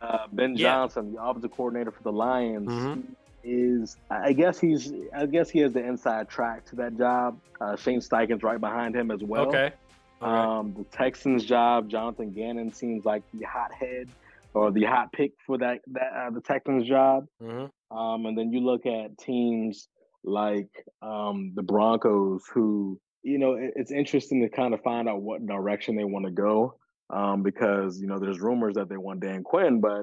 uh, 0.00 0.26
Ben 0.32 0.56
yeah. 0.56 0.72
Johnson, 0.72 1.12
the 1.12 1.22
offensive 1.22 1.50
coordinator 1.50 1.90
for 1.90 2.02
the 2.02 2.12
Lions, 2.12 2.68
mm-hmm. 2.68 3.00
Is 3.46 3.96
I 4.10 4.32
guess 4.32 4.58
he's 4.58 4.92
I 5.16 5.26
guess 5.26 5.48
he 5.48 5.60
has 5.60 5.72
the 5.72 5.84
inside 5.84 6.28
track 6.28 6.66
to 6.66 6.76
that 6.76 6.98
job. 6.98 7.38
Uh, 7.60 7.76
Shane 7.76 8.00
Steichen's 8.00 8.42
right 8.42 8.60
behind 8.60 8.94
him 8.94 9.10
as 9.10 9.22
well. 9.22 9.48
Okay. 9.48 9.72
Um, 10.20 10.74
the 10.76 10.84
Texans' 10.84 11.44
job, 11.44 11.88
Jonathan 11.88 12.32
Gannon 12.32 12.72
seems 12.72 13.04
like 13.04 13.22
the 13.32 13.46
hothead 13.46 14.08
or 14.54 14.70
the 14.70 14.84
hot 14.84 15.12
pick 15.12 15.32
for 15.46 15.58
that 15.58 15.80
that 15.88 16.12
uh, 16.14 16.30
the 16.30 16.40
Texans' 16.40 16.88
job. 16.88 17.26
Mm-hmm. 17.42 17.96
Um, 17.96 18.26
and 18.26 18.36
then 18.36 18.52
you 18.52 18.60
look 18.60 18.86
at 18.86 19.16
teams 19.18 19.88
like 20.24 20.70
um, 21.02 21.52
the 21.54 21.62
Broncos, 21.62 22.42
who 22.52 22.98
you 23.22 23.38
know 23.38 23.54
it, 23.54 23.74
it's 23.76 23.92
interesting 23.92 24.42
to 24.42 24.48
kind 24.48 24.74
of 24.74 24.82
find 24.82 25.08
out 25.08 25.22
what 25.22 25.46
direction 25.46 25.96
they 25.96 26.04
want 26.04 26.24
to 26.24 26.32
go 26.32 26.74
um, 27.10 27.42
because 27.42 28.00
you 28.00 28.06
know 28.06 28.18
there's 28.18 28.40
rumors 28.40 28.74
that 28.74 28.88
they 28.88 28.96
want 28.96 29.20
Dan 29.20 29.44
Quinn, 29.44 29.80
but 29.80 30.02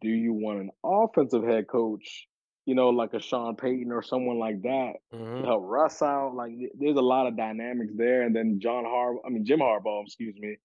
do 0.00 0.08
you 0.08 0.32
want 0.32 0.60
an 0.60 0.70
offensive 0.84 1.44
head 1.44 1.66
coach 1.68 2.26
you 2.66 2.74
know, 2.74 2.88
like 2.88 3.12
a 3.14 3.20
Sean 3.20 3.56
Payton 3.56 3.92
or 3.92 4.02
someone 4.02 4.38
like 4.38 4.62
that 4.62 4.94
mm-hmm. 5.12 5.40
to 5.40 5.46
help 5.46 5.62
Russ 5.64 6.00
out. 6.00 6.34
Like, 6.34 6.52
there's 6.78 6.96
a 6.96 7.02
lot 7.02 7.26
of 7.26 7.36
dynamics 7.36 7.92
there. 7.96 8.22
And 8.22 8.34
then 8.34 8.58
John 8.60 8.84
Har, 8.84 9.16
I 9.24 9.28
mean 9.28 9.44
Jim 9.44 9.60
Harbaugh, 9.60 10.02
excuse 10.04 10.34
me, 10.38 10.56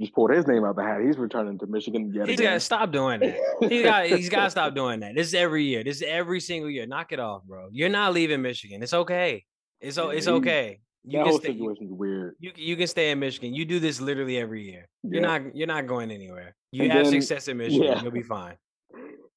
just 0.00 0.14
pulled 0.14 0.30
his 0.30 0.46
name 0.46 0.64
out 0.64 0.76
the 0.76 0.82
hat. 0.82 1.00
He's 1.04 1.18
returning 1.18 1.58
to 1.58 1.66
Michigan 1.66 2.12
yet 2.14 2.28
He's 2.28 2.40
got 2.40 2.54
to 2.54 2.60
stop 2.60 2.92
doing 2.92 3.20
that. 3.20 3.36
He's 3.68 3.82
got 3.84 4.06
he's 4.06 4.28
got 4.28 4.44
to 4.44 4.50
stop 4.50 4.74
doing 4.74 5.00
that. 5.00 5.14
This 5.14 5.28
is 5.28 5.34
every 5.34 5.64
year. 5.64 5.82
This 5.82 5.96
is 5.96 6.04
every 6.06 6.40
single 6.40 6.70
year. 6.70 6.86
Knock 6.86 7.12
it 7.12 7.18
off, 7.18 7.42
bro. 7.44 7.68
You're 7.72 7.88
not 7.88 8.14
leaving 8.14 8.40
Michigan. 8.40 8.82
It's 8.82 8.94
okay. 8.94 9.44
It's 9.80 9.98
it's 9.98 10.28
okay. 10.28 10.80
You 11.04 11.18
that 11.18 11.26
whole 11.26 11.38
stay, 11.38 11.52
situation's 11.52 11.90
weird. 11.92 12.36
You 12.38 12.52
you 12.54 12.76
can 12.76 12.86
stay 12.86 13.10
in 13.10 13.18
Michigan. 13.18 13.54
You 13.54 13.64
do 13.64 13.80
this 13.80 14.00
literally 14.00 14.38
every 14.38 14.70
year. 14.70 14.88
You're 15.02 15.22
yeah. 15.22 15.38
not 15.38 15.56
you're 15.56 15.66
not 15.66 15.86
going 15.86 16.10
anywhere. 16.10 16.54
You 16.70 16.84
and 16.84 16.92
have 16.92 17.04
then, 17.04 17.20
success 17.20 17.48
in 17.48 17.56
Michigan. 17.56 17.84
Yeah. 17.84 18.02
You'll 18.02 18.12
be 18.12 18.22
fine. 18.22 18.56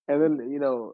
And 0.07 0.21
then 0.21 0.49
you 0.51 0.59
know 0.59 0.93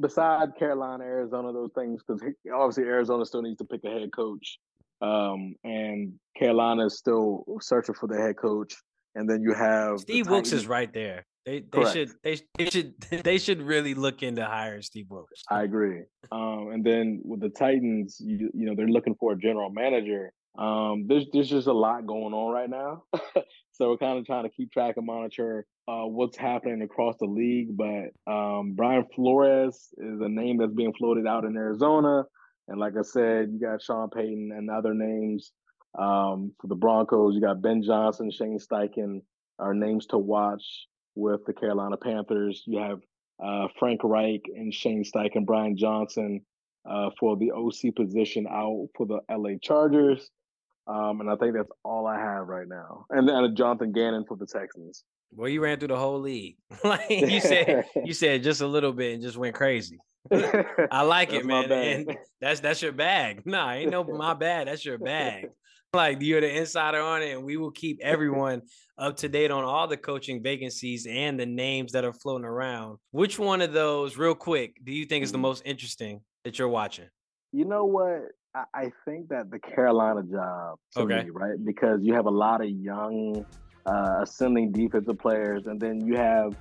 beside 0.00 0.56
Carolina, 0.58 1.04
Arizona, 1.04 1.52
those 1.52 1.70
things 1.74 2.02
because 2.06 2.22
obviously 2.54 2.84
Arizona 2.84 3.24
still 3.24 3.42
needs 3.42 3.58
to 3.58 3.64
pick 3.64 3.82
a 3.84 3.90
head 3.90 4.10
coach, 4.14 4.58
um, 5.00 5.54
and 5.64 6.14
Carolina 6.36 6.86
is 6.86 6.98
still 6.98 7.44
searching 7.60 7.94
for 7.94 8.06
the 8.06 8.16
head 8.16 8.36
coach. 8.36 8.74
And 9.14 9.28
then 9.28 9.42
you 9.42 9.52
have 9.54 10.00
Steve 10.00 10.28
Wilks 10.28 10.52
is 10.52 10.66
right 10.66 10.92
there. 10.92 11.24
They 11.48 11.60
they 11.60 11.66
Correct. 11.70 11.92
should 11.92 12.10
they, 12.22 12.40
they 12.58 12.70
should 12.70 12.94
they 13.24 13.38
should 13.38 13.62
really 13.62 13.94
look 13.94 14.22
into 14.22 14.44
hiring 14.44 14.82
Steve 14.82 15.06
Wilks. 15.08 15.42
I 15.50 15.62
agree. 15.62 16.02
Um, 16.30 16.70
and 16.72 16.84
then 16.84 17.22
with 17.24 17.40
the 17.40 17.48
Titans, 17.48 18.18
you 18.20 18.50
you 18.52 18.66
know 18.66 18.74
they're 18.76 18.86
looking 18.86 19.14
for 19.14 19.32
a 19.32 19.36
general 19.38 19.70
manager. 19.70 20.32
Um, 20.58 21.06
there's 21.06 21.24
there's 21.32 21.48
just 21.48 21.66
a 21.66 21.72
lot 21.72 22.06
going 22.06 22.34
on 22.34 22.52
right 22.52 22.68
now, 22.68 23.04
so 23.78 23.90
we're 23.90 23.96
kind 23.96 24.18
of 24.18 24.26
trying 24.26 24.44
to 24.44 24.50
keep 24.50 24.72
track 24.72 24.96
and 24.96 25.06
monitor 25.06 25.64
uh, 25.86 26.04
what's 26.04 26.36
happening 26.36 26.82
across 26.82 27.16
the 27.18 27.26
league. 27.26 27.76
But 27.76 28.10
um, 28.30 28.74
Brian 28.74 29.06
Flores 29.14 29.88
is 29.96 30.20
a 30.20 30.28
name 30.28 30.58
that's 30.58 30.74
being 30.74 30.92
floated 30.92 31.26
out 31.26 31.44
in 31.44 31.56
Arizona, 31.56 32.24
and 32.66 32.78
like 32.78 32.94
I 32.98 33.02
said, 33.02 33.50
you 33.52 33.60
got 33.60 33.82
Sean 33.82 34.10
Payton 34.10 34.52
and 34.54 34.68
other 34.68 34.94
names 34.94 35.52
um, 35.98 36.52
for 36.60 36.66
the 36.66 36.74
Broncos. 36.74 37.34
You 37.34 37.40
got 37.40 37.62
Ben 37.62 37.82
Johnson, 37.82 38.30
Shane 38.30 38.58
Steichen 38.58 39.22
are 39.58 39.74
names 39.74 40.06
to 40.06 40.18
watch 40.18 40.86
with 41.14 41.44
the 41.46 41.52
Carolina 41.52 41.96
Panthers. 41.96 42.62
You 42.66 42.78
have 42.80 43.00
uh, 43.42 43.68
Frank 43.78 44.00
Reich 44.04 44.42
and 44.54 44.72
Shane 44.72 45.04
Steichen, 45.04 45.46
Brian 45.46 45.76
Johnson 45.76 46.42
uh, 46.88 47.10
for 47.18 47.36
the 47.36 47.52
OC 47.52 47.94
position 47.94 48.46
out 48.48 48.88
for 48.96 49.06
the 49.06 49.20
LA 49.30 49.56
Chargers. 49.60 50.30
Um, 50.88 51.20
and 51.20 51.30
I 51.30 51.36
think 51.36 51.54
that's 51.54 51.68
all 51.84 52.06
I 52.06 52.18
have 52.18 52.48
right 52.48 52.66
now. 52.66 53.04
And 53.10 53.28
then 53.28 53.54
Jonathan 53.54 53.92
Gannon 53.92 54.24
for 54.26 54.36
the 54.36 54.46
Texans. 54.46 55.04
Well, 55.32 55.48
you 55.48 55.60
ran 55.60 55.78
through 55.78 55.88
the 55.88 55.96
whole 55.96 56.20
league. 56.20 56.56
like 56.84 57.10
you 57.10 57.40
said, 57.40 57.84
you 58.04 58.14
said 58.14 58.42
just 58.42 58.62
a 58.62 58.66
little 58.66 58.92
bit 58.92 59.14
and 59.14 59.22
just 59.22 59.36
went 59.36 59.54
crazy. 59.54 59.98
I 60.90 61.02
like 61.02 61.32
it, 61.32 61.44
man. 61.44 61.70
And 61.70 62.16
that's 62.40 62.60
that's 62.60 62.82
your 62.82 62.92
bag. 62.92 63.42
Nah, 63.44 63.72
ain't 63.72 63.90
no 63.90 64.04
my 64.04 64.34
bad. 64.34 64.68
That's 64.68 64.84
your 64.84 64.98
bag. 64.98 65.48
Like 65.94 66.20
you're 66.20 66.42
the 66.42 66.54
insider 66.54 67.00
on 67.00 67.22
it, 67.22 67.32
and 67.32 67.44
we 67.44 67.56
will 67.56 67.70
keep 67.70 67.98
everyone 68.02 68.62
up 68.98 69.16
to 69.18 69.28
date 69.28 69.50
on 69.50 69.64
all 69.64 69.86
the 69.86 69.96
coaching 69.96 70.42
vacancies 70.42 71.06
and 71.08 71.40
the 71.40 71.46
names 71.46 71.92
that 71.92 72.04
are 72.04 72.12
floating 72.12 72.44
around. 72.44 72.98
Which 73.10 73.38
one 73.38 73.62
of 73.62 73.72
those, 73.72 74.18
real 74.18 74.34
quick, 74.34 74.76
do 74.84 74.92
you 74.92 75.06
think 75.06 75.24
is 75.24 75.32
the 75.32 75.36
mm-hmm. 75.36 75.42
most 75.42 75.62
interesting 75.64 76.20
that 76.44 76.58
you're 76.58 76.68
watching? 76.68 77.08
You 77.52 77.64
know 77.64 77.86
what? 77.86 78.20
I 78.74 78.92
think 79.04 79.28
that 79.28 79.50
the 79.50 79.58
Carolina 79.58 80.22
job, 80.22 80.78
okay, 80.96 81.24
me, 81.24 81.30
right? 81.30 81.64
Because 81.64 82.00
you 82.02 82.14
have 82.14 82.26
a 82.26 82.30
lot 82.30 82.62
of 82.62 82.70
young, 82.70 83.44
uh, 83.86 84.20
ascending 84.22 84.72
defensive 84.72 85.18
players, 85.18 85.66
and 85.66 85.80
then 85.80 86.04
you 86.04 86.16
have 86.16 86.56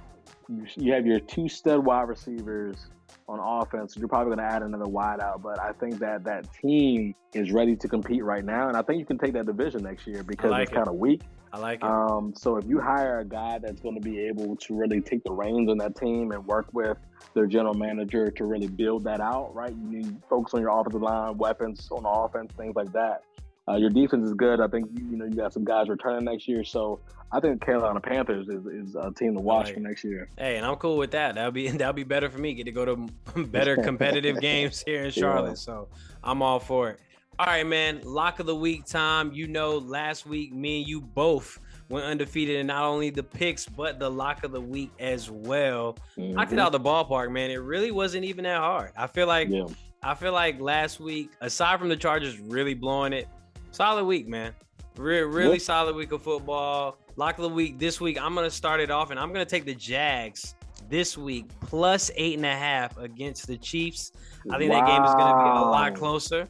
you 0.76 0.94
have 0.94 1.06
your 1.06 1.20
two 1.20 1.50
stud 1.50 1.86
wide 1.86 2.08
receivers 2.08 2.88
on 3.28 3.40
offense. 3.40 3.96
You're 3.98 4.08
probably 4.08 4.36
going 4.36 4.48
to 4.48 4.56
add 4.56 4.62
another 4.62 4.86
wideout, 4.86 5.42
but 5.42 5.60
I 5.60 5.74
think 5.74 6.00
that 6.00 6.24
that 6.24 6.52
team 6.54 7.14
is 7.34 7.52
ready 7.52 7.76
to 7.76 7.88
compete 7.88 8.24
right 8.24 8.44
now, 8.44 8.68
and 8.68 8.78
I 8.78 8.82
think 8.82 9.00
you 9.00 9.06
can 9.06 9.18
take 9.18 9.34
that 9.34 9.46
division 9.46 9.84
next 9.84 10.08
year 10.08 10.24
because 10.24 10.52
like 10.52 10.64
it's 10.64 10.72
kind 10.72 10.88
of 10.88 10.96
weak. 10.96 11.22
I 11.54 11.60
like 11.60 11.80
it. 11.80 11.86
Um, 11.86 12.34
so 12.36 12.58
if 12.58 12.66
you 12.66 12.80
hire 12.80 13.20
a 13.20 13.26
guy 13.26 13.60
that's 13.60 13.82
going 13.82 13.96
to 13.96 14.02
be 14.02 14.20
able 14.20 14.56
to 14.58 14.76
really 14.76 15.02
take 15.02 15.24
the 15.24 15.32
reins 15.32 15.70
on 15.70 15.78
that 15.80 15.96
team 15.96 16.32
and 16.32 16.46
work 16.46 16.68
with 16.74 16.98
their 17.34 17.48
general 17.48 17.74
manager 17.74 18.30
to 18.32 18.46
really 18.46 18.68
build 18.68 19.04
that 19.06 19.22
out, 19.22 19.54
right? 19.54 19.72
You 19.72 19.98
need 20.00 20.22
focus 20.30 20.54
on 20.54 20.62
your 20.62 20.78
offensive 20.78 21.02
line, 21.02 21.38
weapons 21.38 21.88
on 21.92 22.04
the 22.04 22.10
offense, 22.10 22.52
things 22.58 22.76
like 22.76 22.92
that. 22.94 23.24
Uh, 23.70 23.76
your 23.76 23.90
defense 23.90 24.26
is 24.26 24.34
good. 24.34 24.62
I 24.62 24.68
think 24.68 24.90
you 24.94 25.18
know 25.18 25.26
you 25.26 25.36
got 25.36 25.52
some 25.52 25.66
guys 25.66 25.90
returning 25.90 26.24
next 26.24 26.48
year, 26.48 26.64
so 26.64 27.02
I 27.34 27.42
think 27.42 27.62
Carolina 27.62 28.00
Panthers 28.00 28.48
is, 28.48 28.66
is 28.66 28.96
a 28.96 29.12
team 29.12 29.36
to 29.36 29.42
watch 29.42 29.66
right. 29.66 29.74
for 29.74 29.80
next 29.82 30.06
year. 30.06 30.30
Hey, 30.38 30.56
and 30.56 30.66
I'm 30.66 30.78
cool 30.78 30.96
with 30.96 31.12
that. 31.12 31.36
That'll 31.36 31.52
be 31.52 31.68
that'll 31.72 31.94
be 31.94 32.06
better 32.06 32.30
for 32.30 32.38
me. 32.38 32.54
Get 32.54 32.66
to 32.66 32.72
go 32.72 32.86
to 32.86 33.44
better 33.48 33.76
competitive 33.84 34.40
games 34.40 34.84
here 34.86 35.04
in 35.04 35.12
Charlotte, 35.12 35.50
yeah. 35.50 35.56
so 35.56 35.90
I'm 36.24 36.42
all 36.42 36.62
for 36.62 36.92
it. 36.92 37.00
All 37.40 37.46
right, 37.46 37.66
man. 37.68 38.02
Lock 38.04 38.40
of 38.40 38.48
the 38.48 38.56
week 38.56 38.86
time. 38.86 39.32
You 39.32 39.48
know, 39.48 39.78
last 39.78 40.26
week 40.26 40.54
me 40.54 40.80
and 40.80 40.88
you 40.88 41.00
both 41.00 41.60
went 41.88 42.04
undefeated 42.04 42.58
in 42.58 42.68
not 42.68 42.84
only 42.84 43.12
the 43.12 43.22
picks 43.22 43.66
but 43.68 44.00
the 44.00 44.10
lock 44.10 44.44
of 44.44 44.52
the 44.52 44.60
week 44.60 44.92
as 45.00 45.30
well. 45.30 45.98
Mm-hmm. 46.18 46.34
Knocked 46.34 46.54
it 46.54 46.60
out 46.60 46.72
the 46.72 46.80
ballpark, 46.80 47.32
man. 47.32 47.52
It 47.52 47.58
really 47.58 47.92
wasn't 47.92 48.26
even 48.26 48.44
that 48.46 48.58
hard. 48.58 48.92
I 48.98 49.06
feel 49.06 49.28
like 49.28 49.50
yeah. 49.50 49.66
I 50.02 50.16
feel 50.16 50.32
like 50.34 50.60
last 50.60 51.00
week, 51.00 51.32
aside 51.42 51.80
from 51.80 51.90
the 51.90 51.96
Chargers 51.96 52.40
really 52.40 52.74
blowing 52.74 53.14
it, 53.14 53.28
solid 53.70 54.06
week, 54.06 54.28
man. 54.28 54.54
Re- 54.96 55.22
really 55.22 55.50
what? 55.50 55.62
solid 55.62 55.96
week 55.96 56.12
of 56.12 56.24
football. 56.24 56.98
Lock 57.18 57.38
of 57.38 57.44
the 57.44 57.50
week 57.50 57.78
this 57.78 58.02
week. 58.02 58.20
I'm 58.20 58.34
gonna 58.34 58.50
start 58.50 58.80
it 58.80 58.90
off, 58.90 59.12
and 59.12 59.20
I'm 59.20 59.32
gonna 59.32 59.46
take 59.46 59.66
the 59.66 59.76
Jags 59.76 60.56
this 60.90 61.18
week 61.18 61.50
plus 61.62 62.10
eight 62.16 62.36
and 62.36 62.46
a 62.46 62.56
half 62.56 62.98
against 62.98 63.46
the 63.46 63.58
Chiefs. 63.58 64.12
I 64.50 64.58
think 64.58 64.72
wow. 64.72 64.80
that 64.80 64.88
game 64.88 65.04
is 65.04 65.14
gonna 65.14 65.44
be 65.44 65.50
a 65.50 65.70
lot 65.70 65.94
closer. 65.94 66.48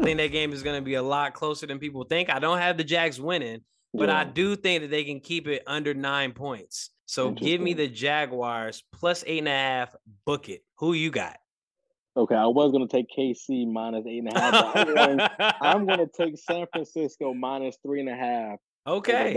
I 0.00 0.04
think 0.04 0.18
that 0.18 0.32
game 0.32 0.52
is 0.52 0.62
gonna 0.62 0.82
be 0.82 0.94
a 0.94 1.02
lot 1.02 1.34
closer 1.34 1.66
than 1.66 1.78
people 1.78 2.04
think. 2.04 2.30
I 2.30 2.38
don't 2.38 2.58
have 2.58 2.76
the 2.76 2.84
Jags 2.84 3.20
winning, 3.20 3.60
but 3.94 4.08
yeah. 4.08 4.20
I 4.20 4.24
do 4.24 4.56
think 4.56 4.82
that 4.82 4.90
they 4.90 5.04
can 5.04 5.20
keep 5.20 5.48
it 5.48 5.62
under 5.66 5.94
nine 5.94 6.32
points. 6.32 6.90
So 7.06 7.30
give 7.30 7.60
me 7.60 7.74
the 7.74 7.88
Jaguars 7.88 8.82
plus 8.92 9.22
eight 9.26 9.40
and 9.40 9.48
a 9.48 9.50
half. 9.50 9.94
Book 10.24 10.48
it. 10.48 10.62
Who 10.78 10.94
you 10.94 11.10
got? 11.10 11.36
Okay, 12.16 12.34
I 12.34 12.46
was 12.46 12.72
going 12.72 12.86
to 12.86 12.90
take 12.90 13.06
KC 13.16 13.70
minus 13.70 14.04
eight 14.06 14.18
and 14.18 14.32
a 14.32 14.38
half. 14.38 14.76
I'm, 14.76 14.94
going, 14.94 15.20
I'm 15.60 15.86
going 15.86 15.98
to 15.98 16.06
take 16.06 16.38
San 16.38 16.66
Francisco 16.72 17.32
minus 17.34 17.76
three 17.84 18.00
and 18.00 18.08
a 18.08 18.14
half. 18.14 18.58
Okay. 18.86 19.36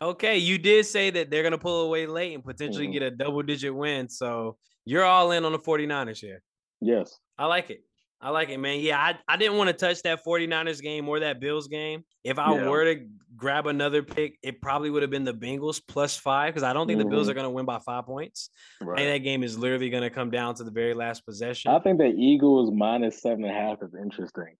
Okay, 0.00 0.38
you 0.38 0.58
did 0.58 0.84
say 0.86 1.10
that 1.10 1.30
they're 1.30 1.42
going 1.42 1.52
to 1.52 1.58
pull 1.58 1.82
away 1.82 2.06
late 2.06 2.34
and 2.34 2.42
potentially 2.42 2.86
mm-hmm. 2.86 2.92
get 2.92 3.02
a 3.02 3.10
double 3.10 3.42
digit 3.42 3.74
win. 3.74 4.08
So 4.08 4.56
you're 4.84 5.04
all 5.04 5.30
in 5.32 5.44
on 5.44 5.52
the 5.52 5.58
49ers 5.58 6.18
here. 6.18 6.42
Yes. 6.80 7.18
I 7.38 7.46
like 7.46 7.70
it. 7.70 7.84
I 8.22 8.30
like 8.30 8.50
it, 8.50 8.58
man. 8.58 8.78
Yeah, 8.78 8.98
I, 8.98 9.18
I 9.26 9.36
didn't 9.36 9.56
want 9.58 9.68
to 9.68 9.74
touch 9.74 10.00
that 10.02 10.24
49ers 10.24 10.80
game 10.80 11.08
or 11.08 11.20
that 11.20 11.40
Bills 11.40 11.66
game. 11.66 12.04
If 12.22 12.38
I 12.38 12.54
yeah. 12.54 12.68
were 12.68 12.94
to 12.94 13.04
grab 13.36 13.66
another 13.66 14.04
pick, 14.04 14.38
it 14.42 14.62
probably 14.62 14.90
would 14.90 15.02
have 15.02 15.10
been 15.10 15.24
the 15.24 15.34
Bengals 15.34 15.82
plus 15.86 16.16
five 16.16 16.54
because 16.54 16.62
I 16.62 16.72
don't 16.72 16.86
think 16.86 17.00
mm-hmm. 17.00 17.08
the 17.08 17.14
Bills 17.16 17.28
are 17.28 17.32
mm-hmm. 17.32 17.40
going 17.40 17.50
to 17.50 17.54
win 17.54 17.66
by 17.66 17.80
five 17.80 18.06
points. 18.06 18.50
Right. 18.80 19.00
And 19.00 19.12
that 19.12 19.18
game 19.18 19.42
is 19.42 19.58
literally 19.58 19.90
going 19.90 20.04
to 20.04 20.10
come 20.10 20.30
down 20.30 20.54
to 20.54 20.64
the 20.64 20.70
very 20.70 20.94
last 20.94 21.26
possession. 21.26 21.72
I 21.72 21.80
think 21.80 21.98
the 21.98 22.14
Eagles 22.16 22.70
minus 22.72 23.20
seven 23.20 23.44
and 23.44 23.56
a 23.56 23.58
half 23.58 23.82
is 23.82 23.92
interesting. 24.00 24.54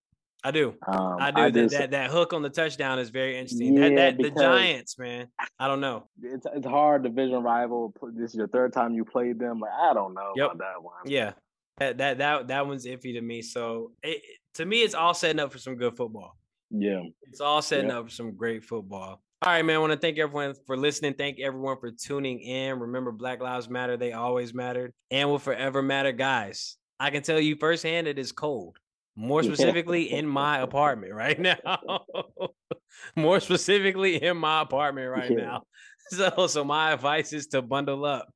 I 0.45 0.51
do. 0.51 0.75
Um, 0.87 1.19
I 1.21 1.31
do. 1.31 1.41
I 1.41 1.51
that, 1.51 1.71
that, 1.71 1.91
that 1.93 2.11
hook 2.11 2.33
on 2.33 2.43
the 2.43 2.51
touchdown 2.51 2.99
is 2.99 3.11
very 3.11 3.39
interesting. 3.39 3.77
Yeah, 3.77 3.91
that, 3.91 4.19
that 4.19 4.35
the 4.35 4.41
Giants, 4.41 4.99
man. 4.99 5.29
I 5.59 5.69
don't 5.69 5.81
know. 5.81 6.09
It's 6.21 6.47
it's 6.53 6.67
hard 6.67 7.05
division 7.05 7.45
rival. 7.45 7.95
This 8.13 8.31
is 8.31 8.37
your 8.37 8.49
third 8.49 8.73
time 8.73 8.95
you 8.95 9.05
played 9.05 9.39
them. 9.39 9.61
Like 9.61 9.71
I 9.71 9.95
don't 9.95 10.15
know 10.15 10.33
yep. 10.35 10.47
about 10.47 10.59
that 10.59 10.83
one. 10.83 10.95
Yeah, 11.07 11.35
that 11.79 11.99
that 11.99 12.19
that 12.19 12.49
that 12.49 12.67
one's 12.67 12.87
iffy 12.87 13.15
to 13.15 13.21
me. 13.21 13.43
So 13.43 13.93
it, 14.03 14.23
to 14.55 14.65
me, 14.65 14.83
it's 14.83 14.95
all 14.95 15.15
setting 15.15 15.41
up 15.41 15.53
for 15.53 15.59
some 15.59 15.77
good 15.77 15.97
football. 15.97 16.37
Yeah, 16.71 17.03
it's 17.23 17.41
all 17.41 17.63
setting 17.63 17.91
yeah. 17.91 17.99
up 17.99 18.07
for 18.07 18.11
some 18.11 18.37
great 18.37 18.65
football. 18.65 19.23
All 19.45 19.53
right, 19.53 19.65
man. 19.65 19.77
I 19.77 19.79
want 19.81 19.93
to 19.93 19.99
thank 19.99 20.19
everyone 20.19 20.55
for 20.67 20.77
listening. 20.77 21.15
Thank 21.15 21.41
everyone 21.41 21.77
for 21.81 21.91
tuning 21.91 22.39
in. 22.41 22.79
Remember, 22.79 23.11
Black 23.11 23.41
Lives 23.41 23.69
Matter. 23.69 23.97
They 23.97 24.13
always 24.13 24.55
mattered 24.55 24.93
and 25.11 25.29
will 25.29 25.41
forever 25.41 25.83
matter, 25.83 26.13
guys. 26.13 26.77
I 27.01 27.11
can 27.11 27.25
tell 27.25 27.41
you 27.41 27.57
firsthand, 27.57 28.07
it 28.07 28.21
is 28.21 28.31
cold. 28.31 28.77
More 29.17 29.43
specifically, 29.43 30.13
in 30.13 30.27
my 30.29 30.59
apartment 30.59 31.13
right 31.13 31.39
now. 31.39 31.59
More 33.17 33.41
specifically, 33.41 34.23
in 34.23 34.37
my 34.37 34.63
apartment 34.63 35.11
right 35.11 35.31
now. 35.31 35.63
So, 36.09 36.47
so 36.47 36.63
my 36.63 36.93
advice 36.93 37.33
is 37.33 37.47
to 37.49 37.63
bundle 37.63 38.05
up. 38.05 38.29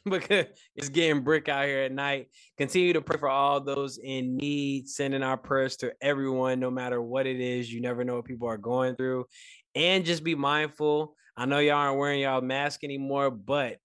because 0.08 0.46
it's 0.74 0.88
getting 0.88 1.22
brick 1.22 1.48
out 1.48 1.66
here 1.66 1.82
at 1.82 1.92
night. 1.92 2.28
Continue 2.56 2.92
to 2.94 3.00
pray 3.00 3.18
for 3.18 3.28
all 3.28 3.60
those 3.60 3.98
in 3.98 4.36
need, 4.36 4.88
sending 4.88 5.22
our 5.22 5.36
prayers 5.36 5.76
to 5.78 5.92
everyone, 6.00 6.60
no 6.60 6.70
matter 6.70 7.00
what 7.02 7.26
it 7.26 7.40
is. 7.40 7.72
You 7.72 7.80
never 7.80 8.04
know 8.04 8.16
what 8.16 8.24
people 8.24 8.48
are 8.48 8.58
going 8.58 8.96
through. 8.96 9.26
And 9.74 10.04
just 10.04 10.24
be 10.24 10.34
mindful. 10.34 11.14
I 11.36 11.44
know 11.44 11.58
y'all 11.58 11.76
aren't 11.76 11.98
wearing 11.98 12.20
y'all 12.20 12.40
mask 12.40 12.84
anymore, 12.84 13.30
but 13.30 13.76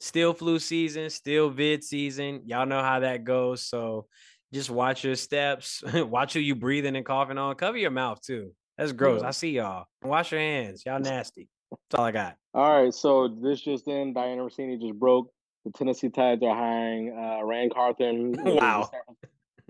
still 0.00 0.32
flu 0.32 0.58
season, 0.58 1.10
still 1.10 1.50
vid 1.50 1.84
season. 1.84 2.42
Y'all 2.46 2.66
know 2.66 2.82
how 2.82 3.00
that 3.00 3.24
goes. 3.24 3.62
So 3.62 4.06
just 4.52 4.70
watch 4.70 5.04
your 5.04 5.16
steps, 5.16 5.82
watch 5.94 6.34
who 6.34 6.40
you 6.40 6.54
breathing 6.54 6.96
and 6.96 7.04
coughing 7.04 7.38
on. 7.38 7.54
Cover 7.54 7.78
your 7.78 7.90
mouth 7.90 8.20
too. 8.20 8.52
That's 8.78 8.92
gross. 8.92 9.22
I 9.22 9.30
see 9.30 9.50
y'all. 9.50 9.86
Wash 10.02 10.32
your 10.32 10.40
hands. 10.40 10.82
Y'all 10.86 10.98
nasty. 10.98 11.48
That's 11.70 11.98
all 12.00 12.06
I 12.06 12.12
got. 12.12 12.36
All 12.54 12.82
right. 12.82 12.92
So 12.92 13.28
this 13.28 13.60
just 13.60 13.86
in, 13.86 14.14
Dianna 14.14 14.48
Russini 14.48 14.80
just 14.80 14.98
broke 14.98 15.30
the 15.64 15.70
Tennessee 15.70 16.08
Titans 16.08 16.42
are 16.42 16.54
hiring 16.54 17.16
uh, 17.16 17.44
Ran 17.44 17.70
Carthon. 17.70 18.34
Wow. 18.44 18.90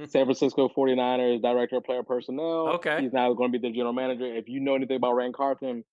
San 0.07 0.25
Francisco 0.27 0.69
49ers 0.69 1.43
director 1.43 1.77
of 1.77 1.85
player 1.85 2.03
personnel. 2.03 2.69
Okay. 2.75 3.03
He's 3.03 3.13
now 3.13 3.33
going 3.35 3.53
to 3.53 3.59
be 3.59 3.69
the 3.69 3.73
general 3.73 3.93
manager. 3.93 4.25
If 4.25 4.49
you 4.49 4.61
know 4.61 4.75
anything 4.75 4.97
about 4.97 5.15
Ran 5.15 5.33
Carthon, 5.33 5.85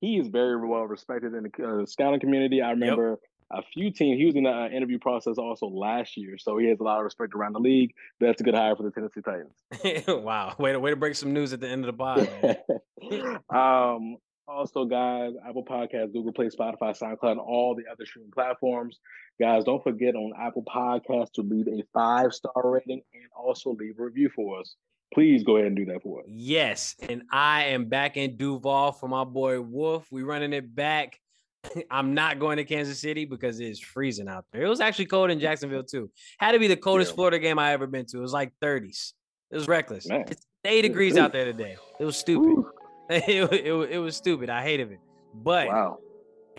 he 0.00 0.18
is 0.18 0.28
very 0.28 0.56
well 0.66 0.84
respected 0.84 1.34
in 1.34 1.44
the 1.44 1.82
uh, 1.82 1.86
scouting 1.86 2.20
community. 2.20 2.62
I 2.62 2.70
remember 2.70 3.18
yep. 3.52 3.64
a 3.64 3.68
few 3.74 3.90
teams. 3.90 4.18
He 4.18 4.26
was 4.26 4.36
in 4.36 4.44
the 4.44 4.50
uh, 4.50 4.68
interview 4.68 4.98
process 4.98 5.38
also 5.38 5.66
last 5.66 6.16
year, 6.16 6.38
so 6.38 6.56
he 6.56 6.68
has 6.68 6.78
a 6.78 6.84
lot 6.84 6.98
of 6.98 7.04
respect 7.04 7.34
around 7.34 7.54
the 7.54 7.60
league. 7.60 7.92
That's 8.20 8.40
a 8.40 8.44
good 8.44 8.54
hire 8.54 8.76
for 8.76 8.84
the 8.84 8.92
Tennessee 8.92 9.22
Titans. 9.22 10.04
wow, 10.24 10.54
way 10.58 10.72
to 10.72 10.80
way 10.80 10.90
to 10.90 10.96
break 10.96 11.16
some 11.16 11.32
news 11.32 11.52
at 11.52 11.60
the 11.60 11.68
end 11.68 11.84
of 11.84 11.96
the 11.96 11.98
pod. 11.98 12.28
um, 13.50 14.18
Also, 14.48 14.86
guys, 14.86 15.34
Apple 15.46 15.64
Podcasts, 15.64 16.12
Google 16.12 16.32
Play, 16.32 16.46
Spotify, 16.46 16.98
SoundCloud, 16.98 17.32
and 17.32 17.40
all 17.40 17.74
the 17.74 17.84
other 17.92 18.06
streaming 18.06 18.30
platforms. 18.30 18.98
Guys, 19.38 19.64
don't 19.64 19.82
forget 19.84 20.14
on 20.14 20.32
Apple 20.40 20.64
Podcasts 20.64 21.32
to 21.34 21.42
leave 21.42 21.68
a 21.68 21.84
five 21.92 22.32
star 22.32 22.62
rating 22.64 23.02
and 23.12 23.24
also 23.36 23.76
leave 23.78 23.98
a 23.98 24.02
review 24.02 24.30
for 24.34 24.58
us. 24.58 24.74
Please 25.12 25.42
go 25.44 25.56
ahead 25.56 25.66
and 25.66 25.76
do 25.76 25.84
that 25.86 26.02
for 26.02 26.20
us. 26.20 26.26
Yes, 26.28 26.96
and 27.08 27.22
I 27.30 27.64
am 27.64 27.86
back 27.86 28.16
in 28.16 28.36
Duval 28.36 28.92
for 28.92 29.08
my 29.08 29.24
boy 29.24 29.60
Wolf. 29.60 30.06
We 30.10 30.22
running 30.22 30.54
it 30.54 30.74
back. 30.74 31.18
I'm 31.90 32.14
not 32.14 32.38
going 32.38 32.56
to 32.56 32.64
Kansas 32.64 32.98
City 32.98 33.26
because 33.26 33.60
it's 33.60 33.80
freezing 33.80 34.28
out 34.28 34.46
there. 34.50 34.62
It 34.62 34.68
was 34.68 34.80
actually 34.80 35.06
cold 35.06 35.30
in 35.30 35.40
Jacksonville 35.40 35.84
too. 35.84 36.10
Had 36.38 36.52
to 36.52 36.58
be 36.58 36.68
the 36.68 36.76
coldest 36.76 37.12
yeah. 37.12 37.16
Florida 37.16 37.38
game 37.38 37.58
I 37.58 37.72
ever 37.72 37.86
been 37.86 38.06
to. 38.06 38.18
It 38.18 38.22
was 38.22 38.32
like 38.32 38.52
30s. 38.62 39.12
It 39.50 39.56
was 39.56 39.68
reckless. 39.68 40.06
Man. 40.06 40.24
It's 40.28 40.46
eight 40.64 40.82
degrees 40.82 41.16
out 41.18 41.32
there 41.32 41.44
today. 41.44 41.76
It 42.00 42.04
was 42.04 42.16
stupid. 42.16 42.64
It, 43.28 43.52
it, 43.52 43.72
it, 43.72 43.98
was 43.98 44.16
stupid. 44.16 44.50
I 44.50 44.62
hated 44.62 44.92
it. 44.92 45.00
But 45.32 45.68
wow. 45.68 45.98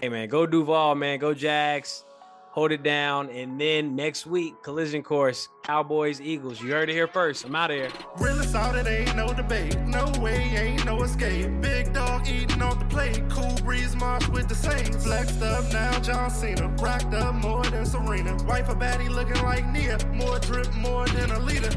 hey 0.02 0.10
man, 0.10 0.28
go 0.30 0.47
Duval, 0.47 0.95
man. 0.95 1.20
Go 1.20 1.34
Jags 1.34 2.06
hold 2.52 2.72
it 2.72 2.84
down. 2.84 3.30
And 3.30 3.60
then 3.60 3.95
next 3.95 4.26
week, 4.26 4.54
collision 4.64 5.04
course, 5.04 5.47
Cowboys, 5.70 6.20
Eagles. 6.20 6.59
You 6.59 6.72
heard 6.72 6.89
it 6.89 6.93
here 6.93 7.05
first. 7.05 7.45
I'm 7.45 7.55
out 7.55 7.70
of 7.70 7.78
here. 7.78 7.91
Really 8.17 8.47
it 8.47 8.88
ain't 8.88 9.15
no 9.15 9.32
debate. 9.32 9.78
No 9.82 10.11
way, 10.20 10.41
ain't 10.57 10.84
no 10.84 11.03
escape. 11.03 11.61
Big 11.61 11.93
dog 11.93 12.28
eating 12.28 12.59
off 12.63 12.80
the 12.80 12.86
plate. 12.86 13.22
Cool 13.30 13.55
breeze 13.63 13.95
march 13.95 14.28
with 14.30 14.49
the 14.49 14.55
Saints. 14.55 15.03
Flexed 15.05 15.43
up 15.43 15.72
now, 15.72 15.99
John 15.99 16.32
Cena. 16.32 16.67
Racked 16.82 17.13
up 17.13 17.36
more 17.36 17.63
than 17.65 17.86
Serena. 17.86 18.36
Wife 18.45 18.70
a 18.70 18.74
baddie 18.74 19.09
looking 19.09 19.43
like 19.43 19.63
Nia. 19.72 19.99
More 20.11 20.39
drip, 20.39 20.74
more 20.74 21.05
than 21.09 21.30
a 21.30 21.39
leader. 21.39 21.70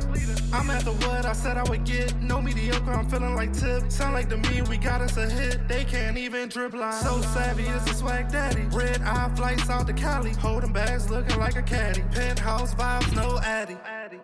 I'm 0.54 0.70
at 0.70 0.84
the 0.84 0.92
what 0.92 1.26
I 1.26 1.34
said 1.34 1.58
I 1.58 1.64
would 1.64 1.84
get. 1.84 2.18
No 2.22 2.40
mediocre, 2.40 2.92
I'm 2.92 3.06
feeling 3.10 3.34
like 3.34 3.52
tip. 3.52 3.92
Sound 3.92 4.14
like 4.14 4.30
to 4.30 4.38
me, 4.38 4.62
we 4.62 4.78
got 4.78 5.02
us 5.02 5.18
a 5.18 5.28
hit. 5.28 5.68
They 5.68 5.84
can't 5.84 6.16
even 6.16 6.48
drip 6.48 6.72
line. 6.72 6.94
So 6.94 7.20
savvy 7.20 7.64
is 7.64 7.86
a 7.90 7.94
swag 7.94 8.32
daddy. 8.32 8.62
Red 8.72 9.02
eye 9.02 9.30
flights 9.36 9.68
out 9.68 9.86
to 9.86 9.92
Cali. 9.92 10.30
Hold 10.30 10.62
holding 10.62 10.72
bags 10.72 11.10
looking 11.10 11.38
like 11.38 11.56
a 11.56 11.62
caddy. 11.62 12.02
Penthouse 12.12 12.74
vibes, 12.74 13.14
no 13.14 13.38
addy. 13.84 14.20